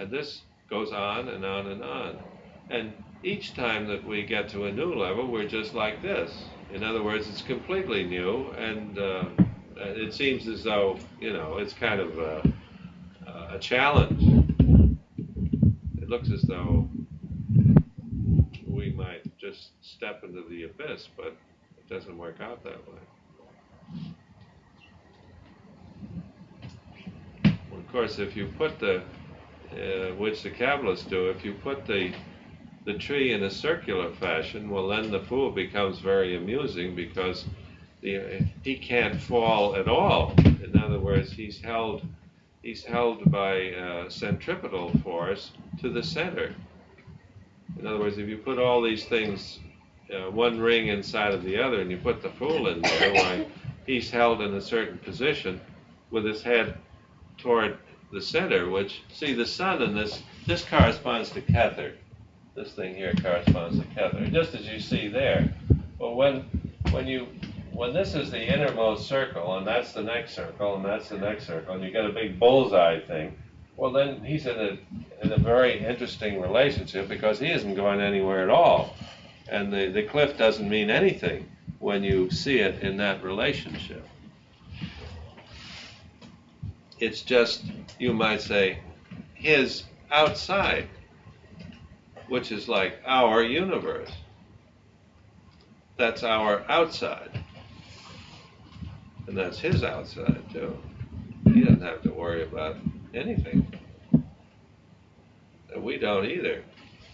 [0.00, 2.18] And this goes on and on and on.
[2.70, 2.92] And
[3.22, 6.44] each time that we get to a new level, we're just like this.
[6.72, 9.24] In other words, it's completely new, and uh,
[9.78, 12.52] it seems as though, you know, it's kind of a,
[13.52, 14.46] a challenge.
[16.00, 16.88] It looks as though
[18.66, 21.36] we might just step into the abyss, but
[21.76, 22.98] it doesn't work out that way.
[27.72, 29.02] Of course, if you put the,
[29.72, 32.12] uh, which the Kabbalists do, if you put the
[32.84, 37.44] the tree in a circular fashion, well, then the fool becomes very amusing because
[38.00, 40.34] the, he can't fall at all.
[40.38, 42.02] In other words, he's held
[42.62, 46.54] he's held by uh, centripetal force to the center.
[47.78, 49.60] In other words, if you put all these things,
[50.12, 53.46] uh, one ring inside of the other, and you put the fool in there, why
[53.86, 55.60] he's held in a certain position
[56.10, 56.76] with his head
[57.36, 57.78] toward
[58.12, 58.68] the center.
[58.68, 61.94] Which see the sun in this this corresponds to Kether.
[62.54, 65.54] This thing here corresponds to Kether, just as you see there.
[65.98, 66.44] But when
[66.90, 67.28] when you
[67.78, 71.46] when this is the innermost circle, and that's the next circle, and that's the next
[71.46, 73.38] circle, and you get a big bullseye thing,
[73.76, 74.78] well, then he's in a,
[75.24, 78.96] in a very interesting relationship because he isn't going anywhere at all.
[79.48, 81.48] And the, the cliff doesn't mean anything
[81.78, 84.04] when you see it in that relationship.
[86.98, 87.62] It's just,
[88.00, 88.80] you might say,
[89.34, 90.88] his outside.
[92.28, 94.10] which is like our universe.
[95.96, 97.44] That's our outside.
[99.28, 100.74] And that's his outside, too.
[101.52, 102.76] He doesn't have to worry about
[103.12, 103.70] anything.
[105.74, 106.64] And we don't either.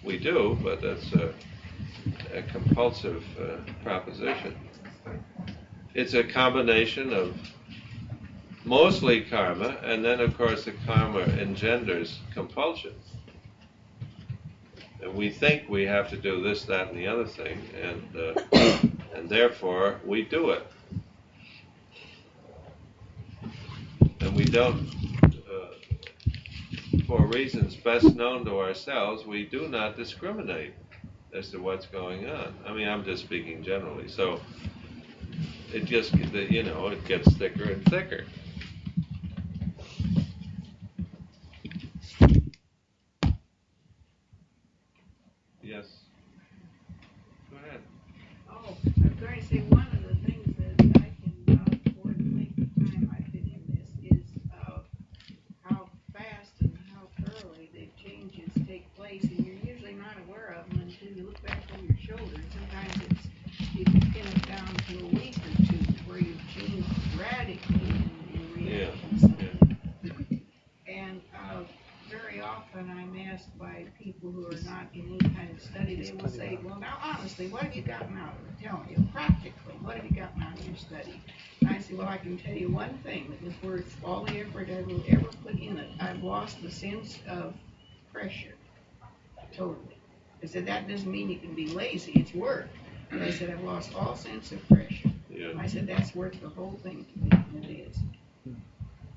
[0.05, 1.35] We do, but that's a,
[2.33, 4.57] a compulsive uh, proposition.
[5.95, 7.37] It's a combination of
[8.65, 12.95] mostly karma, and then, of course, the karma engenders compulsion.
[15.03, 18.79] And we think we have to do this, that, and the other thing, and uh,
[19.17, 20.65] and therefore we do it.
[24.35, 24.89] We don't,
[25.23, 25.75] uh,
[27.07, 30.75] for reasons best known to ourselves, we do not discriminate
[31.33, 32.53] as to what's going on.
[32.67, 34.09] I mean, I'm just speaking generally.
[34.09, 34.41] So
[35.73, 38.25] it just, you know, it gets thicker and thicker.
[84.41, 85.91] Effort I will ever put in it.
[86.01, 87.55] I've lost the sense of
[88.13, 88.55] pressure,
[89.57, 89.97] totally.
[90.43, 92.69] I said, that doesn't mean you can be lazy, it's work.
[93.11, 95.11] But I said, I've lost all sense of pressure.
[95.31, 95.53] Yeah.
[95.59, 97.97] I said, that's worth the whole thing to me, and it is.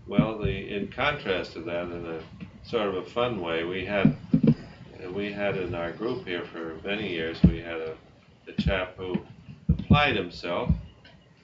[0.07, 2.21] Well, the in contrast to that, in a
[2.63, 4.15] sort of a fun way, we had
[5.13, 7.41] we had in our group here for many years.
[7.43, 7.95] We had a,
[8.47, 9.15] a chap who
[9.69, 10.71] applied himself,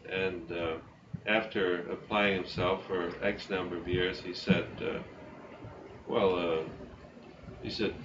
[0.10, 0.76] and uh,
[1.28, 5.00] after applying himself for X number of years, he said, uh,
[6.06, 6.64] "Well," uh,
[7.62, 7.96] he said,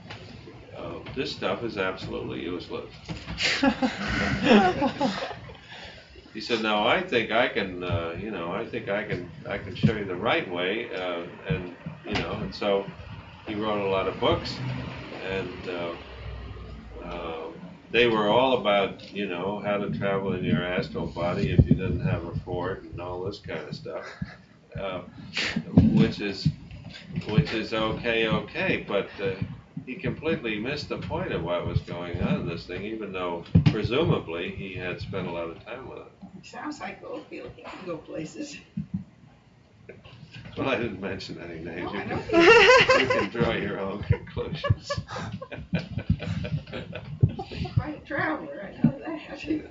[0.76, 2.94] uh, "This stuff is absolutely useless."
[6.32, 7.82] He said, "No, I think I can.
[7.82, 9.32] Uh, you know, I think I can.
[9.48, 12.92] I can show you the right way." Uh, and you know, and so
[13.46, 14.62] he wrote a lot of books,
[15.20, 15.96] and uh,
[17.04, 17.47] uh,
[17.90, 21.74] they were all about you know how to travel in your astral body if you
[21.74, 24.04] didn't have a fort and all this kind of stuff,
[24.78, 25.00] uh,
[25.94, 26.48] which is
[27.28, 29.08] which is okay, okay, but.
[29.22, 29.34] Uh,
[29.88, 33.42] he completely missed the point of what was going on in this thing, even though
[33.66, 36.46] presumably he had spent a lot of time with it.
[36.46, 38.58] Sounds like Oakfield, he can go places.
[40.58, 41.92] Well, I didn't mention any names.
[41.92, 44.90] No, You can, you can draw your own conclusions.
[47.74, 49.70] Quite a traveler, I know that.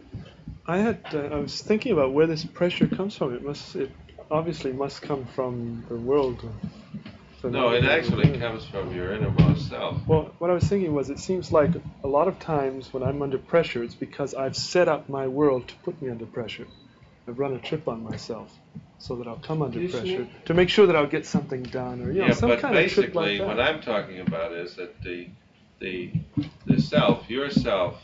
[0.66, 3.34] I had uh, I was thinking about where this pressure comes from.
[3.34, 3.92] It must it
[4.30, 6.44] obviously must come from the world.
[6.44, 7.92] of no, it phenomena.
[7.92, 10.06] actually comes from your innermost self.
[10.08, 11.72] Well, what I was thinking was, it seems like
[12.04, 15.68] a lot of times when I'm under pressure, it's because I've set up my world
[15.70, 16.68] to put me under pressure.
[17.28, 18.51] I've run a trip on myself
[18.99, 20.25] so that I'll come under pressure yeah.
[20.45, 22.78] to make sure that I'll get something done, or you know, yeah, some but kind
[22.78, 23.59] of trip basically, like what.
[23.59, 25.28] I'm talking about is that the
[25.80, 26.11] the
[26.65, 28.01] the self, yourself,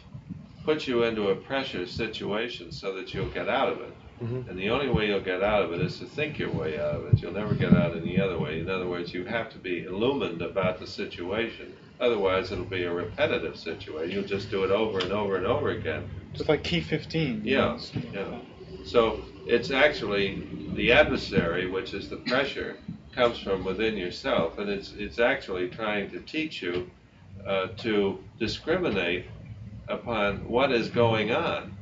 [0.66, 3.94] puts you into a pressure situation so that you'll get out of it.
[4.24, 4.48] Mhm.
[4.50, 6.96] And the only way you'll get out of it is to think your way out
[6.96, 7.22] of it.
[7.22, 8.60] You'll never get out any other way.
[8.60, 11.74] In other words, you have to be illumined about the situation.
[12.00, 14.12] Otherwise, it'll be a repetitive situation.
[14.12, 16.10] You'll just do it over and over and over again.
[16.34, 17.44] Just like key 15.
[17.44, 17.80] you Yeah, know,
[18.14, 18.40] yeah.
[18.84, 20.44] So it's actually
[20.76, 22.78] the adversary, which is the pressure,
[23.16, 26.90] comes from within yourself, and it's it's actually trying to teach you
[27.48, 29.26] uh, to discriminate
[29.88, 31.76] upon what is going on,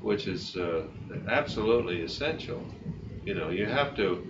[0.00, 0.82] which is uh,
[1.28, 2.62] absolutely essential.
[3.24, 4.24] You know, you have to,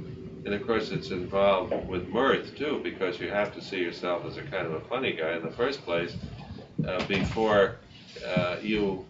[0.45, 4.37] and of course it's involved with mirth too, because you have to see yourself as
[4.37, 6.17] a kind of a funny guy in the first place
[6.87, 7.77] uh, before
[8.27, 9.05] uh, you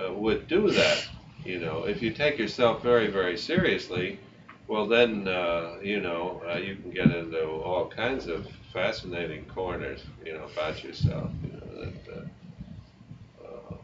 [0.00, 1.08] uh, would do that.
[1.46, 4.18] You know, if you take yourself very, very seriously,
[4.66, 10.04] well, then uh, you know uh, you can get into all kinds of fascinating corners.
[10.24, 11.30] You know about yourself.
[11.44, 11.94] You know that.
[12.12, 13.76] Uh, uh,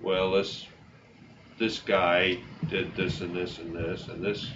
[0.00, 0.66] well, this
[1.58, 2.38] this guy
[2.68, 4.50] did this and this and this and this.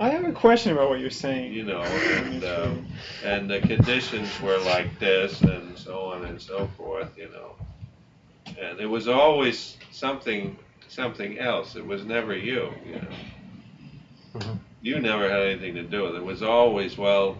[0.00, 1.52] I have a question about what you're saying.
[1.52, 2.86] You know, and um,
[3.24, 7.16] and the conditions were like this and so on and so forth.
[7.16, 7.54] You know,
[8.60, 10.56] and it was always something
[10.88, 11.76] something else.
[11.76, 12.72] It was never you.
[12.86, 13.08] You know.
[14.34, 14.58] Mhm.
[14.82, 16.18] You never had anything to do with it.
[16.18, 17.38] It was always, well,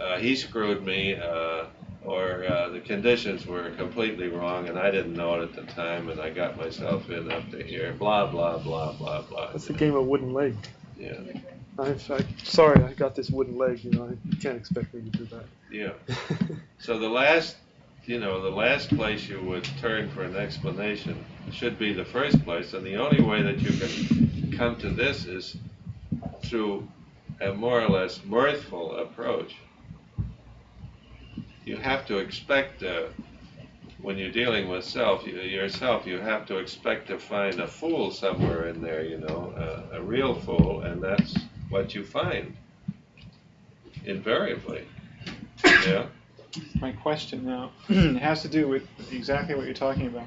[0.00, 1.66] uh, he screwed me, uh,
[2.04, 6.08] or uh, the conditions were completely wrong and I didn't know it at the time
[6.10, 9.52] and I got myself in up to here, blah, blah, blah, blah, blah.
[9.52, 10.56] That's the game of wooden leg.
[10.98, 11.14] Yeah,
[11.78, 13.82] I, I, sorry, I got this wooden leg.
[13.84, 15.44] You know, you can't expect me to do that.
[15.70, 15.92] yeah.
[16.78, 17.56] So the last,
[18.06, 22.42] you know, the last place you would turn for an explanation should be the first
[22.44, 25.56] place, and the only way that you can come to this is
[26.42, 26.86] through
[27.40, 29.56] a more or less mirthful approach.
[31.64, 33.04] You have to expect, uh,
[34.02, 38.10] when you're dealing with self, you, yourself, you have to expect to find a fool
[38.10, 41.34] somewhere in there, you know, a, a real fool, and that's
[41.70, 42.54] what you find,
[44.04, 44.86] invariably.
[45.64, 46.06] Yeah?
[46.80, 50.26] My question now has to do with exactly what you're talking about.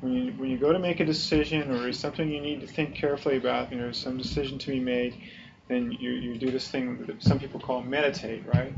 [0.00, 2.66] When you, when you go to make a decision or there's something you need to
[2.66, 5.14] think carefully about, you know, some decision to be made,
[5.68, 8.72] then you, you do this thing that some people call meditate, right?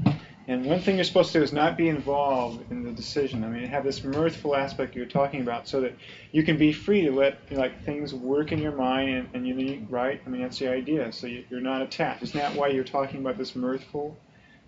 [0.48, 3.42] And one thing you're supposed to do is not be involved in the decision.
[3.42, 5.96] I mean, have this mirthful aspect you're talking about, so that
[6.30, 9.54] you can be free to let like things work in your mind, and, and you
[9.54, 10.20] need right.
[10.24, 11.10] I mean, that's the idea.
[11.10, 12.22] So you, you're not attached.
[12.22, 14.16] Isn't that why you're talking about this mirthful,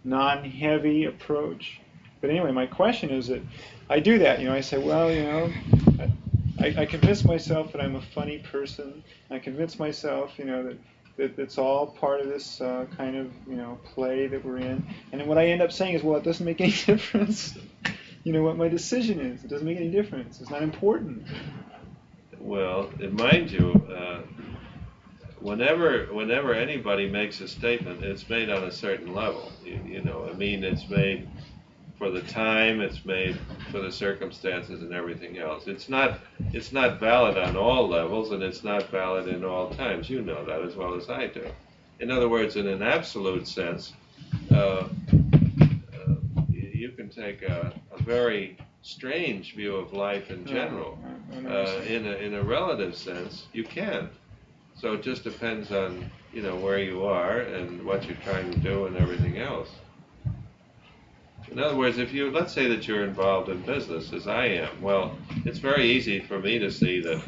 [0.02, 1.80] non-heavy approach?
[2.20, 3.42] But anyway, my question is that
[3.88, 4.40] I do that.
[4.40, 5.52] You know, I say, well, you know,
[6.60, 9.02] I, I convince myself that I'm a funny person.
[9.30, 10.78] I convince myself, you know, that
[11.18, 14.86] that it's all part of this uh, kind of you know play that we're in.
[15.12, 17.58] And then what I end up saying is, well, it doesn't make any difference.
[18.24, 19.44] you know what my decision is.
[19.44, 20.40] It doesn't make any difference.
[20.40, 21.26] It's not important.
[22.38, 24.22] Well, mind you, uh,
[25.40, 29.52] whenever whenever anybody makes a statement, it's made on a certain level.
[29.64, 31.28] You, you know, I mean, it's made
[31.98, 33.38] for the time, it's made
[33.72, 35.66] for the circumstances and everything else.
[35.66, 36.20] It's not
[36.52, 40.08] it's not valid on all levels, and it's not valid in all times.
[40.08, 41.44] You know that as well as I do.
[42.00, 43.92] In other words, in an absolute sense,
[44.52, 44.88] uh, uh,
[46.48, 50.98] you can take a, a very strange view of life in general.
[51.32, 54.10] Uh, in a in a relative sense, you can't.
[54.76, 58.58] So it just depends on you know where you are and what you're trying to
[58.60, 59.68] do and everything else.
[61.50, 64.82] In other words, if you let's say that you're involved in business as I am,
[64.82, 67.22] well, it's very easy for me to see that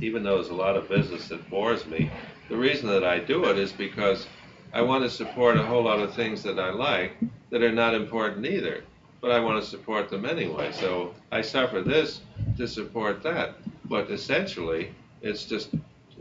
[0.00, 2.10] even though there's a lot of business that bores me,
[2.48, 4.26] the reason that I do it is because
[4.72, 7.16] I want to support a whole lot of things that I like
[7.50, 8.84] that are not important either,
[9.20, 10.72] but I want to support them anyway.
[10.72, 12.20] So I suffer this
[12.56, 15.70] to support that, but essentially it's just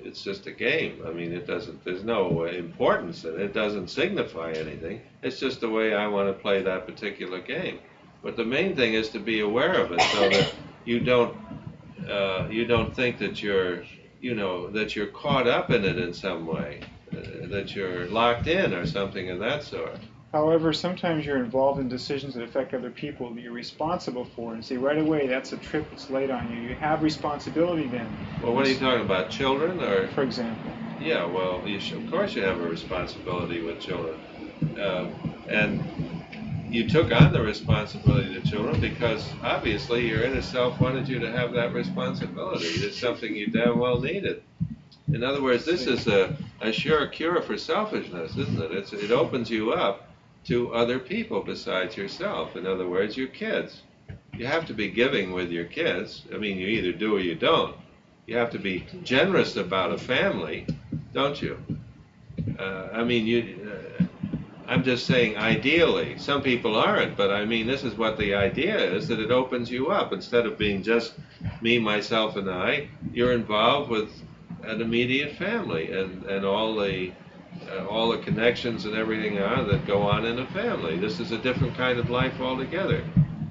[0.04, 1.04] it's just a game.
[1.06, 1.84] I mean, it doesn't.
[1.84, 3.42] There's no importance in it.
[3.42, 5.02] It doesn't signify anything.
[5.24, 7.80] It's just the way I want to play that particular game.
[8.22, 10.54] But the main thing is to be aware of it, so that
[10.86, 11.36] you don't
[12.10, 13.84] uh, you don't think that you're
[14.22, 16.82] you know that you're caught up in it in some way,
[17.14, 19.98] uh, that you're locked in or something of that sort.
[20.32, 24.64] However, sometimes you're involved in decisions that affect other people that you're responsible for, and
[24.64, 26.58] see right away that's a trip that's laid on you.
[26.58, 28.16] You have responsibility then.
[28.40, 29.32] Well, what are you talking about?
[29.32, 30.08] Children or?
[30.10, 30.72] For example.
[31.00, 34.20] Yeah, well, you should, of course you have a responsibility with children,
[34.80, 35.16] um,
[35.50, 35.84] and
[36.70, 41.32] you took on the responsibility to children because obviously your inner self wanted you to
[41.32, 42.68] have that responsibility.
[42.68, 44.44] It's something you damn well needed.
[45.12, 48.72] In other words, this is a, a sure cure for selfishness, isn't it?
[48.72, 50.09] It's, it opens you up
[50.46, 52.56] to other people besides yourself.
[52.56, 53.82] In other words, your kids.
[54.34, 56.24] You have to be giving with your kids.
[56.34, 57.76] I mean, you either do or you don't.
[58.26, 60.66] You have to be generous about a family,
[61.14, 61.58] don't you?
[62.58, 63.70] Uh, I mean, you.
[64.00, 64.04] Uh,
[64.70, 68.78] I'm just saying, ideally, some people aren't, but I mean, this is what the idea
[68.78, 70.14] is that it opens you up.
[70.14, 71.16] Instead of being just
[71.60, 74.12] me, myself, and I, you're involved with
[74.64, 77.12] an immediate family and, and all the
[77.68, 80.98] uh, all the connections and everything are that go on in a family.
[80.98, 83.06] This is a different kind of life altogether.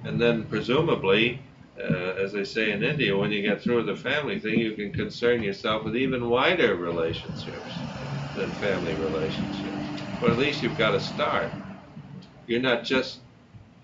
[0.05, 1.43] And then presumably,
[1.79, 4.93] uh, as they say in India, when you get through the family thing, you can
[4.93, 7.85] concern yourself with even wider relationships
[8.35, 9.93] than family relationships.
[10.21, 11.55] But at least you've got to start.
[12.47, 13.21] You're not just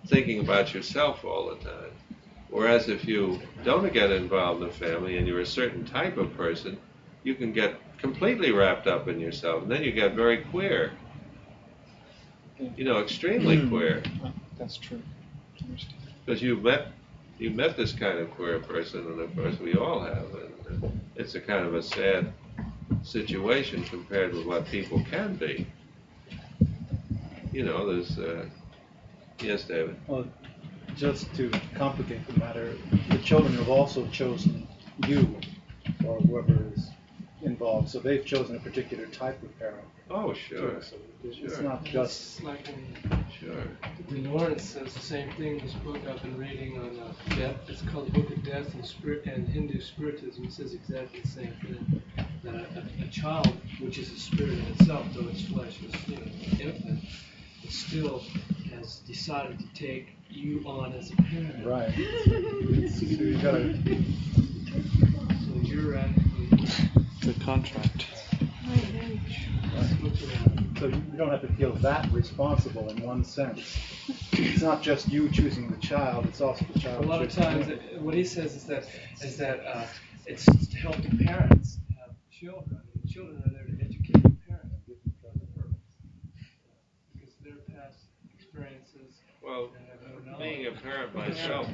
[0.06, 1.92] thinking about yourself all the time.
[2.48, 6.78] Whereas if you don't get involved in family and you're a certain type of person,
[7.22, 10.92] you can get completely wrapped up in yourself, and then you get very queer.
[12.76, 14.02] You know, extremely queer.
[14.58, 15.02] That's true.
[16.24, 16.88] Because you met
[17.38, 21.34] you met this kind of queer person, and of course we all have, and it's
[21.34, 22.32] a kind of a sad
[23.02, 25.66] situation compared with what people can be.
[27.52, 28.18] You know, there's.
[28.18, 28.46] Uh,
[29.40, 29.96] yes, David.
[30.06, 30.26] Well,
[30.96, 32.74] just to complicate the matter,
[33.10, 34.66] the children have also chosen
[35.08, 35.36] you,
[36.06, 36.90] or whoever is
[37.44, 39.86] involved, so they've chosen a particular type of parent.
[40.10, 41.62] Oh, sure, So it's it's Sure.
[41.62, 43.64] not just, It's like in sure.
[44.10, 45.58] the Lawrence says the same thing.
[45.58, 47.56] This book I've been reading on uh, death.
[47.68, 50.44] It's called the Book of Death and Spirit and Hindu Spiritism.
[50.44, 52.02] It says exactly the same thing.
[52.42, 56.08] That a, a, a child, which is a spirit in itself, though its flesh is
[56.08, 56.22] you know
[56.60, 57.00] infant,
[57.62, 58.22] it still
[58.74, 61.64] has decided to take you on as a parent.
[61.66, 61.90] right.
[62.90, 63.74] So you gotta,
[65.44, 68.04] So you're actually The contract.
[70.78, 73.78] so you don't have to feel that responsible in one sense.
[74.32, 77.68] It's not just you choosing the child, it's also the child A lot of times,
[77.68, 78.84] it- what he says is that
[79.22, 79.86] is that uh,
[80.26, 82.80] it's to help the parents have children.
[82.92, 84.74] And the children are there to educate the parents
[85.22, 85.80] for the purpose,
[87.14, 88.00] because their past
[88.38, 91.68] experiences Well, and have no being a parent myself,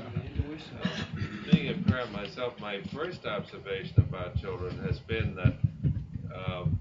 [0.50, 1.50] and intuition.
[1.50, 5.54] being a parent myself, my first observation about children has been that
[6.34, 6.78] um,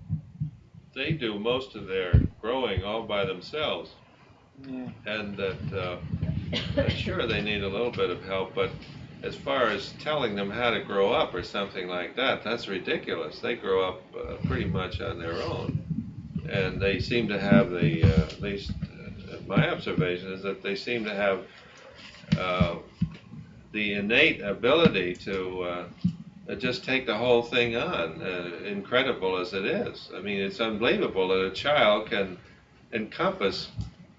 [0.96, 3.92] they do most of their growing all by themselves,
[4.68, 4.90] Yeah.
[5.06, 8.72] and that uh, sure they need a little bit of help, but
[9.22, 13.40] as far as telling them how to grow up or something like that, that's ridiculous.
[13.40, 15.82] They grow up uh, pretty much on their own,
[16.50, 20.76] and they seem to have the uh, at least uh, my observation is that they
[20.76, 21.44] seem to have
[22.40, 22.76] uh,
[23.72, 25.62] the innate ability to
[26.50, 30.10] uh, just take the whole thing on, uh, incredible as it is.
[30.16, 32.38] I mean, it's unbelievable that a child can
[32.92, 33.70] encompass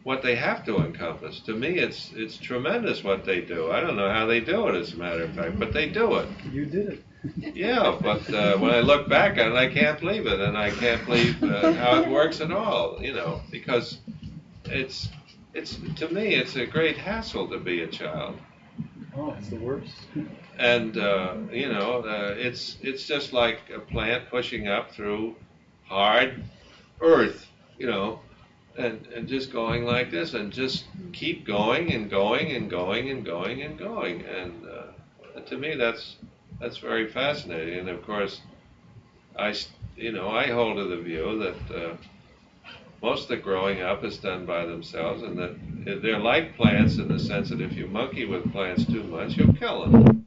[0.04, 1.40] what they have to encompass.
[1.40, 3.70] To me, it's it's tremendous what they do.
[3.70, 6.16] I don't know how they do it, as a matter of fact, but they do
[6.16, 6.28] it.
[6.50, 7.04] You did it.
[7.54, 10.70] Yeah, but uh, when I look back on it, I can't believe it, and I
[10.70, 12.96] can't believe uh, how it works at all.
[13.02, 13.98] You know, because
[14.64, 15.10] it's
[15.52, 18.38] it's to me, it's a great hassle to be a child
[19.16, 19.92] Oh, it's the worst.
[20.58, 25.36] and uh, you know uh, it's it's just like a plant pushing up through
[25.84, 26.44] hard
[27.00, 27.48] earth
[27.78, 28.20] you know
[28.78, 33.24] and and just going like this and just keep going and going and going and
[33.24, 36.16] going and going and uh, to me that's
[36.60, 38.40] that's very fascinating and of course
[39.36, 39.54] I
[39.96, 41.96] you know I hold to the view that uh,
[43.02, 47.08] most of the growing up is done by themselves and that they're like plants in
[47.08, 50.26] the sense that if you monkey with plants too much you'll kill them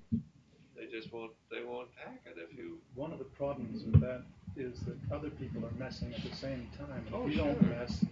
[0.76, 4.24] they just won't they won't hack it if you One of the problems with that
[4.56, 7.06] is that other people are messing at the same time.
[7.12, 8.06] Oh, if you don't mess,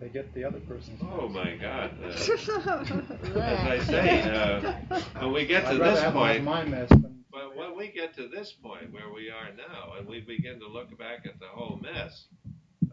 [0.00, 1.44] they get the other person's oh mess.
[1.44, 2.08] my god uh,
[3.40, 4.74] as I say uh,
[5.20, 7.24] when we get to I'd rather this have point my mess than.
[7.30, 10.68] But when we get to this point where we are now, and we begin to
[10.68, 12.26] look back at the whole mess,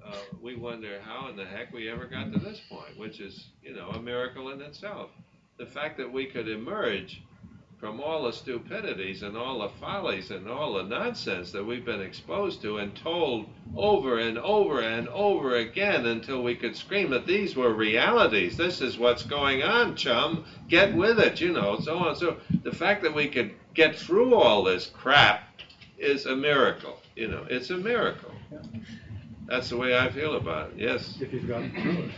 [0.09, 3.49] uh, we wonder how in the heck we ever got to this point, which is,
[3.61, 5.11] you know, a miracle in itself.
[5.57, 7.21] The fact that we could emerge
[7.79, 12.01] from all the stupidities and all the follies and all the nonsense that we've been
[12.01, 13.47] exposed to and told
[13.77, 18.57] over and over and over again until we could scream that these were realities.
[18.57, 20.43] This is what's going on, chum.
[20.67, 22.15] Get with it, you know, so on.
[22.17, 25.61] So the fact that we could get through all this crap
[25.97, 26.99] is a miracle.
[27.15, 28.31] You know, it's a miracle.
[28.51, 28.59] Yeah.
[29.49, 30.77] That's the way I feel about it.
[30.77, 31.17] Yes.
[31.19, 32.11] If you've gotten through it.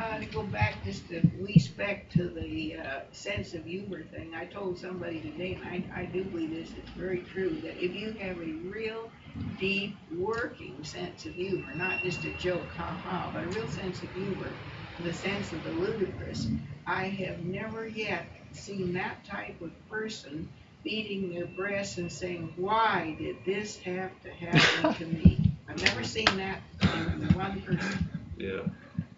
[0.00, 4.32] Uh, to go back just a wee speck to the uh, sense of humor thing,
[4.32, 7.92] I told somebody today, and I, I do believe this is very true, that if
[7.92, 9.10] you have a real
[9.58, 14.00] deep working sense of humor, not just a joke, ha ha, but a real sense
[14.04, 14.52] of humor,
[15.00, 16.46] the sense of the ludicrous,
[16.86, 20.48] I have never yet seen that type of person
[20.84, 25.47] beating their breasts and saying, why did this have to happen to me?
[25.68, 28.60] I've never seen that in one person Yeah.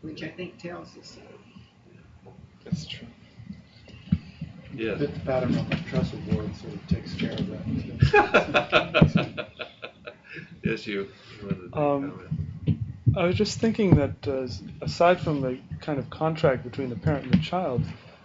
[0.03, 1.21] which I think tells us so.
[2.65, 3.07] That's true.
[4.75, 4.99] Yes.
[4.99, 9.47] Fit the pattern on the trestle board sort of takes care of that.
[10.65, 11.09] yes, you.
[11.41, 12.29] you wanted to Um, comment.
[13.17, 16.97] I was just thinking that uh, s- aside from the kind of contract between the
[16.97, 17.83] parent and the child,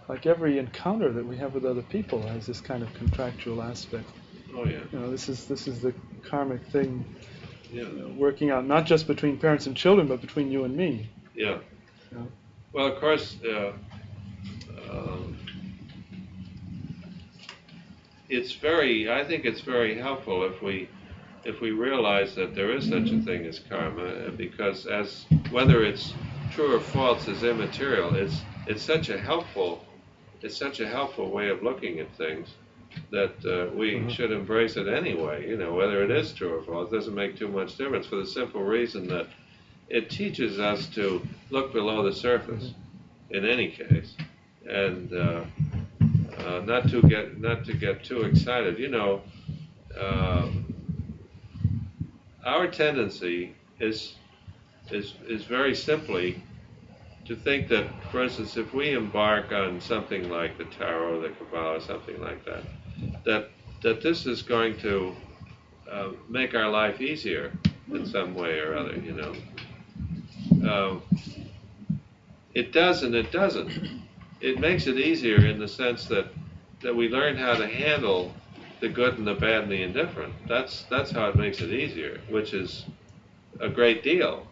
[0.08, 4.08] like every encounter that we have with other people has this kind of contractual aspect.
[4.56, 4.78] Oh yeah.
[4.92, 7.04] You know, this is this is the karmic thing
[7.72, 7.82] Yeah.
[7.82, 11.08] you know, working out not just between parents and children, but between you and me.
[11.34, 11.58] Yeah.
[12.12, 12.22] Yeah.
[12.72, 13.72] Well, of course, uh,
[14.90, 15.36] um,
[18.28, 19.10] it's very.
[19.10, 20.88] I think it's very helpful if we
[21.44, 26.12] if we realize that there is such a thing as karma, because as whether it's
[26.50, 28.14] true or false is immaterial.
[28.14, 29.84] It's it's such a helpful
[30.42, 32.48] it's such a helpful way of looking at things
[33.10, 34.10] that uh, we Mhm.
[34.10, 35.48] should embrace it anyway.
[35.48, 38.26] You know, whether it is true or false doesn't make too much difference for the
[38.26, 39.28] simple reason that
[39.88, 41.20] it teaches us to
[41.50, 42.74] look below the surface
[43.30, 44.16] in any case,
[44.68, 45.44] and uh,
[46.38, 48.78] uh, not to get not to get too excited.
[48.78, 49.22] You know,
[49.98, 50.48] uh,
[52.44, 54.14] our tendency is,
[54.90, 56.42] is, is very simply
[57.26, 61.76] to think that, for instance, if we embark on something like the Tarot, the Kabbalah,
[61.76, 62.62] or something like that,
[63.24, 63.50] that,
[63.82, 65.14] that this is going to
[65.90, 67.52] uh, make our life easier
[67.92, 69.34] in some way or other, you know.
[70.68, 71.02] Um,
[72.54, 74.02] it does and it doesn't.
[74.40, 76.26] It makes it easier in the sense that,
[76.82, 78.34] that we learn how to handle
[78.80, 80.34] the good and the bad and the indifferent.
[80.48, 82.84] That's, that's how it makes it easier, which is
[83.60, 84.46] a great deal.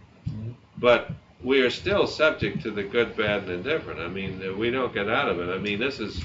[0.78, 1.11] But
[1.42, 4.01] we are still subject to the good, bad, and indifferent.
[4.01, 5.53] I mean, uh, we don't get out of it.
[5.53, 6.22] I mean, this is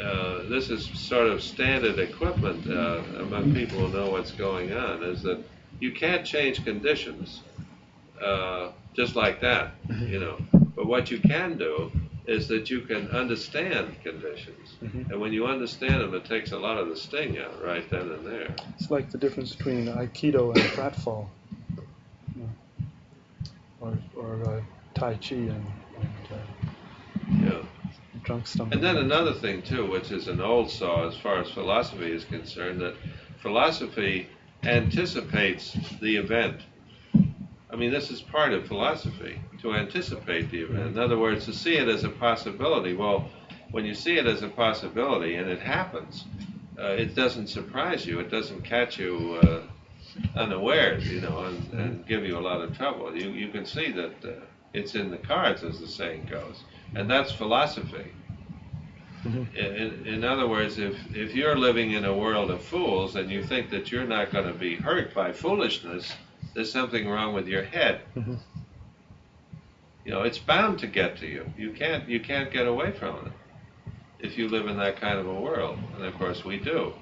[0.00, 5.02] uh, this is sort of standard equipment uh, among people who know what's going on.
[5.04, 5.40] Is that
[5.80, 7.42] you can't change conditions
[8.22, 9.72] uh, just like that,
[10.08, 10.38] you know.
[10.76, 11.90] But what you can do
[12.26, 15.10] is that you can understand conditions, Mhm.
[15.10, 18.10] and when you understand them, it takes a lot of the sting out right then
[18.10, 18.54] and there.
[18.76, 21.28] It's like the difference between Aikido and pratfall,
[22.36, 22.54] you know,
[23.80, 24.62] or or uh,
[24.94, 25.66] Tai Chi and,
[25.98, 26.46] and uh,
[27.40, 27.62] Yeah.
[28.22, 28.44] Drunk.
[28.58, 32.24] And then another thing too, which is an old saw as far as philosophy is
[32.24, 32.94] concerned, that
[33.40, 34.28] philosophy
[34.62, 36.60] anticipates the event.
[37.70, 40.96] I mean, this is part of philosophy to anticipate the event.
[40.96, 42.92] In other words, to see it as a possibility.
[42.92, 43.30] Well,
[43.70, 46.24] when you see it as a possibility and it happens,
[46.78, 48.20] uh, it doesn't surprise you.
[48.20, 49.62] It doesn't catch you uh,
[50.36, 53.16] unawares, you know, and, and give you a lot of trouble.
[53.16, 54.44] You you can see that uh,
[54.74, 56.62] it's in the cards, as the saying goes,
[56.94, 58.12] and that's philosophy.
[59.24, 59.46] Mhm.
[59.54, 63.42] In, in other words, if, if you're living in a world of fools and you
[63.42, 66.16] think that you're not going to be hurt by foolishness,
[66.54, 68.00] there's something wrong with your head.
[68.16, 68.38] Mhm.
[70.04, 71.52] You know, it's bound to get to you.
[71.56, 73.32] You can't you can't get away from it
[74.18, 76.92] if you live in that kind of a world, and of course we do.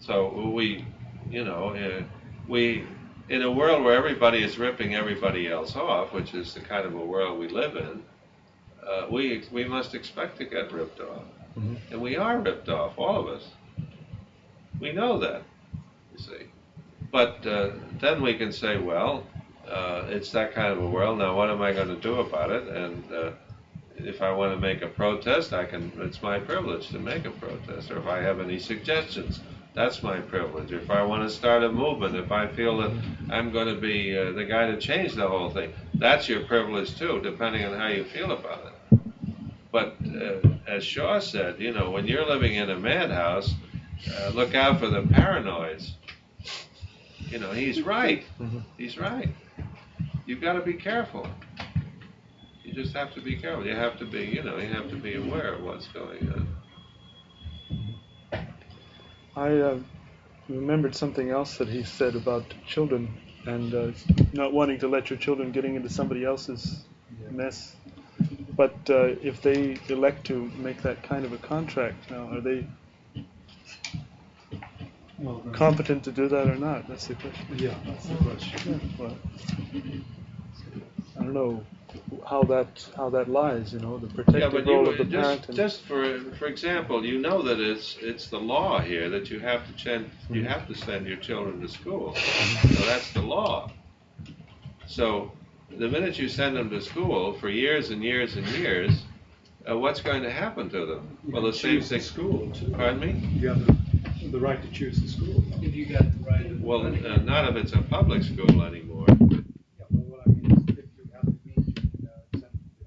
[0.00, 0.84] So we,
[1.28, 2.02] you know, uh,
[2.46, 2.86] we
[3.30, 6.94] in a world where everybody is ripping everybody else off, which is the kind of
[6.94, 8.02] a world we live in,
[8.86, 11.22] uh, we we must expect to get ripped off,
[11.56, 11.76] Mhm.
[11.92, 13.48] and we are ripped off, all of us.
[14.80, 15.42] We know that,
[16.12, 16.44] you see.
[17.12, 17.70] But uh,
[18.00, 19.24] then we can say, well,
[19.68, 21.18] uh, it's that kind of a world.
[21.18, 22.66] Now, what am I going to do about it?
[22.68, 23.30] And uh,
[23.96, 25.92] if I want to make a protest, I can.
[25.98, 27.90] It's my privilege to make a protest.
[27.92, 29.40] Or if I have any suggestions,
[29.74, 30.72] that's my privilege.
[30.72, 32.92] If I want to start a movement, if I feel that
[33.30, 36.96] I'm going to be uh, the guy to change the whole thing, that's your privilege
[36.98, 38.72] too, depending on how you feel about it.
[39.72, 43.54] But uh, as Shaw said, you know, when you're living in a madhouse,
[44.18, 45.92] uh, look out for the paranoids.
[47.28, 48.24] You know, he's right.
[48.40, 48.64] Mhm.
[48.76, 49.28] He's right.
[50.26, 51.26] You've got to be careful.
[52.64, 53.66] You just have to be careful.
[53.66, 56.48] You have to be, you know, you have to be aware of what's going on.
[59.40, 59.78] I uh,
[60.50, 63.08] remembered something else that he said about children
[63.46, 63.92] and uh,
[64.34, 66.84] not wanting to let your children getting into somebody else's
[67.30, 67.76] mess.
[68.56, 72.66] But uh, if they elect to make that kind of a contract now, are they
[75.18, 76.86] Well, competent to do that or not?
[76.88, 77.58] That's the question.
[77.58, 78.80] Yeah, that's the question.
[78.98, 79.16] Yeah, well,
[81.18, 81.64] I don't know
[82.28, 83.72] how that how that lies.
[83.72, 85.42] You know, the Yeah, protective but role you, of the parent.
[85.42, 89.30] just, and, just for for example, you know that it's it's the law here that
[89.30, 92.14] you have to send you have to send your children to school.
[92.74, 93.70] So that's the law.
[94.86, 95.32] So
[95.70, 99.04] the minute you send them to school for years and years and years,
[99.68, 101.18] uh, what's going to happen to them?
[101.26, 102.00] You Well, can the same choose the thing.
[102.00, 102.70] school too.
[102.72, 103.28] Pardon me?
[103.38, 103.74] You have the,
[104.30, 105.44] the right to choose the school.
[105.60, 107.04] If you got the right Well, money.
[107.06, 109.06] uh, not if it's a public school anymore.
[109.78, 112.52] Yeah, well, what I mean is if you have the means, you can uh, send
[112.52, 112.84] them to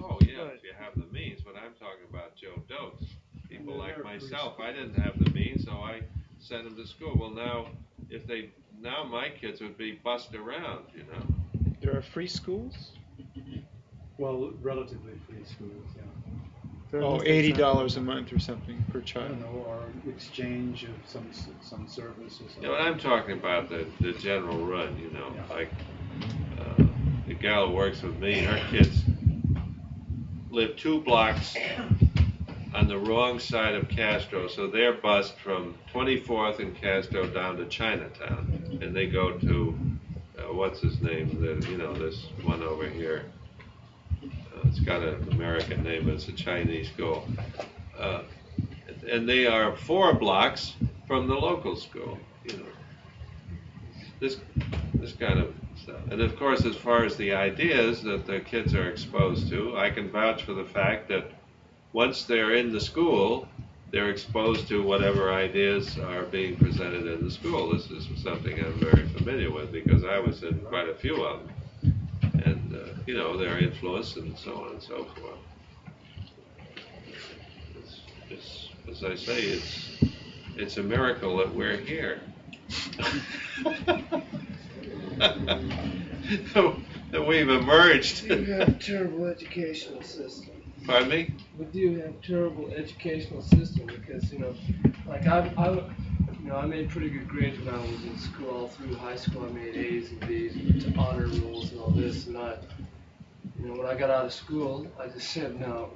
[0.00, 3.16] Oh, yeah, if you have the means, but I'm talking about Joe Dotes.
[3.48, 4.54] People Yeah, like they're pretty myself.
[4.60, 6.00] I didn't have the means, so I
[6.38, 7.16] sent them to school.
[7.18, 7.66] Well, now,
[8.10, 8.50] if they,
[8.80, 11.22] now my kids would be bussed around, you know?
[11.80, 12.92] There are free schools?
[14.18, 16.02] Well, relatively free schools, yeah.
[16.90, 17.62] Fair Oh, enough, eighty exactly.
[17.62, 19.28] dollars a month or something per I child.
[19.28, 21.30] don't know, or exchange of some,
[21.60, 22.62] some service or something.
[22.62, 25.54] Yeah, but I'm talking about the, the general run, you know, Yeah.
[25.54, 25.70] like,
[26.58, 26.82] uh,
[27.26, 29.02] the gal who works with me, her kids
[30.50, 31.54] live two blocks
[32.78, 37.66] on the wrong side of Castro, so they're bused from 24th and Castro down to
[37.66, 39.76] Chinatown, and they go to,
[40.38, 43.24] uh, what's his name, the, you know, this one over here.
[44.22, 47.26] Uh, it's got an American name, but it's a Chinese school.
[47.98, 48.22] Uh,
[49.10, 50.74] and they are four blocks
[51.08, 52.64] from the local school, you know.
[54.20, 54.36] This,
[54.94, 55.52] this kind of
[55.82, 56.00] stuff.
[56.12, 59.90] And of course, as far as the ideas that the kids are exposed to, I
[59.90, 61.32] can vouch for the fact that
[61.98, 63.48] once they're in the school,
[63.90, 67.72] they're exposed to whatever ideas are being presented in the school.
[67.72, 71.40] This is something I'm very familiar with because I was in quite a few of
[71.40, 71.52] them.
[72.44, 75.40] And, uh, you know, their influence and so on and so forth.
[77.80, 78.00] It's,
[78.30, 79.98] it's, as I say, it's,
[80.54, 82.20] it's a miracle that we're here.
[87.10, 88.22] that we've emerged.
[88.22, 90.57] We have a terrible educational system.
[90.88, 91.30] Pardon me?
[91.58, 94.54] We do have a terrible educational system because you know,
[95.06, 98.48] like I, I, you know, I made pretty good grades when I was in school.
[98.48, 101.90] All through high school, I made A's and B's, and to honor rolls and all
[101.90, 102.26] this.
[102.26, 102.56] And I,
[103.60, 105.90] you know, when I got out of school, I just said, no,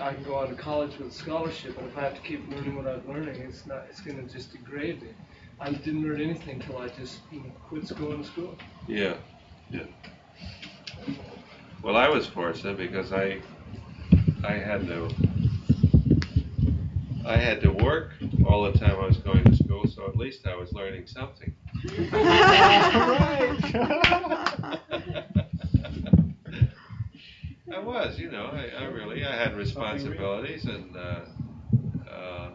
[0.00, 2.48] I can go on to college with a scholarship, but if I have to keep
[2.48, 5.10] learning what I'm learning, it's not, it's going to just degrade me.
[5.60, 8.56] I didn't learn anything till I just you know, quit going to school.
[8.86, 9.16] Yeah,
[9.68, 9.82] yeah.
[11.82, 13.42] Well, I was fortunate because I,
[14.44, 15.08] I had to,
[17.26, 18.12] I had to work
[18.46, 21.54] all the time I was going to school, so at least I was learning something.
[27.70, 31.20] I was, you know, I, I really, I had responsibilities and, uh,
[32.10, 32.50] uh,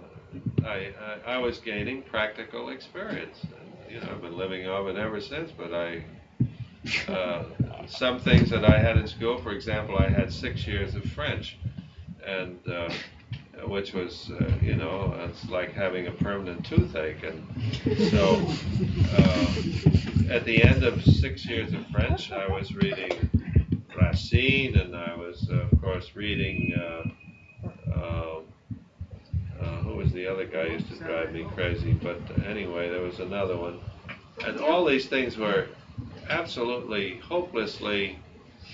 [0.65, 3.43] I, I, I was gaining practical experience.
[3.43, 6.05] And, you know, I've been living off it ever since, but I,
[7.07, 7.43] uh,
[7.87, 11.57] some things that I had in school, for example, I had six years of French,
[12.25, 12.89] and uh,
[13.67, 17.23] which was, uh, you know, it's like having a permanent toothache.
[17.23, 18.45] And so,
[19.17, 23.29] uh, at the end of six years of French, I was reading
[23.95, 26.73] Racine, and I was, uh, of course, reading.
[26.75, 27.09] Uh,
[29.63, 31.93] uh, who was the other guy who used to drive me crazy?
[31.93, 33.79] But anyway, there was another one,
[34.45, 35.67] and all these things were
[36.29, 38.19] absolutely hopelessly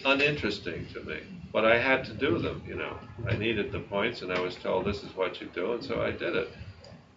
[0.06, 1.20] uninteresting to me.
[1.52, 2.98] But I had to do them, you know.
[3.28, 6.02] I needed the points, and I was told this is what you do, and so
[6.02, 6.50] I did it.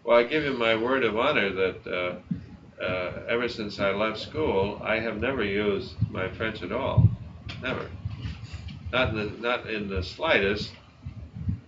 [0.05, 4.19] Well, I give you my word of honor that uh, uh, ever since I left
[4.19, 7.09] school, I have never used my French at all.
[7.63, 7.89] Never.
[8.91, 10.73] Not in the, not in the slightest.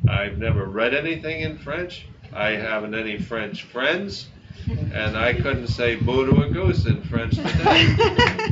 [0.09, 2.07] I've never read anything in French.
[2.33, 4.29] I haven't any French friends,
[4.69, 7.97] and I couldn't say boo to a goose in French today.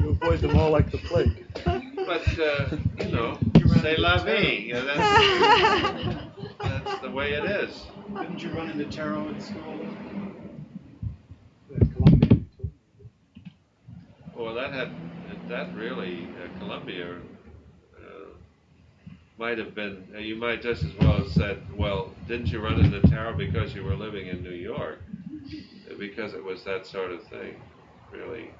[0.00, 1.46] You avoid them all like the plague.
[2.06, 3.38] But, uh, you know,
[3.80, 4.66] c'est la vie.
[4.66, 6.16] You know, that's,
[6.58, 7.86] that's the way it is.
[8.18, 9.86] Didn't you run into tarot in school?
[14.36, 14.90] Well, that had,
[15.48, 17.16] that really, uh, Columbia
[17.96, 18.28] uh,
[19.38, 22.84] might have been, uh, you might just as well have said, well, didn't you run
[22.84, 25.00] into tarot because you were living in New York?
[25.98, 27.56] Because it was that sort of thing,
[28.12, 28.50] really.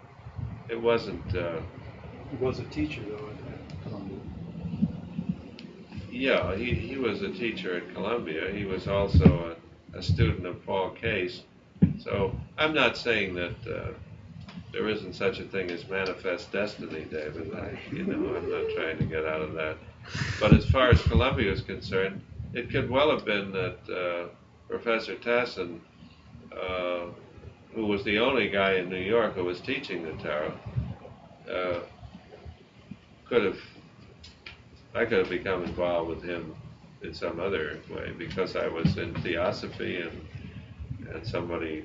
[0.71, 1.61] It wasn't, uh,
[2.37, 4.19] He was a teacher though at Columbia.
[6.11, 8.51] Yeah, he, he was a teacher at Columbia.
[8.51, 9.57] He was also
[9.95, 11.43] a, a student of Paul Case.
[12.01, 13.93] So I'm not saying that uh,
[14.73, 17.55] there isn't such a thing as manifest destiny, David.
[17.55, 19.77] I, you know, I'm not trying to get out of that.
[20.41, 22.21] But as far as Columbia is concerned,
[22.53, 24.29] it could well have been that uh,
[24.69, 25.79] Professor Tassin,
[26.53, 27.07] uh,
[27.75, 30.53] who was the only guy in New York who was teaching the tarot,
[31.49, 31.81] uh,
[33.29, 33.59] could have
[34.95, 36.55] I could have become involved with him
[37.03, 40.27] in some other way because I was in theosophy and
[41.13, 41.85] and somebody.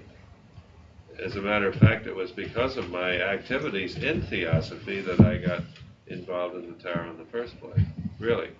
[1.24, 5.38] As a matter of fact, it was because of my activities in theosophy that I
[5.38, 5.64] got
[6.08, 7.82] involved in the tarot in the first place.
[8.20, 8.52] Really.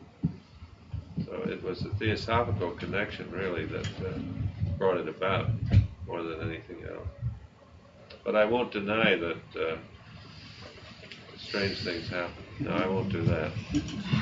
[1.26, 4.20] So it was the theosophical connection really that uh,
[4.78, 5.50] brought it about
[6.06, 7.08] more than anything else.
[8.26, 9.78] But I won't deny that uh,
[11.50, 12.44] strange things happen.
[12.60, 13.52] No, I won't do that.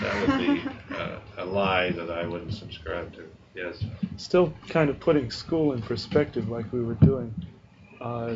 [0.01, 3.23] That would be uh, a lie that I wouldn't subscribe to.
[3.53, 3.83] Yes.
[4.15, 7.33] Still kind of putting school in perspective like we were doing.
[7.99, 8.35] Uh,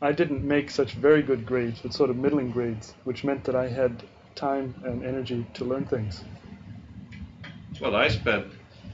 [0.00, 3.54] I didn't make such very good grades, but sort of middling grades, which meant that
[3.54, 4.02] I had
[4.34, 6.24] time and energy to learn things.
[7.80, 8.46] Well, I spent,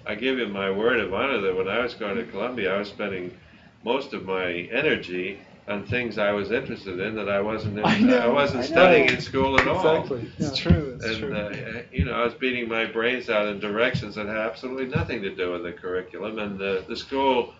[0.06, 2.78] I give you my word of honor that when I was going to Columbia, I
[2.78, 3.36] was spending
[3.84, 7.98] most of my energy on things I was interested in that I wasn't in, I
[7.98, 9.96] know, wasn't I studying in school at all.
[10.00, 10.30] Exactly.
[10.38, 10.94] It's true.
[10.96, 11.34] It's And true.
[11.36, 15.22] uh, you know, I was beating my brains out in directions that had absolutely nothing
[15.22, 17.54] to do with the curriculum, and the the school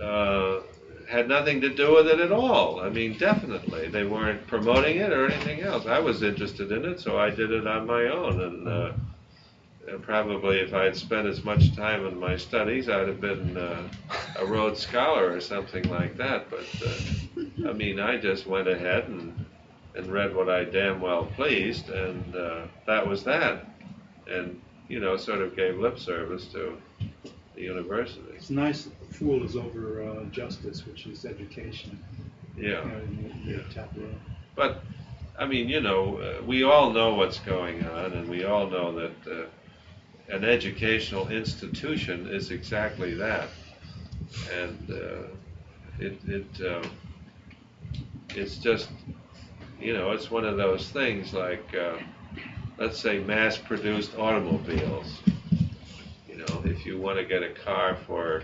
[0.00, 0.60] uh,
[1.08, 2.80] had nothing to do with it at all.
[2.80, 5.86] I mean, definitely, they weren't promoting it or anything else.
[5.86, 8.68] I was interested in it, so I did it on my own, and.
[8.68, 8.92] Uh,
[9.90, 13.56] and probably if I had spent as much time in my studies, I'd have been
[13.56, 13.88] uh,
[14.38, 16.50] a Rhodes Scholar or something like that.
[16.50, 19.44] But uh, I mean, I just went ahead and
[19.94, 23.66] and read what I damn well pleased, and uh, that was that.
[24.30, 26.76] And you know, sort of gave lip service to
[27.54, 28.22] the university.
[28.34, 31.98] It's nice that the fool is over uh, justice, which is education.
[32.56, 32.84] Yeah.
[32.84, 33.56] You know, Yeah.
[33.68, 34.06] the top row.
[34.54, 34.82] But,
[35.38, 38.92] I mean, you know, uh, we all know what's going on, and we all know
[38.98, 39.44] that uh,
[40.28, 43.48] an educational institution is exactly that.
[44.52, 45.28] And uh,
[45.98, 46.86] it, it, uh,
[48.34, 48.90] it's just,
[49.80, 51.96] you know, it's one of those things like, uh,
[52.76, 55.18] let's say, mass-produced automobiles.
[56.28, 58.42] You know, if you want to get a car for,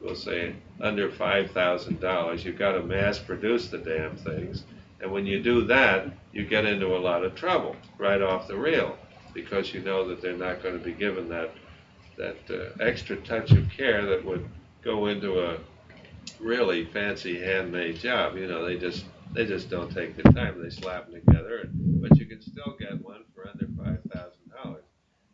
[0.00, 4.64] we'll say, under five thousand dollars, you've got to mass-produce the damn things.
[5.00, 8.56] And when you do that, you get into a lot of trouble right off the
[8.56, 8.98] reel
[9.34, 11.54] because you know that they're not going to be given that
[12.16, 14.46] that uh, extra touch of care that would
[14.82, 15.58] go into a
[16.38, 18.36] really fancy handmade job.
[18.36, 20.60] You know, they just they just don't take the time.
[20.62, 24.50] They slap them together, and, but you can still get one for under five thousand
[24.62, 24.84] dollars.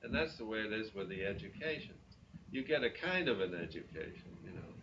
[0.02, 1.94] And that's the way it is with the education.
[2.50, 4.36] You get a kind of an education.
[4.44, 4.74] You know,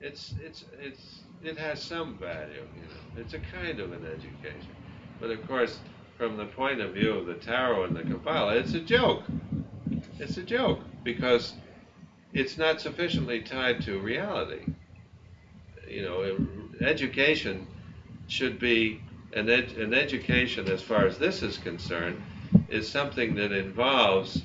[0.00, 2.66] it's it's it's it has some value.
[2.74, 4.74] You know, it's a kind of an education.
[5.20, 5.80] But of course,
[6.16, 9.22] from the point of view of the tarot and the Kabbalah, it's a joke.
[10.18, 11.54] It's a joke because
[12.32, 14.64] it's not sufficiently tied to reality.
[15.88, 16.46] You know,
[16.80, 17.66] education
[18.28, 19.00] should be
[19.34, 22.20] an, ed- an education, as far as this is concerned,
[22.68, 24.42] is something that involves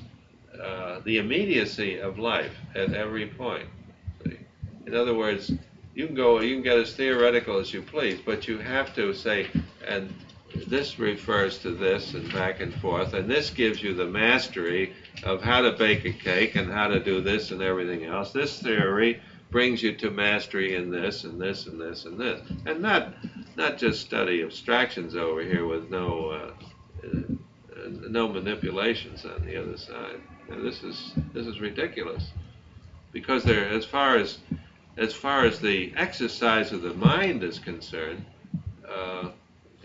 [0.62, 3.68] uh, the immediacy of life at every point.
[4.86, 5.50] In other words,
[5.94, 9.14] you can go, you can get as theoretical as you please, but you have to
[9.14, 9.48] say,
[9.86, 10.12] and
[10.66, 14.92] this refers to this and back and forth, and this gives you the mastery
[15.22, 18.32] of how to bake a cake and how to do this and everything else.
[18.32, 19.20] This theory
[19.50, 23.14] brings you to mastery in this and this and this and this, and not
[23.56, 26.52] not just study abstractions over here with no uh,
[27.06, 30.20] uh, no manipulations on the other side.
[30.50, 32.30] And this is this is ridiculous
[33.12, 34.38] because there, as far as
[34.96, 38.24] as far as the exercise of the mind is concerned,
[38.88, 39.30] uh,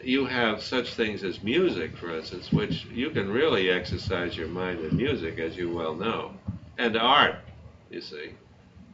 [0.04, 4.80] you have such things as music, for instance, which you can really exercise your mind
[4.80, 6.34] with music, as you well know,
[6.78, 7.36] and art,
[7.90, 8.34] you see.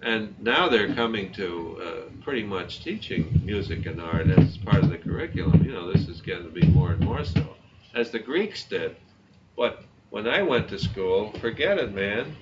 [0.02, 4.90] And now they're coming to uh, pretty much teaching music and art as part of
[4.90, 5.64] the curriculum.
[5.64, 7.56] You know, this is getting to be more and more so,
[7.94, 8.96] as the Greeks did.
[9.56, 12.36] But when I went to school, forget it, man.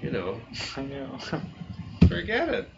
[0.00, 0.40] You know,
[0.76, 1.18] I know.
[2.08, 2.68] forget it.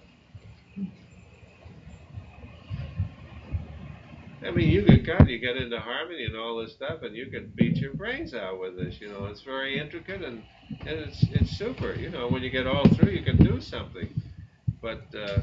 [4.47, 7.27] I mean, you get God, you get into harmony and all this stuff, and you
[7.27, 9.01] can beat your brains out with this.
[9.01, 10.43] You know, it's very intricate and
[10.81, 11.95] and it's it's super.
[11.95, 14.09] You know, when you get all through, you can do something.
[14.81, 15.41] But uh,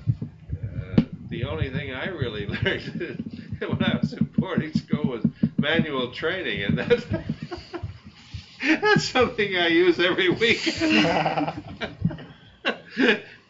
[0.64, 5.26] uh, the only thing I really learned when I was in boarding school was
[5.58, 7.06] manual training, and that's
[8.82, 11.46] that's something I use every weekend.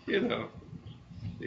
[0.05, 0.49] you know.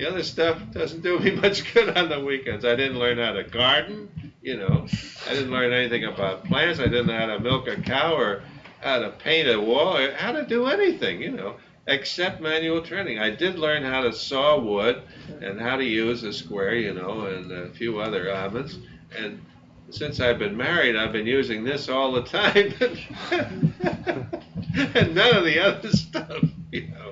[0.01, 2.65] The other stuff doesn't do me much good on the weekends.
[2.65, 4.87] I didn't learn how to garden, you know.
[5.29, 6.81] I didn't learn anything about plants.
[6.81, 8.43] I didn't know how to milk a cow or
[8.81, 11.57] how to paint a wall, or how to do anything, you know,
[11.87, 13.19] except manual training.
[13.19, 15.03] I did learn how to saw wood
[15.43, 18.79] and how to use a square, you know, and a few other elements.
[19.19, 19.45] And
[19.91, 22.73] since I've been married, I've been using this all the time,
[24.95, 27.10] and none of the other stuff, you know.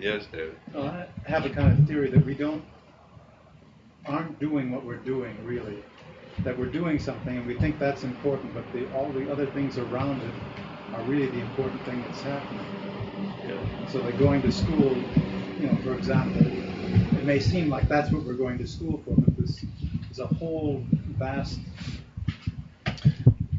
[0.00, 0.56] Yes, David.
[0.72, 2.64] Well, I have a kind of theory that we don't,
[4.06, 5.76] aren't doing what we're doing really.
[6.42, 9.76] That we're doing something and we think that's important, but the, all the other things
[9.76, 10.34] around it
[10.94, 12.64] are really the important thing that's happening.
[13.46, 13.88] Yeah.
[13.88, 14.96] So like going to school,
[15.60, 19.14] you know, for example, it may seem like that's what we're going to school for,
[19.20, 19.64] but this
[20.10, 20.82] is a whole
[21.18, 21.60] vast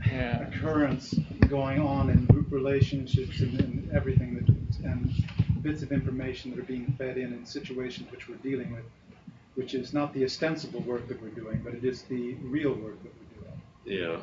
[0.08, 0.48] yeah.
[0.48, 1.14] occurrence
[1.48, 4.48] going on in group relationships and, and everything that,
[4.90, 5.14] and
[5.62, 8.84] bits of information that are being fed in in situations which we're dealing with,
[9.56, 13.02] which is not the ostensible work that we're doing, but it is the real work
[13.04, 13.62] that we're doing.
[13.86, 14.18] Yeah.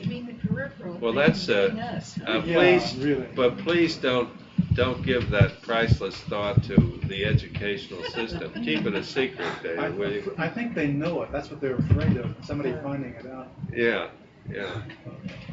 [0.00, 0.98] You mean the peripheral?
[0.98, 2.18] Well, that's, uh, between us.
[2.26, 3.26] Uh, Yeah, please, really.
[3.34, 4.30] but please don't
[4.74, 8.52] don't give that priceless thought to the educational system.
[8.64, 9.96] Keep it a secret, David.
[9.98, 10.34] will you?
[10.38, 11.32] I, I think they know it.
[11.32, 12.34] That's what they're afraid of.
[12.44, 13.48] Somebody finding it out.
[13.74, 14.08] Yeah,
[14.50, 14.82] yeah,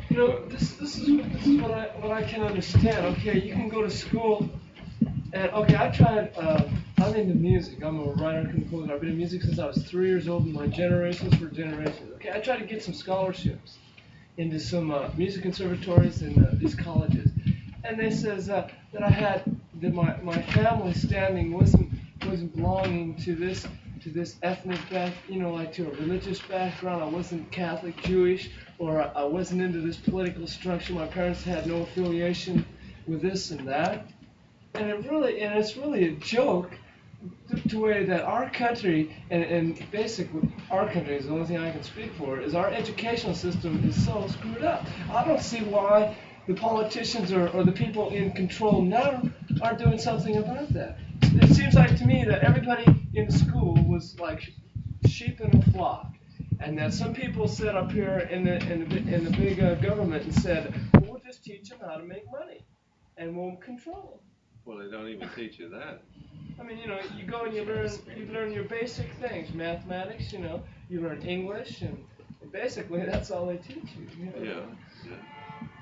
[0.09, 3.05] You know, this this is this is what I what I can understand.
[3.17, 4.49] Okay, you can go to school,
[5.35, 6.31] and okay, I tried.
[6.37, 6.63] Uh,
[6.97, 7.83] I'm into music.
[7.83, 8.93] I'm a writer composer.
[8.93, 10.47] I've been in music since I was three years old.
[10.47, 12.13] My generations for generations.
[12.15, 13.77] Okay, I tried to get some scholarships
[14.37, 17.29] into some uh, music conservatories and uh, these colleges,
[17.83, 19.43] and they says uh, that I had
[19.81, 21.91] that my my family standing wasn't
[22.25, 23.67] wasn't belonging to this
[24.03, 27.03] to this ethnic back, you know, like to a religious background.
[27.03, 30.93] I wasn't Catholic, Jewish, or I wasn't into this political structure.
[30.93, 32.65] My parents had no affiliation
[33.07, 34.07] with this and that,
[34.77, 36.71] and it really and it's really a joke
[37.49, 41.57] to, to way that our country and, and basically our country is the only thing
[41.57, 44.85] I can speak for is our educational system is so screwed up.
[45.11, 46.15] I don't see why
[46.47, 49.21] the politicians or, or the people in control now
[49.61, 50.97] aren't doing something about that.
[51.23, 54.53] It seems like to me that everybody in school was like
[55.07, 56.07] sheep in a flock,
[56.59, 59.75] and that some people sat up here in the in the, in the big uh,
[59.75, 62.65] government and said, well, "We'll just teach them how to make money,
[63.17, 64.24] and we'll control them."
[64.65, 66.01] Well, they don't even teach you that.
[66.59, 67.87] I mean, you know, you go and you learn
[68.17, 70.33] you learn your basic things, mathematics.
[70.33, 71.97] You know, you learn English, and,
[72.51, 74.07] basically that's all they teach you.
[74.17, 74.75] you know?
[75.03, 75.17] Yeah, yeah.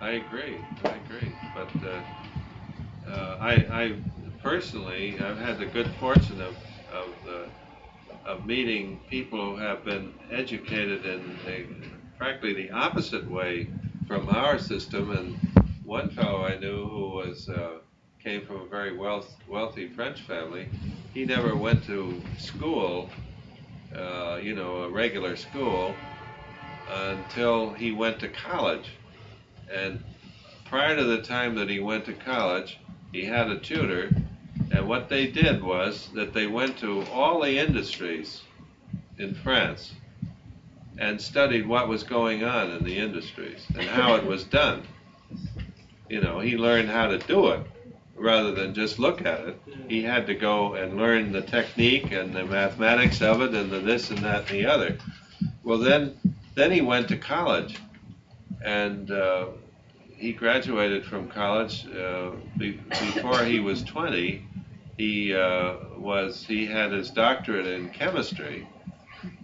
[0.01, 0.65] I agree.
[0.84, 1.35] I agree.
[1.53, 3.53] But uh, uh, I,
[3.84, 3.95] I
[4.41, 6.55] personally, I've had the good fortune of
[6.91, 7.47] of, uh,
[8.26, 11.68] of meeting people who have been educated in a,
[12.18, 13.69] frankly the opposite way
[14.07, 15.11] from our system.
[15.11, 15.38] And
[15.84, 17.80] one fellow I knew who was uh,
[18.24, 20.70] came from a very wealth, wealthy French family.
[21.14, 23.10] He never went to school,
[23.94, 25.94] uh, you know, a regular school,
[26.90, 28.91] until he went to college.
[29.70, 30.02] And
[30.64, 32.80] prior to the time that he went to college,
[33.12, 34.10] he had a tutor.
[34.72, 38.41] And what they did was that they went to all the industries
[39.18, 39.91] in France
[40.98, 44.84] and studied what was going on in the industries and how it was done.
[46.10, 47.68] You know, he learned how to do it
[48.15, 49.61] rather than just look at it.
[49.88, 53.80] He had to go and learn the technique and the mathematics of it and the
[53.80, 54.98] this and that and the other.
[55.64, 56.18] Well, then,
[56.56, 57.77] then he went to college,
[58.64, 59.48] and uh,
[60.15, 64.45] he graduated from college uh, be- before he was 20.
[64.98, 68.68] He uh, was he had his doctorate in chemistry,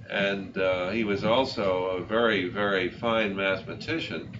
[0.09, 4.31] and uh, he was also a very very fine mathematician.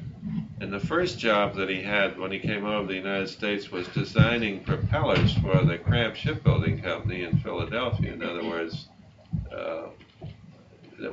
[0.61, 3.71] And the first job that he had when he came over to the United States
[3.71, 8.11] was designing propellers for the Cramp Shipbuilding Company in Philadelphia.
[8.11, 8.89] In other words,
[9.51, 9.87] uh,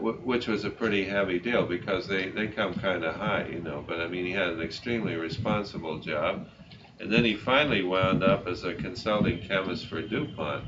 [0.01, 3.85] which was a pretty heavy deal because they, they come kind of high, you know.
[3.87, 6.49] But I mean, he had an extremely responsible job.
[6.99, 10.65] And then he finally wound up as a consulting chemist for DuPont.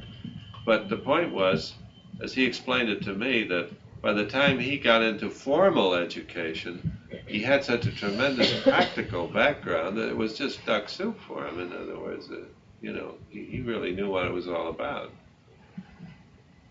[0.64, 1.74] But the point was,
[2.22, 6.98] as he explained it to me, that by the time he got into formal education,
[7.26, 11.60] he had such a tremendous practical background that it was just duck soup for him.
[11.60, 12.36] In other words, uh,
[12.80, 15.10] you know, he, he really knew what it was all about.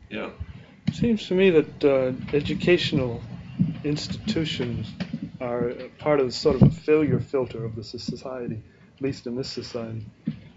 [0.10, 0.30] Yeah.
[0.88, 3.22] It seems to me that uh, educational
[3.84, 4.88] institutions
[5.42, 8.62] are part of the sort of a failure filter of the society,
[8.96, 10.06] at least in this society.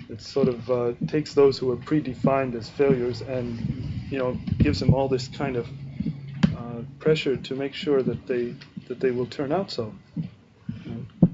[0.08, 3.60] It sort of uh, takes those who are predefined as failures and,
[4.10, 5.68] you know, gives them all this kind of
[7.00, 8.54] pressure to make sure that they
[8.88, 9.92] that they will turn out so.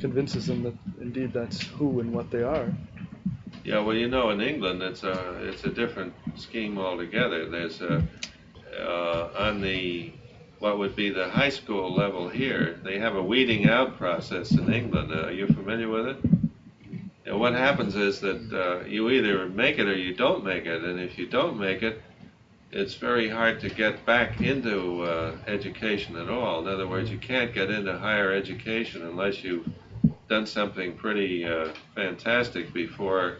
[0.00, 2.72] Convinces them that indeed that's who and what they are.
[3.64, 7.48] Yeah, well, you know, in England, it's a it's a different scheme altogether.
[7.48, 8.06] There's a
[8.80, 10.12] uh, on the
[10.58, 14.72] what would be the high school level here, they have a weeding out process in
[14.72, 15.12] England.
[15.12, 16.16] Uh, are you familiar with it?
[17.26, 20.82] And what happens is that uh, you either make it or you don't make it,
[20.82, 22.00] and if you don't make it,
[22.76, 26.60] it's very hard to get back into uh, education at all.
[26.60, 29.66] In other words, you can't get into higher education unless you've
[30.28, 33.38] done something pretty uh, fantastic before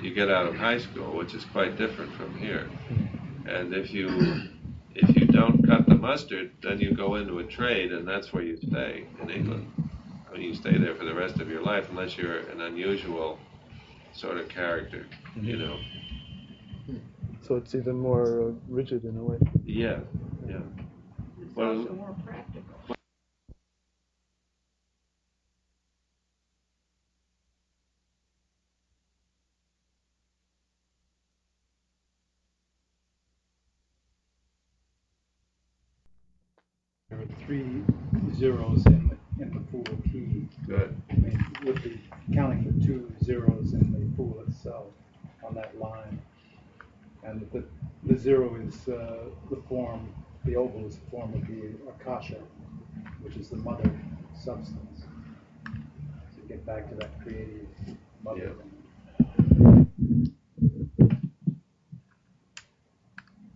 [0.00, 2.70] you get out of high school, which is quite different from here.
[3.46, 4.50] And if you
[4.94, 8.42] if you don't cut the mustard, then you go into a trade, and that's where
[8.42, 9.72] you stay in England.
[10.28, 13.38] I mean, you stay there for the rest of your life, unless you're an unusual
[14.12, 15.06] sort of character,
[15.40, 15.76] you know.
[17.46, 19.38] So it's even more uh, rigid in a way.
[19.64, 20.00] Yeah,
[20.48, 20.58] yeah.
[21.40, 22.64] It's Well- also more practical.
[37.10, 37.82] There are three
[38.34, 40.48] zeros in, the- in the fool key.
[40.66, 40.96] Good.
[41.10, 41.96] I mean, with the,
[42.34, 44.86] counting the two zeros in the pool itself
[45.44, 46.20] on that line.
[47.26, 47.64] And the,
[48.04, 52.38] the zero is, uh, the form, the oval is the form of the akasha,
[53.20, 53.90] which is the mother
[54.32, 55.06] substance.
[56.34, 57.66] So get back to that creative
[58.22, 58.54] mother.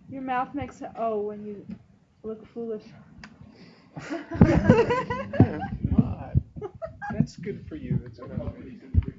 [0.09, 1.65] Your mouth makes an O when you
[2.25, 2.83] look foolish.
[7.13, 8.01] That's good for you.
[8.03, 9.10] That's what I'm-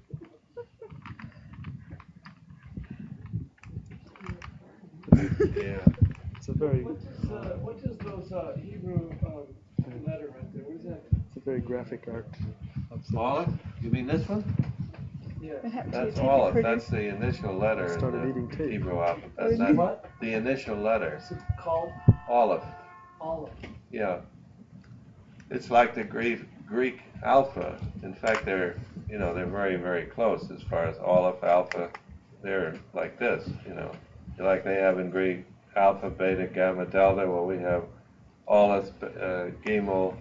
[5.55, 5.79] Yeah.
[6.35, 9.43] It's a very What is, uh, what is those uh, Hebrew um,
[10.07, 10.63] letter right there?
[10.63, 11.01] What is that?
[11.27, 12.27] it's a very graphic art.
[13.15, 13.49] Olive?
[13.81, 14.43] you mean this one?
[15.41, 15.53] Yeah.
[15.61, 16.77] What happened to That's your tape Aleph, recorder?
[16.77, 18.71] that's the initial letter Started in eating the tape.
[18.71, 19.51] Hebrew alphabet.
[19.51, 20.09] you That's What?
[20.21, 21.91] the initial letter, Is it called
[22.29, 22.63] Aleph,
[23.19, 23.51] olive?
[23.91, 24.19] yeah.
[25.49, 27.77] It's like the Greek, Greek alpha.
[28.03, 28.77] In fact, they're,
[29.09, 31.89] you know, they're very, very close as far as Olive alpha.
[32.41, 33.91] They're like this, you know,
[34.41, 35.45] like they have in Greek
[35.75, 37.27] alpha, beta, gamma, delta.
[37.29, 37.83] Well, we have
[38.47, 40.15] Aleph, uh, Gimel,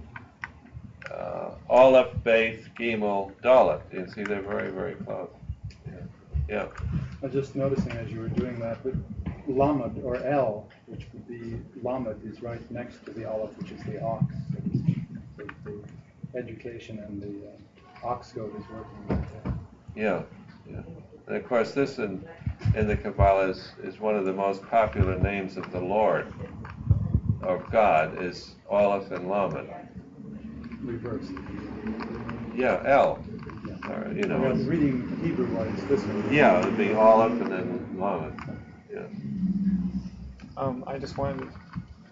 [1.11, 3.81] uh, Aleph, Beth, Gimel, Dalet.
[3.93, 5.31] You see, they're very, very close.
[5.87, 5.95] Yeah.
[6.49, 6.67] yeah.
[7.23, 8.95] I was just noticing as you were doing that, but
[9.49, 13.83] Lamed or L, which would be Lamed, is right next to the Aleph, which is
[13.85, 14.25] the ox.
[14.53, 14.63] So
[15.37, 19.55] the, the education and the uh, ox goad is working right there.
[19.97, 20.23] Yeah,
[20.71, 20.83] yeah.
[21.27, 22.25] And of course, this in,
[22.75, 26.33] in the Kabbalah is, is one of the most popular names of the Lord,
[27.43, 29.69] of God, is Aleph and Laman.
[30.83, 31.33] Reversed.
[32.55, 33.25] Yeah, El.
[33.67, 33.91] Yeah.
[33.91, 36.33] Or, you know, was it's- reading Hebrew wise this one.
[36.33, 38.59] yeah, it'd be Aleph and then Lamed.
[38.93, 39.07] Yeah.
[40.57, 41.49] Um, I just wanted to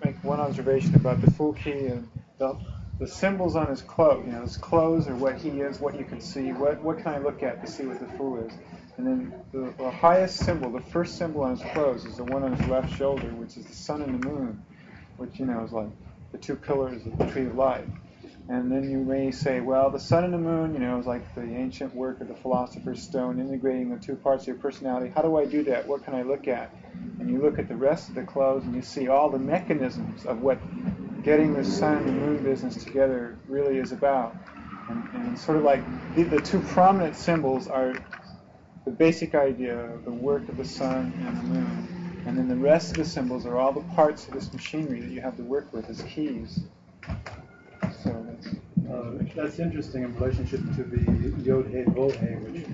[0.04, 2.08] make one observation about the full key and
[2.38, 2.56] the,
[2.98, 4.24] the symbols on his clothes.
[4.26, 6.52] You know, his clothes are what he is, what you can see.
[6.52, 8.52] What what can I look at to see what the fool is?
[8.98, 12.42] And then the, the highest symbol, the first symbol on his clothes, is the one
[12.42, 14.62] on his left shoulder, which is the sun and the moon,
[15.16, 15.88] which you know is like
[16.32, 17.86] the two pillars of the tree of life.
[18.48, 21.34] And then you may say, well, the sun and the moon, you know, is like
[21.34, 25.12] the ancient work of the philosopher's stone, integrating the two parts of your personality.
[25.14, 25.86] How do I do that?
[25.86, 26.74] What can I look at?
[27.20, 30.24] And you look at the rest of the clothes and you see all the mechanisms
[30.24, 30.58] of what
[31.22, 34.34] getting the sun and the moon business together really is about.
[34.88, 35.84] And, and sort of like
[36.16, 37.92] the, the two prominent symbols are
[38.88, 42.22] the basic idea of the work of the sun and the moon.
[42.26, 45.10] And then the rest of the symbols are all the parts of this machinery that
[45.10, 46.60] you have to work with as keys.
[48.02, 48.48] So that's,
[48.90, 51.00] Uh, that's interesting in relationship to the
[51.42, 52.64] Yod He Vov He, which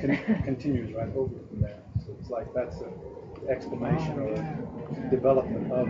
[0.00, 1.78] con- continues right over from there.
[2.04, 2.92] So it's like that's an
[3.48, 5.86] explanation or a development of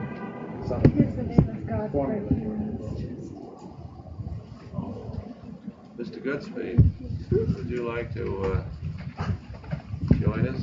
[0.69, 2.23] some Here's the name of God formula.
[2.29, 3.33] right here on this chest.
[5.97, 6.19] Mr.
[6.23, 8.63] Goodspeed, would you like to uh,
[10.21, 10.61] join us?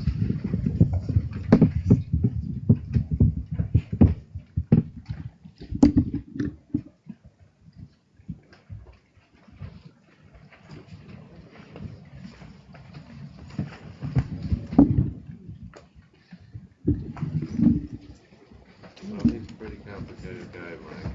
[19.04, 21.14] Well, he's a pretty complicated guy, Mike.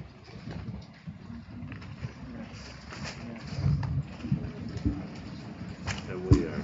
[6.09, 6.63] And we are.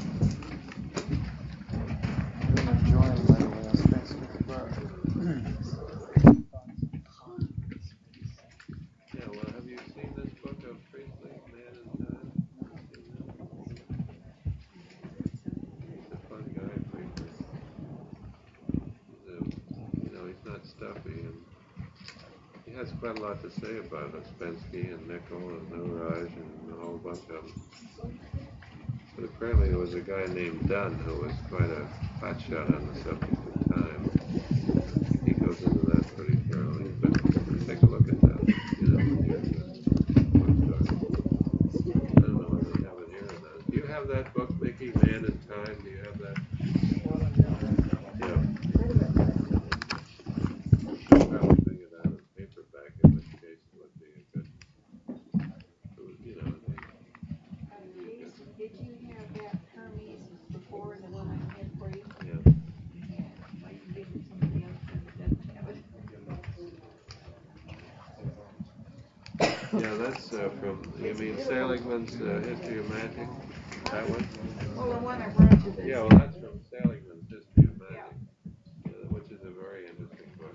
[2.44, 4.72] I'm enjoying, by the way, I'll spend some time.
[9.14, 12.30] Yeah, well, have you seen this book of Priestley, Man in Time?
[15.80, 17.32] He's a fun guy, Priestley.
[19.10, 19.30] He's a,
[20.04, 21.36] you know, he's not stuffy, and
[22.66, 26.76] he has quite a lot to say about Ouspensky and Nicoll and Nuraj and a
[26.84, 27.52] whole bunch of them.
[29.14, 31.86] But apparently there was a guy named Dunne who was quite a
[32.20, 34.10] hotshot on the subject of time.
[35.24, 37.12] He goes into that pretty thoroughly, but
[37.66, 38.48] take a look at that,
[38.80, 39.24] you know, when
[40.66, 42.02] you're in the bookstore.
[42.16, 43.70] I don't know whether they have it here or not.
[43.70, 45.76] Do you have that book, Mickey, Man in Time?
[45.84, 46.36] Do you have that?
[48.20, 48.40] Yeah.
[51.10, 54.46] Probably bring it out in paperback, in which case it would be a good,
[55.38, 56.72] it would, you know, it'd be-
[58.58, 60.20] Jason, did you have that Hermes
[60.52, 62.04] before the one I had for you?
[62.24, 62.52] yeah.
[63.10, 63.24] Yeah.
[63.62, 65.76] Might you give it to somebody else that doesn't have it?
[69.72, 71.36] Yeah, that's uh, from, you mean
[72.62, 73.28] History of Magic?
[73.90, 74.28] That one?
[74.76, 75.84] Well, the one I brought you this.
[75.84, 78.14] Yeah, well, that's from Seligmann's History of Magic,
[78.86, 80.54] uh, which is a very interesting book.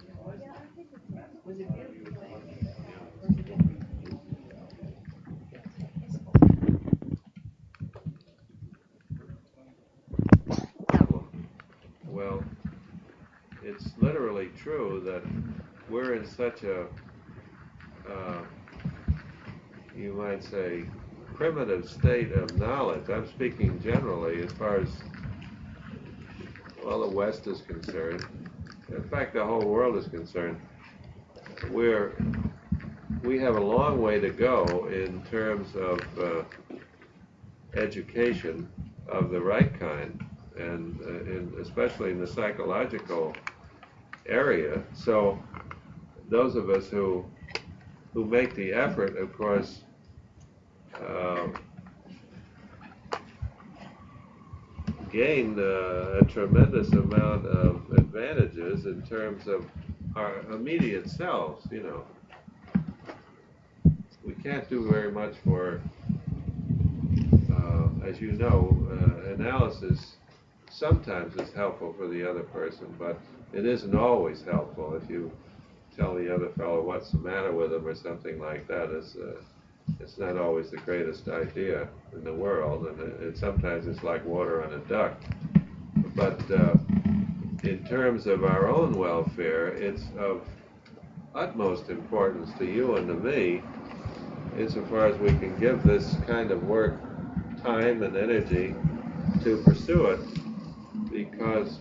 [1.43, 1.67] Was it?
[12.05, 12.41] Well,
[13.63, 15.23] it's literally true that
[15.89, 16.85] we're in such a,
[18.09, 18.41] uh,
[19.95, 20.85] you might say,
[21.37, 23.07] primitive state of knowledge.
[23.09, 24.89] I'm speaking generally as far as,
[26.83, 28.25] well, the West is concerned.
[28.89, 30.59] In fact, the whole world is concerned.
[31.69, 32.13] We're,
[33.21, 36.43] we have a long way to go in terms of uh,
[37.75, 38.67] education
[39.07, 40.25] of the right kind
[40.57, 43.35] and, uh, in, especially in the psychological
[44.25, 44.81] area.
[44.93, 45.37] So
[46.29, 47.25] those of us who
[48.13, 49.81] who make the effort, of course,
[51.01, 51.47] uh,
[55.11, 59.65] gain uh, a tremendous amount of advantages in terms of
[60.15, 62.03] our immediate selves, you know.
[64.25, 65.81] We can't do very much for,
[67.51, 70.17] uh, as you know, uh, analysis
[70.69, 73.19] sometimes is helpful for the other person, but
[73.53, 75.31] it isn't always helpful if you
[75.95, 78.91] tell the other fellow what's the matter with him or something like that.
[78.91, 79.41] It's, uh,
[79.99, 84.63] it's not always the greatest idea in the world, and it, sometimes it's like water
[84.63, 85.13] on a duck.
[86.15, 86.75] But uh,
[87.63, 90.41] in terms of our own welfare, it's of
[91.35, 93.61] utmost importance to you and to me,
[94.57, 96.99] insofar as we can give this kind of work
[97.63, 98.73] time and energy
[99.43, 100.19] to pursue it,
[101.11, 101.79] because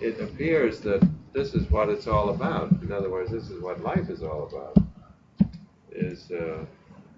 [0.00, 2.70] it appears that this is what it's all about.
[2.82, 4.76] In other words, this is what life is all about.
[5.90, 6.64] Is uh,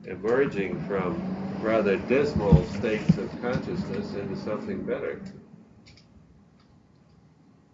[0.07, 1.25] emerging from
[1.59, 5.21] rather dismal states of consciousness into something better.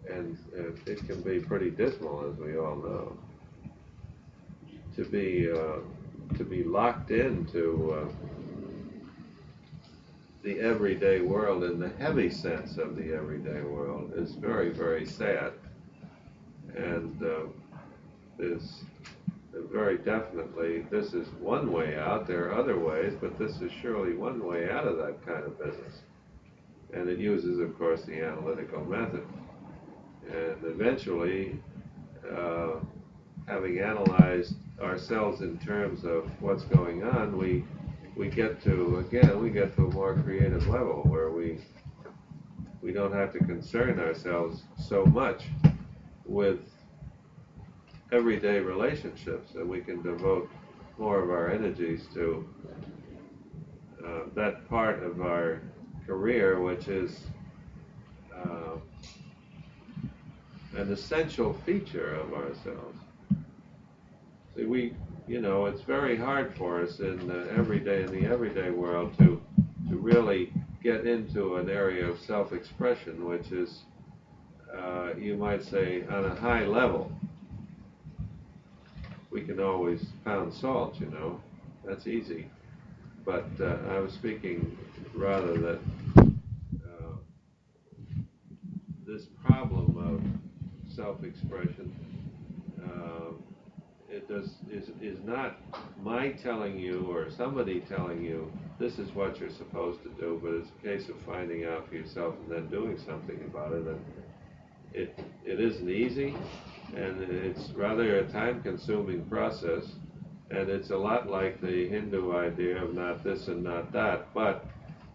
[0.09, 3.17] And uh, it can be pretty dismal, as we all know.
[4.95, 5.79] To be uh,
[6.37, 8.09] to be locked into uh,
[10.43, 15.53] the everyday world in the heavy sense of the everyday world is very, very sad.
[16.75, 17.47] And uh,
[18.39, 18.83] is
[19.53, 22.27] very definitely, this is one way out.
[22.27, 25.57] There are other ways, but this is surely one way out of that kind of
[25.57, 26.01] business.
[26.93, 29.25] And it uses, of course, the analytical method.
[30.29, 31.59] And eventually,
[32.29, 32.75] uh,
[33.47, 37.63] having analyzed ourselves in terms of what's going on, we
[38.15, 41.59] we get to again we get to a more creative level where we
[42.81, 45.43] we don't have to concern ourselves so much
[46.25, 46.59] with
[48.11, 50.49] everyday relationships, and we can devote
[50.97, 52.47] more of our energies to
[54.05, 55.61] uh, that part of our
[56.05, 57.25] career, which is
[58.33, 58.77] uh,
[60.75, 62.97] an essential feature of ourselves.
[64.55, 64.93] See, we,
[65.27, 69.41] you know, it's very hard for us in the everyday in the everyday world to
[69.89, 70.51] to really
[70.81, 73.83] get into an area of self-expression, which is,
[74.77, 77.11] uh, you might say, on a high level
[79.37, 81.39] we can always pound salt, you know.
[81.85, 82.47] That's easy.
[83.23, 84.75] But uh, I was speaking
[85.13, 85.79] rather that
[86.17, 87.13] uh,
[89.05, 91.93] this problem of self-expression,
[92.83, 93.33] uh,
[94.09, 95.57] it does is is not
[96.01, 100.53] my telling you or somebody telling you this is what you're supposed to do, but
[100.53, 103.85] it's a case of finding out for yourself and then doing something about it.
[103.85, 104.01] And
[104.93, 106.35] it it isn't easy,
[106.95, 109.83] and it's rather a time-consuming process,
[110.49, 114.65] and it's a lot like the Hindu idea of not this and not that, but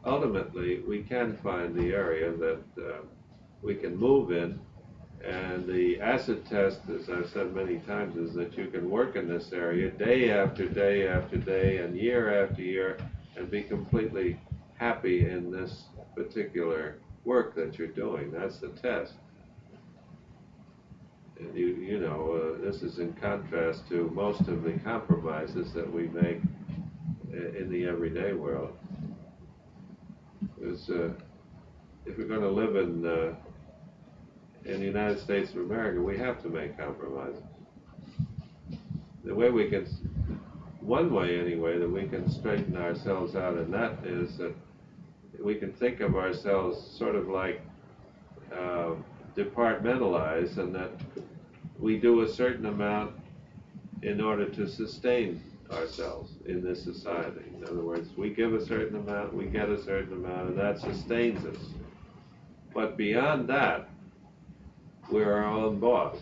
[0.05, 2.99] ultimately we can find the area that uh,
[3.63, 4.61] we can move in,
[5.25, 9.29] and the acid test, as I've said many times, is that you can work in
[9.29, 12.99] this area day after day after day and year after year
[13.37, 14.39] and be completely
[14.75, 15.85] happy in this
[16.17, 18.33] particular work that you're doing.
[18.33, 19.15] That's the test
[21.55, 26.09] you, you know, uh, this is in contrast to most of the compromises that we
[26.09, 26.41] make
[27.33, 28.73] in the everyday world.
[30.65, 31.11] Uh,
[32.07, 33.35] if we're going to live in uh,
[34.65, 37.43] in the United States of America, we have to make compromises.
[39.25, 39.87] The way we can,
[40.81, 44.55] one way anyway, that we can straighten ourselves out in that is that
[45.43, 47.61] we can think of ourselves sort of like
[48.53, 48.95] uh,
[49.37, 50.91] departmentalized, and that
[51.83, 53.13] we do a certain amount
[54.03, 55.43] in order to sustain
[55.73, 57.45] ourselves in this society.
[57.57, 60.79] In other words, we give a certain amount, we get a certain amount, and that
[60.79, 61.61] sustains us.
[62.73, 63.89] But beyond that,
[65.11, 66.17] we're our own boss.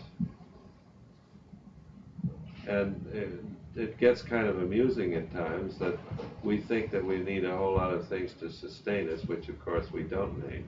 [2.67, 5.97] And it, it gets kind of amusing at times that
[6.43, 9.63] we think that we need a whole lot of things to sustain us, which of
[9.63, 10.65] course we don't need.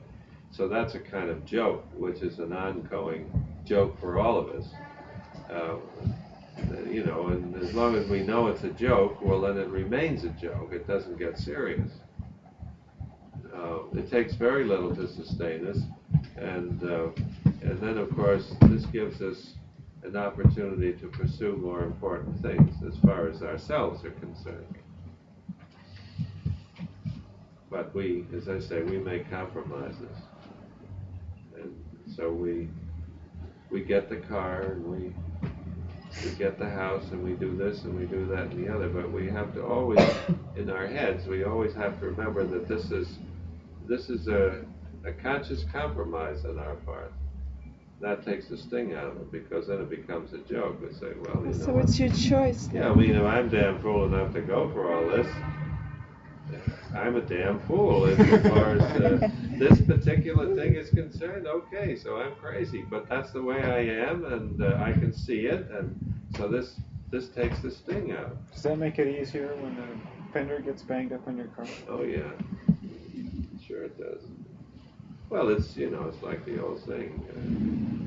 [0.52, 3.32] So that's a kind of joke, which is an ongoing
[3.66, 4.68] joke for all of us.
[5.52, 5.76] Uh,
[6.90, 10.24] you know, and as long as we know it's a joke, well, then it remains
[10.24, 10.72] a joke.
[10.72, 11.90] It doesn't get serious.
[13.54, 15.80] Uh, it takes very little to sustain us,
[16.38, 17.10] and uh,
[17.46, 19.54] and then of course this gives us
[20.04, 24.78] an opportunity to pursue more important things as far as ourselves are concerned.
[27.70, 30.18] But we, as I say, we make compromises,
[31.56, 31.74] and
[32.16, 32.70] so we
[33.74, 35.14] we get the car and we
[36.24, 38.88] we get the house and we do this and we do that and the other.
[38.88, 40.00] But we have to always,
[40.56, 43.18] in our heads, we always have to remember that this is
[43.90, 44.64] this is a
[45.06, 47.12] a conscious compromise on our part.
[48.00, 50.80] That takes the sting out of it because then it becomes a joke.
[50.82, 51.80] We say, well, you So know.
[51.80, 52.70] it's your choice.
[52.74, 55.28] Yeah, I mean, if I'm damn fool enough to go for all this,
[56.96, 58.18] I'm a damn fool as
[58.48, 61.48] far as uh, this particular thing is concerned.
[61.48, 65.48] Okay, so I'm crazy, but that's the way I am, and uh, I can see
[65.48, 66.80] it, and so this
[67.10, 68.36] this takes the sting out.
[68.54, 69.88] Does that make it easier when the
[70.32, 71.66] fender gets banged up on your car?
[71.90, 72.32] Oh yeah,
[73.66, 74.24] sure it does.
[75.30, 77.24] Well, it's you know it's like the old saying.
[77.30, 78.04] Uh,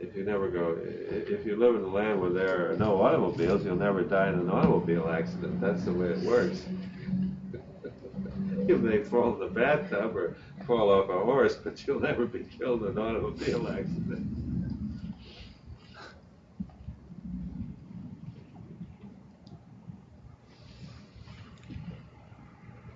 [0.00, 3.64] if you never go, if you live in a land where there are no automobiles,
[3.64, 5.60] you'll never die in an automobile accident.
[5.60, 6.64] That's the way it works.
[8.68, 10.36] You may fall in the bathtub or
[10.66, 14.26] fall off a horse, but you'll never be killed in an automobile accident.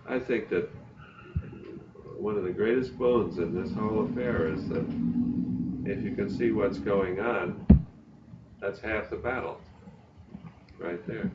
[0.08, 0.70] I think that
[2.16, 4.84] one of the greatest bones in this whole affair is that
[5.84, 7.66] if you can see what's going on,
[8.60, 9.60] that's half the battle.
[10.78, 11.30] Right there.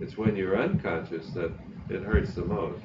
[0.00, 1.50] It's when you're unconscious that
[1.88, 2.82] it hurts the most.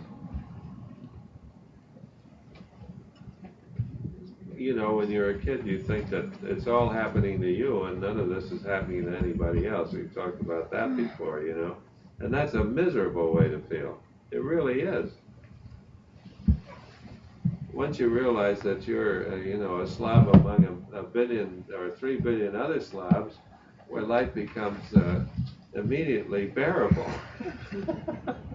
[4.56, 8.00] You know, when you're a kid, you think that it's all happening to you and
[8.00, 9.92] none of this is happening to anybody else.
[9.92, 11.78] We've talked about that before, you know.
[12.20, 14.00] And that's a miserable way to feel.
[14.30, 15.12] It really is.
[17.74, 21.90] Once you realize that you're, uh, you know, a Slav among a, a billion or
[21.90, 23.38] three billion other Slavs,
[23.88, 25.24] where life becomes uh,
[25.74, 27.10] immediately bearable.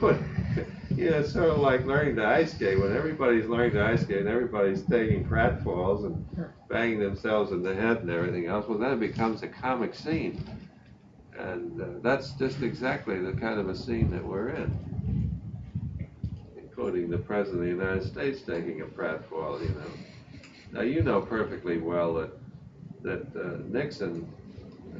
[0.00, 0.18] but,
[0.96, 2.78] you know, it's sort of like learning to ice skate.
[2.78, 6.26] When everybody's learning to ice skate and everybody's taking pratfalls and
[6.68, 10.44] banging themselves in the head and everything else, well, then it becomes a comic scene.
[11.38, 15.40] And uh, that's just exactly the kind of a scene that we're in,
[16.56, 19.90] including the President of the United States taking a pratfall, you know.
[20.72, 22.30] Now, you know perfectly well that,
[23.02, 24.32] that uh, Nixon,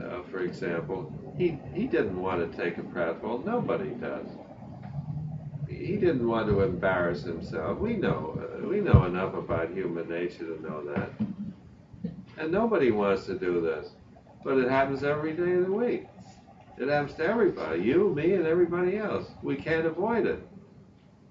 [0.03, 3.45] uh, for example, he, he didn't want to take a pratfall.
[3.45, 4.27] Nobody does.
[5.77, 7.79] He didn't want to embarrass himself.
[7.79, 11.11] We know, we know enough about human nature to know that.
[12.39, 13.91] And nobody wants to do this.
[14.43, 16.07] But it happens every day of the week.
[16.79, 19.27] It happens to everybody, you, me, and everybody else.
[19.43, 20.47] We can't avoid it.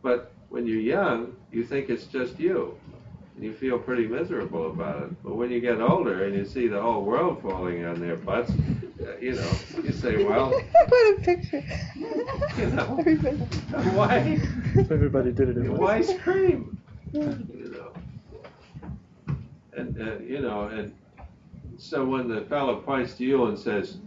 [0.02, 2.78] But when you're young, you think it's just you.
[3.36, 5.24] And you feel pretty miserable about it.
[5.24, 8.52] But when you get older and you see the whole world falling on their butts,
[9.22, 9.52] you know,
[9.84, 10.50] you say, well,
[10.90, 11.64] what a picture.
[12.58, 12.96] You know.
[13.00, 13.38] Everybody.
[13.96, 14.40] why,
[14.92, 15.80] everybody did it, it would.
[15.80, 16.78] why scream?
[17.12, 17.94] You know.
[19.74, 20.94] And, uh, you know, and
[21.78, 23.98] so when the fellow points to you and says,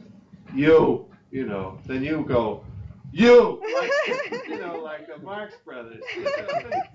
[0.54, 2.62] you, you know, then you go,
[3.12, 3.90] you, like,
[4.48, 6.02] you know, like the Marx Brothers.
[6.16, 6.30] You know,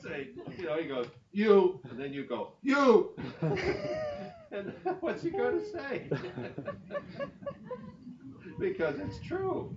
[0.04, 3.12] say, you know, he goes, you, and then you go, you.
[4.54, 6.08] And what's he going to say?
[8.60, 9.76] because it's true.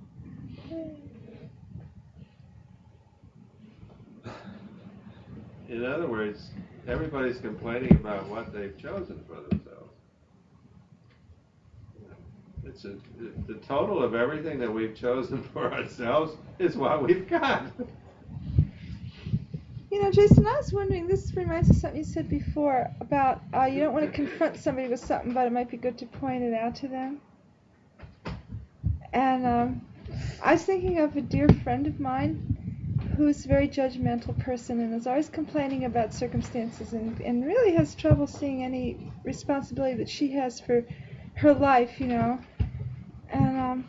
[5.68, 6.50] In other words,
[6.86, 9.92] everybody's complaining about what they've chosen for themselves.
[12.64, 12.96] It's a,
[13.46, 17.72] the total of everything that we've chosen for ourselves is what we've got.
[19.96, 23.40] You know, Jason, I was wondering, this reminds me of something you said before about
[23.54, 26.04] uh, you don't want to confront somebody with something, but it might be good to
[26.04, 27.18] point it out to them.
[29.14, 29.80] And um,
[30.42, 34.94] I was thinking of a dear friend of mine who's a very judgmental person and
[34.94, 40.30] is always complaining about circumstances and, and really has trouble seeing any responsibility that she
[40.32, 40.84] has for
[41.36, 42.38] her life, you know.
[43.30, 43.88] And um,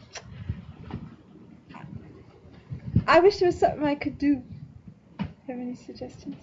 [3.06, 4.42] I wish there was something I could do.
[5.48, 6.36] Have any suggestions?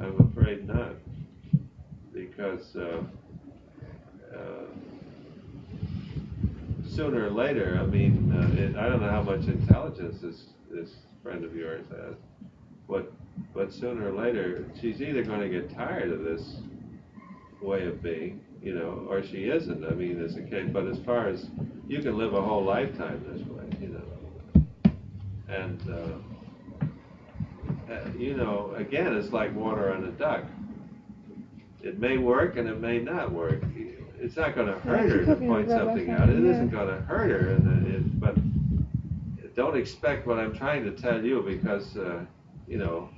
[0.00, 0.96] I'm afraid not,
[2.12, 3.02] because uh,
[4.34, 4.64] uh,
[6.84, 10.90] sooner or later, I mean, uh, it, I don't know how much intelligence this this
[11.22, 12.16] friend of yours has,
[12.88, 13.12] but
[13.54, 16.56] but sooner or later, she's either going to get tired of this
[17.62, 19.84] way of being, you know, or she isn't.
[19.84, 20.68] I mean, it's a case.
[20.72, 21.46] But as far as
[21.86, 24.92] you can live a whole lifetime this way, you know,
[25.46, 26.20] and.
[27.90, 30.44] Uh, you know, again, it's like water on a duck.
[31.82, 33.62] It may work and it may not work.
[34.18, 36.22] It's not going to hurt Yeah, her to point something out.
[36.22, 36.50] on It it, yeah.
[36.52, 38.34] isn't going to hurt her, and it, it, but
[39.56, 42.20] don't expect what I'm trying to tell you because uh,
[42.68, 43.08] you know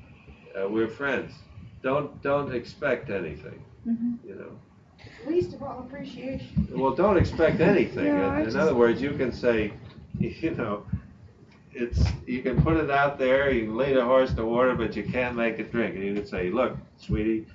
[0.57, 1.32] uh, we're friends.
[1.82, 3.62] Don't don't expect anything.
[3.86, 4.28] Mm-hmm.
[4.28, 4.51] You know.
[5.27, 6.69] Least of all appreciation.
[6.70, 8.07] Well, don't expect anything.
[8.07, 9.73] Yeah, in, in just- other words, you can say,
[10.20, 10.86] you know,
[11.74, 14.94] it's, you can put it out there, you can lead a horse to water, but
[14.97, 15.94] you can't make it drink.
[15.94, 17.47] And you can say, look, sweetie,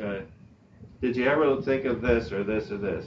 [0.00, 0.20] uh,
[1.00, 3.06] did you ever think of this or this or this?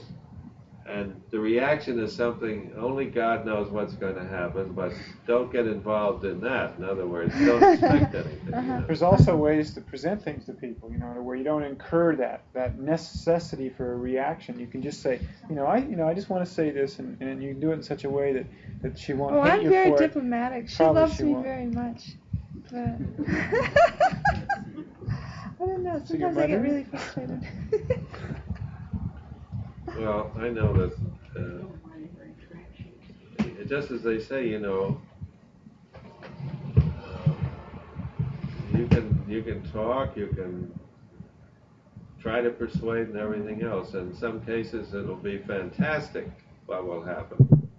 [0.88, 4.92] And the reaction is something only God knows what's going to happen, but
[5.26, 6.74] don't get involved in that.
[6.78, 8.54] In other words, don't expect anything.
[8.54, 8.78] Uh-huh.
[8.78, 8.84] know.
[8.86, 12.44] There's also ways to present things to people, you know, where you don't incur that
[12.54, 14.58] that necessity for a reaction.
[14.60, 16.98] You can just say, you know, I you know I just want to say this,
[17.00, 18.46] and, and you can do it in such a way that,
[18.82, 20.06] that she won't Oh, hate I'm you very for it.
[20.06, 20.68] diplomatic.
[20.68, 21.44] She Probably loves she me won't.
[21.44, 22.02] very much,
[22.70, 23.26] but
[25.58, 25.98] I don't know.
[26.04, 27.42] So Sometimes I get really frustrated.
[29.98, 30.92] Well, I know that,
[31.40, 31.64] uh,
[33.66, 35.00] just as they say, you know,
[36.76, 37.32] uh,
[38.74, 40.78] you can, you can talk, you can
[42.20, 43.94] try to persuade and everything else.
[43.94, 46.28] In some cases, it'll be fantastic
[46.66, 47.70] what will happen.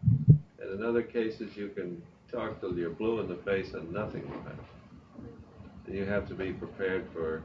[0.60, 4.28] And in other cases, you can talk till you're blue in the face and nothing
[4.28, 4.66] will happen.
[5.86, 7.44] And you have to be prepared for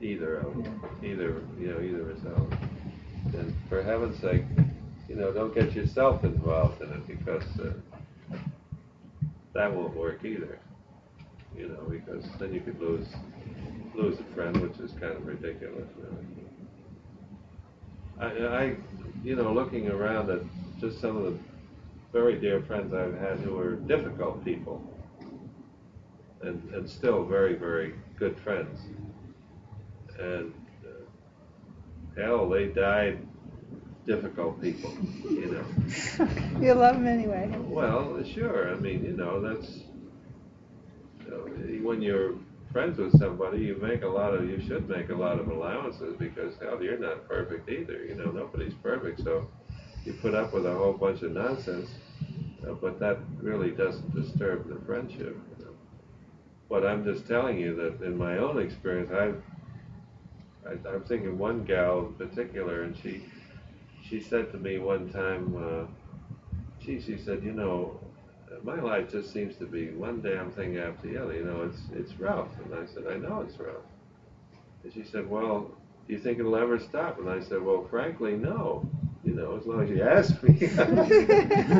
[0.00, 0.56] either of
[1.04, 2.52] either, you know, either result.
[3.34, 4.44] And for heaven's sake,
[5.08, 7.72] you know, don't get yourself involved in it because uh,
[9.54, 10.58] that won't work either.
[11.56, 13.06] You know, because then you could lose
[13.94, 15.88] lose a friend, which is kind of ridiculous.
[15.96, 16.26] Really.
[18.20, 18.76] I, I,
[19.24, 20.40] you know, looking around at
[20.80, 21.38] just some of the
[22.12, 24.82] very dear friends I've had who were difficult people,
[26.42, 28.78] and and still very very good friends,
[30.18, 30.52] and
[32.16, 33.18] hell, they died
[34.06, 34.96] difficult people,
[35.28, 36.60] you know.
[36.60, 37.52] you love them anyway.
[37.58, 38.72] Well, sure.
[38.72, 39.80] I mean, you know, that's
[41.24, 42.34] you know, when you're
[42.72, 46.14] friends with somebody, you make a lot of, you should make a lot of allowances
[46.18, 48.04] because hell, you're not perfect either.
[48.04, 49.48] You know, nobody's perfect, so
[50.04, 51.90] you put up with a whole bunch of nonsense,
[52.66, 55.36] uh, but that really doesn't disturb the friendship.
[55.58, 55.70] You know?
[56.68, 59.42] But I'm just telling you that in my own experience, I've
[60.68, 63.22] I, I'm thinking one gal in particular, and she
[64.08, 65.86] she said to me one time, uh,
[66.80, 67.98] gee, she said, you know,
[68.62, 71.34] my life just seems to be one damn thing after the other.
[71.34, 72.48] You know, it's it's rough.
[72.64, 73.82] And I said, I know it's rough.
[74.84, 75.70] And she said, well,
[76.06, 77.18] do you think it'll ever stop?
[77.18, 78.88] And I said, well, frankly, no.
[79.24, 80.68] You know, as long as you ask me.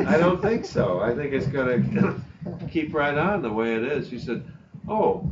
[0.05, 0.99] I don't think so.
[0.99, 4.09] I think it's going to keep right on the way it is.
[4.09, 4.43] She said,
[4.89, 5.31] oh,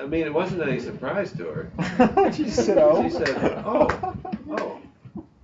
[0.00, 2.32] I mean, it wasn't any surprise to her.
[2.32, 3.02] she said, oh.
[3.02, 4.14] She said, oh,
[4.50, 4.80] oh.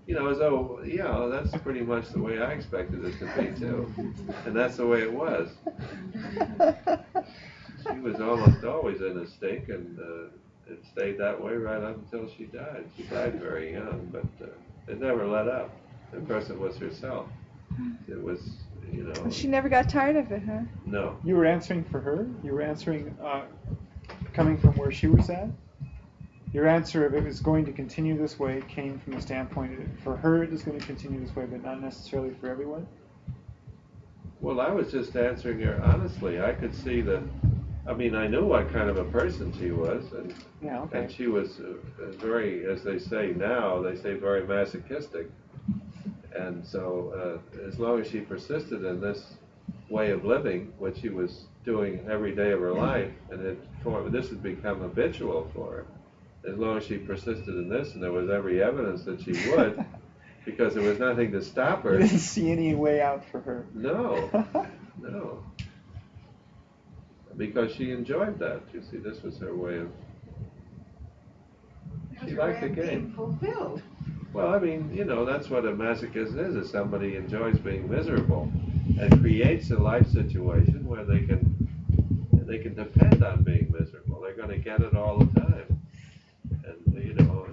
[0.06, 3.58] You know, as though, yeah, that's pretty much the way I expected it to be,
[3.58, 3.92] too.
[4.44, 5.48] And that's the way it was.
[7.86, 11.96] She was almost always in a stink, and uh, it stayed that way right up
[11.96, 12.84] until she died.
[12.96, 14.50] She died very young, but uh,
[14.88, 15.70] it never let up.
[16.12, 17.26] Of course, it was herself.
[18.08, 18.40] It was,
[18.92, 20.60] you know, she never got tired of it, huh?
[20.86, 21.18] no.
[21.24, 22.26] You were answering for her.
[22.42, 23.42] You were answering, uh,
[24.35, 25.48] coming from where she was at.
[26.52, 30.01] Your answer of it was going to continue this way came from the standpoint that
[30.02, 32.86] for her it is going to continue this way, but not necessarily for everyone.
[34.40, 36.40] Well, I was just answering her honestly.
[36.40, 37.23] I could see that.
[37.86, 41.01] I mean, I knew what kind of a person she was, and Yeah, okay.
[41.01, 41.74] and she was uh,
[42.19, 45.28] very, as they say now, they say very masochistic.
[46.35, 49.35] And so, uh, as long as she persisted in this
[49.90, 54.09] way of living, what she was doing every day of her life, and it for,
[54.09, 55.86] this had become habitual for her.
[56.51, 59.85] As long as she persisted in this, and there was every evidence that she would,
[60.44, 61.93] because there was nothing to stop her.
[61.93, 62.02] You her.
[62.02, 63.66] didn't see any way out for her.
[63.74, 64.31] No,
[65.01, 65.44] no.
[67.36, 68.62] Because she enjoyed that.
[68.73, 69.90] You see, this was her way of.
[72.24, 73.12] She liked the game.
[73.15, 73.82] Fulfilled.
[74.32, 78.51] Well, I mean, you know, that's what a masochist is, is somebody enjoys being miserable
[78.98, 81.53] and creates a life situation where they can
[82.55, 84.20] they can depend on being miserable.
[84.20, 85.82] They're going to get it all the time.
[86.64, 87.47] And you know,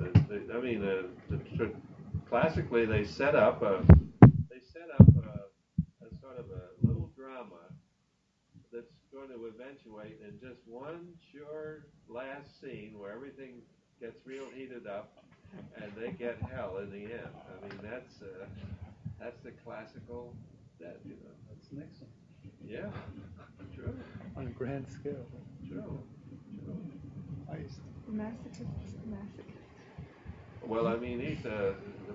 [0.53, 1.07] I mean, uh,
[1.57, 1.71] the,
[2.29, 3.83] classically they set up a
[4.49, 7.65] they set up a, a sort of a little drama
[8.71, 13.55] that's going to eventuate in just one sure last scene where everything
[13.99, 15.17] gets real heated up
[15.81, 17.33] and they get hell in the end.
[17.33, 18.45] I mean, that's uh,
[19.19, 20.35] that's the classical
[20.79, 21.33] death, you know.
[21.49, 22.07] That's Nixon.
[22.63, 22.87] Yeah,
[24.41, 25.27] On a grand scale.
[30.63, 31.73] Well, I mean, he's uh,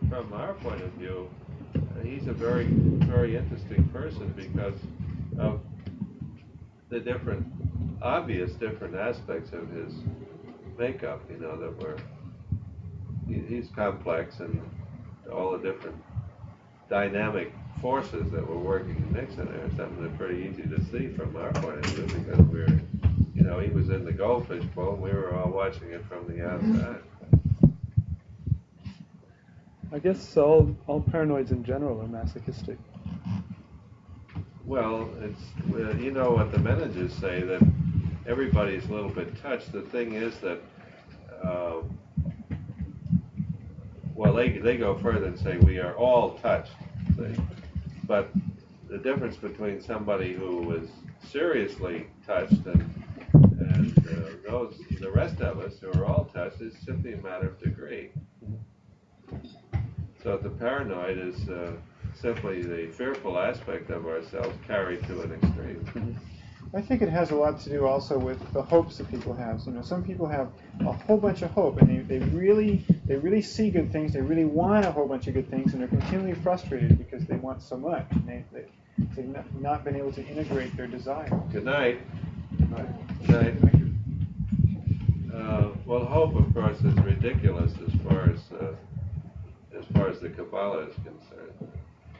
[0.09, 1.31] from our point of view,
[1.77, 4.74] uh, he's a very, very interesting person because
[5.39, 5.61] of
[6.89, 7.47] the different,
[8.03, 9.94] obvious different aspects of his
[10.77, 11.23] makeup.
[11.31, 11.97] You know that were
[13.28, 14.61] he's complex and
[15.32, 16.03] all the different
[16.89, 21.37] dynamic forces that were working in Nixon there, something that's pretty easy to see from
[21.37, 22.81] our point of view because we're,
[23.35, 26.27] you know, he was in the goldfish bowl and we were all watching it from
[26.29, 27.03] the outside.
[29.93, 32.79] I guess all all paranoids in general are masochistic.
[34.65, 37.63] Well, it's, you know what the managers say, that
[38.27, 39.71] everybody's a little bit touched.
[39.71, 40.61] The thing is that,
[41.43, 41.83] uh,
[44.17, 46.73] well, they, they go further and say we are all touched,
[47.17, 47.37] see?
[48.05, 48.31] But
[48.89, 50.89] the difference between somebody who was
[51.23, 56.75] seriously touched and, and uh, those, the rest of us who are all touched is
[56.85, 58.11] simply a matter of degree.
[60.23, 61.73] So the paranoid is uh,
[62.15, 66.19] simply the fearful aspect of ourselves carried to an extreme.
[66.77, 69.62] I think it has a lot to do also with the hopes that people have.
[69.65, 70.51] You know, some people have
[70.81, 74.12] a whole bunch of hope, and they, they really they really see good things.
[74.12, 77.36] They really want a whole bunch of good things, and they're continually frustrated because they
[77.36, 78.65] want so much, and they, they
[79.15, 81.31] they've not, not been able to integrate their desire.
[81.51, 81.98] Good night.
[82.69, 83.27] Right.
[83.27, 83.82] Good night.
[85.35, 88.74] Uh, well, hope, of course, is ridiculous as far as uh,
[89.78, 91.66] as far as the Kabbalah is concerned.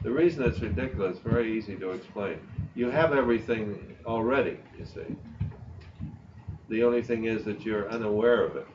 [0.03, 2.39] The reason it's ridiculous very easy to explain.
[2.75, 5.15] You have everything already, you see.
[6.69, 8.67] The only thing is that you're unaware of it.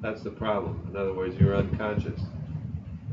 [0.00, 0.88] That's the problem.
[0.90, 2.20] In other words, you're unconscious.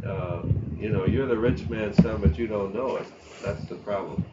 [0.05, 0.41] Uh,
[0.77, 3.07] you know, you're the rich man's son, but you don't know it.
[3.43, 4.23] That's the problem.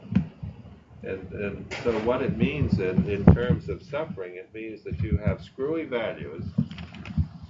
[1.03, 5.19] And, and so what it means in, in terms of suffering, it means that you
[5.19, 6.45] have screwy values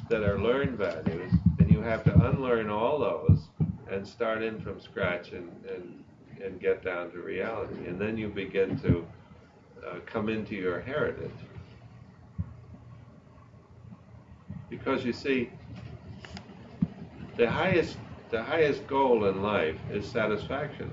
[0.09, 3.47] that are learned values, and you have to unlearn all those
[3.91, 6.05] and start in from scratch and, and,
[6.43, 7.87] and get down to reality.
[7.87, 9.07] And then you begin to
[9.87, 11.31] uh, come into your heritage.
[14.71, 15.51] Because you see,
[17.37, 17.97] the highest,
[18.31, 20.91] the highest goal in life is satisfaction.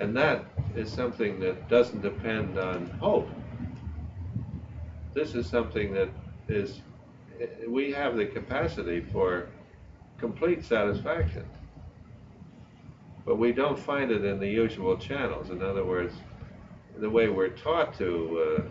[0.00, 0.44] And that
[0.74, 3.28] is something that doesn't depend on hope.
[5.14, 6.08] This is something that
[6.48, 6.80] is,
[7.68, 9.48] we have the capacity for
[10.18, 11.44] complete satisfaction.
[13.24, 15.50] But we don't find it in the usual channels.
[15.50, 16.14] In other words,
[16.98, 18.66] the way we're taught to,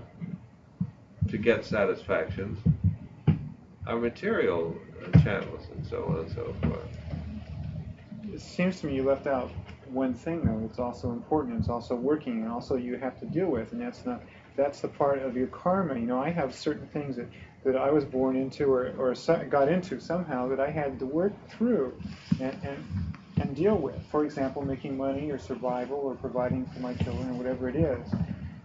[0.82, 0.86] uh,
[1.30, 2.60] to get satisfactions
[3.88, 4.76] are material
[5.24, 6.88] channels and so on and so forth.
[8.32, 9.52] It seems to me you left out
[9.90, 10.66] one thing though.
[10.66, 11.60] It's also important.
[11.60, 14.22] It's also working, and also you have to deal with, and that's not.
[14.56, 15.96] That's the part of your karma.
[15.96, 17.28] You know, I have certain things that,
[17.64, 19.14] that I was born into or, or
[19.50, 21.94] got into somehow that I had to work through
[22.40, 23.96] and, and and deal with.
[24.12, 28.14] For example, making money or survival or providing for my children or whatever it is.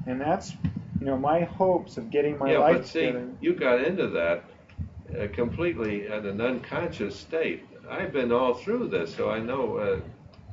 [0.06, 0.52] And that's,
[1.00, 3.28] you know, my hopes of getting my yeah, life but see, together.
[3.40, 4.44] you got into that
[5.18, 7.64] uh, completely at an unconscious state.
[7.88, 10.00] I've been all through this, so I know uh,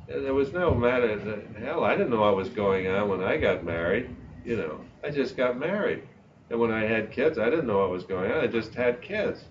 [0.08, 1.42] there was no matter.
[1.58, 4.14] Hell, I didn't know what was going on when I got married.
[4.44, 6.02] You know, I just got married,
[6.50, 8.38] and when I had kids, I didn't know what was going on.
[8.38, 9.44] I just had kids.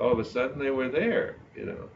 [0.00, 1.36] All of a sudden, they were there.
[1.56, 1.88] You know,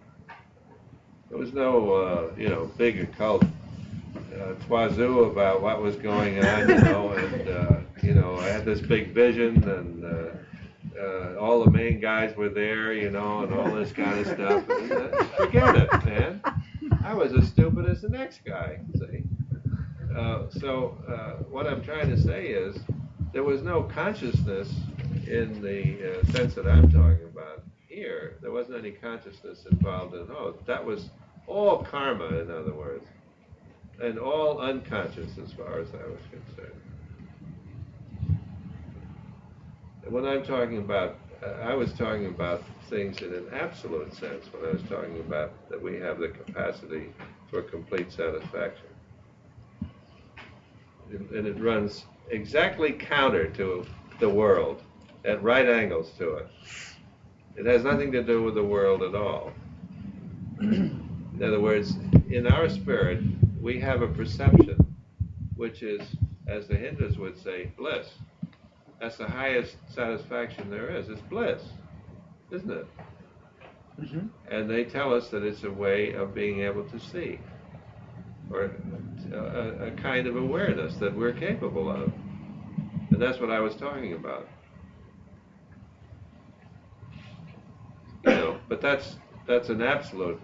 [1.29, 6.69] there was no, uh, you know, big occult uh, twazoo about what was going on.
[6.69, 10.05] You know, and uh, you know, I had this big vision and.
[10.05, 10.37] Uh,
[11.01, 14.69] uh, all the main guys were there, you know, and all this kind of stuff.
[14.69, 16.43] And, uh, forget it, man.
[17.03, 19.23] I was as stupid as the next guy, see.
[20.15, 22.77] Uh, so uh, what I'm trying to say is
[23.33, 24.73] there was no consciousness
[25.27, 28.39] in the uh, sense that I'm talking about here.
[28.41, 31.11] There wasn't any consciousness involved in oh, that was
[31.47, 33.07] all karma, in other words,
[34.03, 36.81] and all unconscious as far as I was concerned.
[40.11, 44.69] when I'm talking about, uh, I was talking about things in an absolute sense when
[44.69, 47.13] I was talking about that we have the capacity
[47.49, 48.87] for complete satisfaction.
[51.11, 53.85] And it runs exactly counter to
[54.19, 54.83] the world,
[55.25, 56.49] at right angles to it.
[57.57, 59.53] It has nothing to do with the world at all.
[60.61, 61.97] in other words,
[62.29, 63.23] in our spirit,
[63.61, 64.77] we have a perception
[65.57, 66.01] which is,
[66.47, 68.09] as the Hindus would say, bliss.
[69.01, 71.09] That's the highest satisfaction there is.
[71.09, 71.63] It's bliss,
[72.51, 72.87] isn't it?
[74.01, 74.31] Mhm.
[74.51, 77.39] And they tell us that it's a way of being able to see,
[78.51, 78.71] or
[79.33, 82.13] a, a kind of awareness that we're capable of.
[83.11, 84.49] And that's what I was talking about.
[88.25, 89.17] You know, but that's
[89.47, 90.41] that's an absolute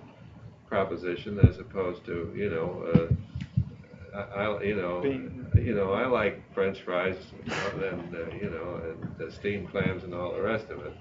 [0.67, 3.11] proposition as opposed to you know,
[4.15, 8.51] uh, I, I you know, Being- you know I like French fries and uh, you
[8.51, 10.95] know and uh, steamed clams and all the rest of it,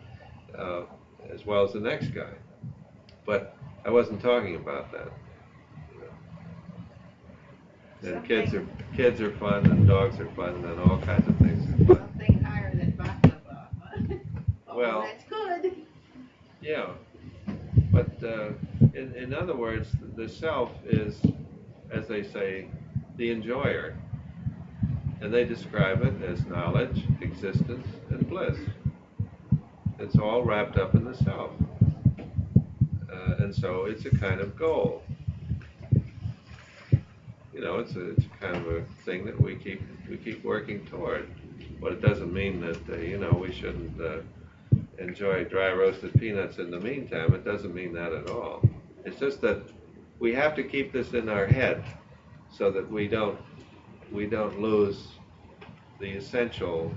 [0.57, 0.83] uh,
[1.33, 2.33] as well as the next guy.
[3.25, 5.11] But I wasn't talking about that.
[8.05, 8.65] And kids are,
[8.95, 11.97] kids are fun, and dogs are fun, and all kinds of things are fun.
[11.97, 14.19] Something higher than baklava.
[14.67, 15.75] Oh, Well- That's good.
[16.61, 16.87] Yeah,
[17.91, 18.49] but uh,
[18.93, 21.21] in, in other words, the self is,
[21.91, 22.67] as they say,
[23.17, 23.95] the enjoyer.
[25.21, 28.57] And they describe it as knowledge, existence, and bliss.
[29.99, 31.51] It's all wrapped up in the self.
[33.11, 35.03] Uh, and so it's a kind of goal.
[37.55, 40.85] You know, it's a, it's kind of a thing that we keep we keep working
[40.87, 41.29] toward.
[41.79, 44.17] But it doesn't mean that uh, you know we shouldn't uh,
[44.97, 47.33] enjoy dry roasted peanuts in the meantime.
[47.33, 48.61] It doesn't mean that at all.
[49.05, 49.61] It's just that
[50.19, 51.81] we have to keep this in our head
[52.51, 53.39] so that we don't
[54.11, 55.07] we don't lose
[56.01, 56.93] the essential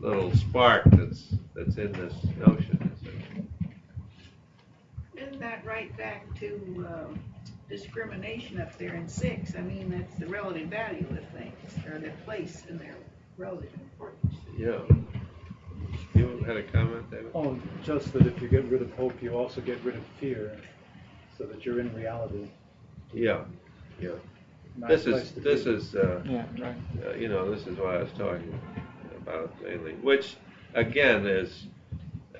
[0.00, 2.78] little spark that's that's in this notion.
[5.16, 7.31] Isn't that right back to uh,
[7.72, 9.54] discrimination up there in six?
[9.56, 12.94] I mean, that's the relative value of things, or their place and their
[13.38, 14.34] relative importance.
[14.56, 14.78] Yeah.
[16.14, 17.30] You had a comment, David?
[17.34, 20.58] Oh, just that if you get rid of hope, you also get rid of fear,
[21.36, 22.48] so that you're in reality.
[23.12, 23.40] Yeah.
[24.00, 24.10] Yeah.
[24.76, 25.70] Nice This is place to this be.
[25.70, 26.74] is uh, Yeah, right.
[27.06, 28.58] uh, you know, this is what I was talking
[29.16, 30.36] about mainly, which
[30.74, 31.66] again is,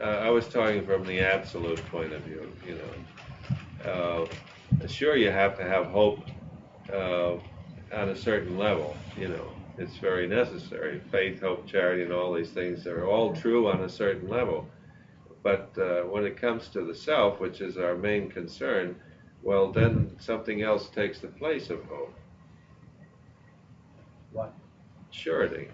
[0.00, 3.90] uh, I was talking from the absolute point of view, you know.
[3.90, 4.26] Uh,
[4.86, 6.24] sure, you have to have hope
[6.92, 7.34] uh,
[7.92, 9.52] on a certain level, you know.
[9.78, 11.00] It's very necessary.
[11.00, 14.68] Faith, hope, charity, and all these things are all true on a certain level.
[15.42, 18.96] But uh, when it comes to the self, which is our main concern,
[19.42, 22.14] well, then something else takes the place of hope.
[24.32, 24.54] What?
[25.10, 25.68] Surety.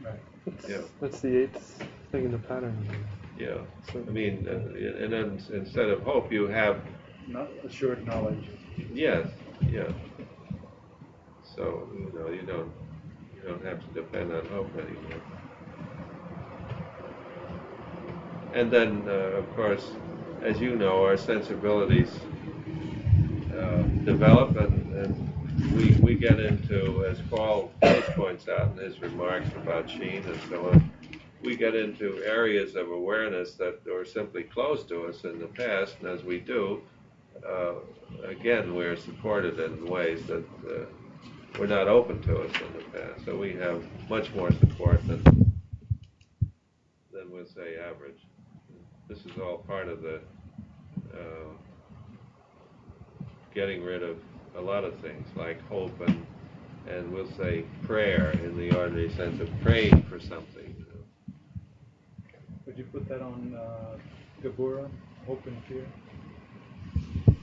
[0.00, 0.14] Right.
[0.46, 0.82] That's, Yeah.
[1.00, 2.76] that's the eighth thing in the pattern.
[3.38, 6.80] Yeah, So I mean, uh, and then instead of hope, you have
[7.26, 8.50] Not assured knowledge.
[8.92, 9.28] yes,
[9.68, 9.92] yeah.
[11.42, 12.72] So you know, you don't
[13.34, 15.22] you don't have to depend on hope anymore.
[18.52, 19.98] And then, uh, of course,
[20.42, 22.26] as you know, our sensibilities
[23.54, 27.72] uh, develop, and, and we we get into, as Paul
[28.16, 30.92] points out in his remarks about Shin and so on,
[31.42, 35.96] we get into areas of awareness that were simply closed to us in the past,
[36.00, 36.82] and as we do,
[37.48, 37.74] uh,
[38.26, 40.86] again, we're supported in ways that uh,
[41.58, 43.24] were not open to us in the past.
[43.24, 45.22] So we have much more support than
[47.12, 48.20] than we'll say average.
[49.08, 50.20] This is all part of the
[51.14, 51.52] uh,
[53.54, 54.16] getting rid of
[54.56, 56.26] a lot of things like hope and
[56.88, 60.76] and we'll say prayer in the ordinary sense of praying for something.
[62.66, 63.96] Would you put that on uh,
[64.42, 64.90] Geburah,
[65.26, 65.86] hope and fear?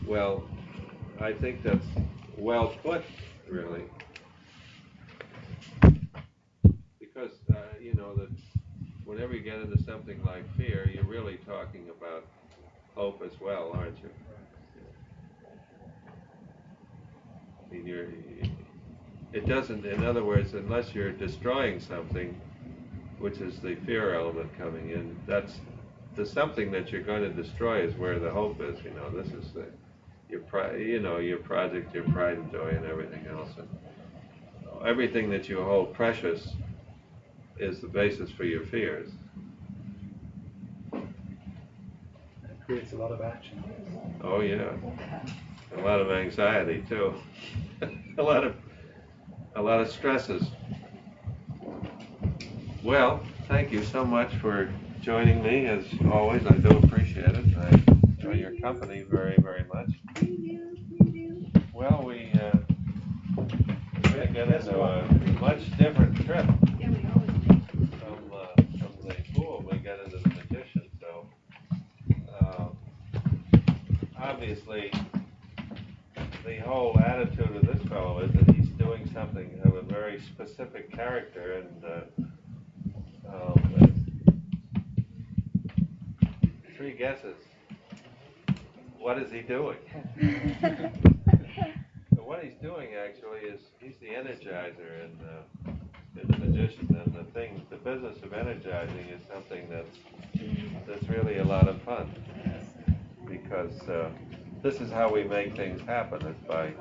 [0.06, 0.44] Well,
[1.22, 1.86] I think that's
[2.38, 3.04] well put,
[3.50, 3.84] really.
[7.00, 8.30] Because, uh, you know, that
[9.06, 12.26] whenever you get into something like fear, you're really talking about
[12.96, 14.10] hope as well, aren't you?
[17.62, 18.08] I mean, you're,
[19.32, 22.40] it doesn't, in other words, unless you're destroying something,
[23.20, 25.60] which is the fear element coming in, that's,
[26.16, 29.34] the something that you're going to destroy is where the hope is, you know, this
[29.34, 29.66] is the,
[30.34, 33.51] your pri, you know, your project, your pride and joy and everything else.
[33.57, 33.69] And
[34.85, 36.55] everything that you hold precious
[37.60, 39.11] is the basis for your fears.
[40.91, 41.01] It
[42.65, 43.64] creates a lot of action.
[44.23, 44.73] Oh, yeah.
[45.77, 47.14] A lot of anxiety too.
[48.18, 48.55] a lot of,
[49.55, 50.47] a lot of stresses.
[52.84, 55.68] Well, thank you so much for joining me.
[55.68, 57.57] As always, I do appreciate it.
[57.57, 57.82] I
[58.34, 59.91] your company very, very much.
[60.22, 60.60] We
[60.99, 61.51] we.
[61.73, 62.51] Well, we, uh,
[64.34, 65.07] get into a
[65.39, 66.45] much different trip
[66.80, 69.64] we from, uh, from the Fool.
[69.69, 71.27] We get into the magician, so,
[72.41, 72.69] uh,
[74.19, 74.91] obviously,
[76.45, 80.91] the whole attitude of this fellow is that he's doing something of a very specific
[80.91, 83.73] character and, uh, um,
[86.76, 87.35] three guesses.
[89.04, 89.78] What is he doing?
[92.16, 97.14] But what he's doing actually is he's the energizer and the, in the magician, and
[97.14, 99.98] the thing, the business of energizing is something that's
[100.88, 102.16] that's really a lot of fun
[103.28, 104.10] because uh,
[104.62, 106.26] this is how we make things happen.
[106.26, 106.72] It's by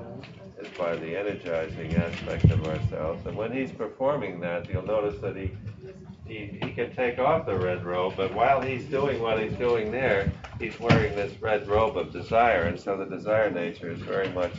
[0.60, 5.34] it's by the energizing aspect of ourselves, and when he's performing that, you'll notice that
[5.34, 5.50] he
[6.26, 9.90] he, he can take off the red robe, but while he's doing what he's doing
[9.90, 14.28] there, he's wearing this red robe of desire, and so the desire nature is very
[14.30, 14.52] much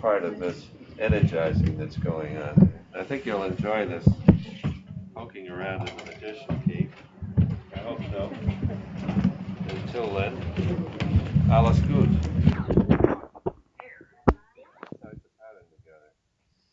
[0.00, 0.66] part of this
[0.98, 2.72] energizing that's going on.
[2.96, 4.06] I think you'll enjoy this
[5.14, 6.88] poking around in the magician key.
[7.74, 8.30] I hope so.
[9.68, 12.73] Until then, alles gut.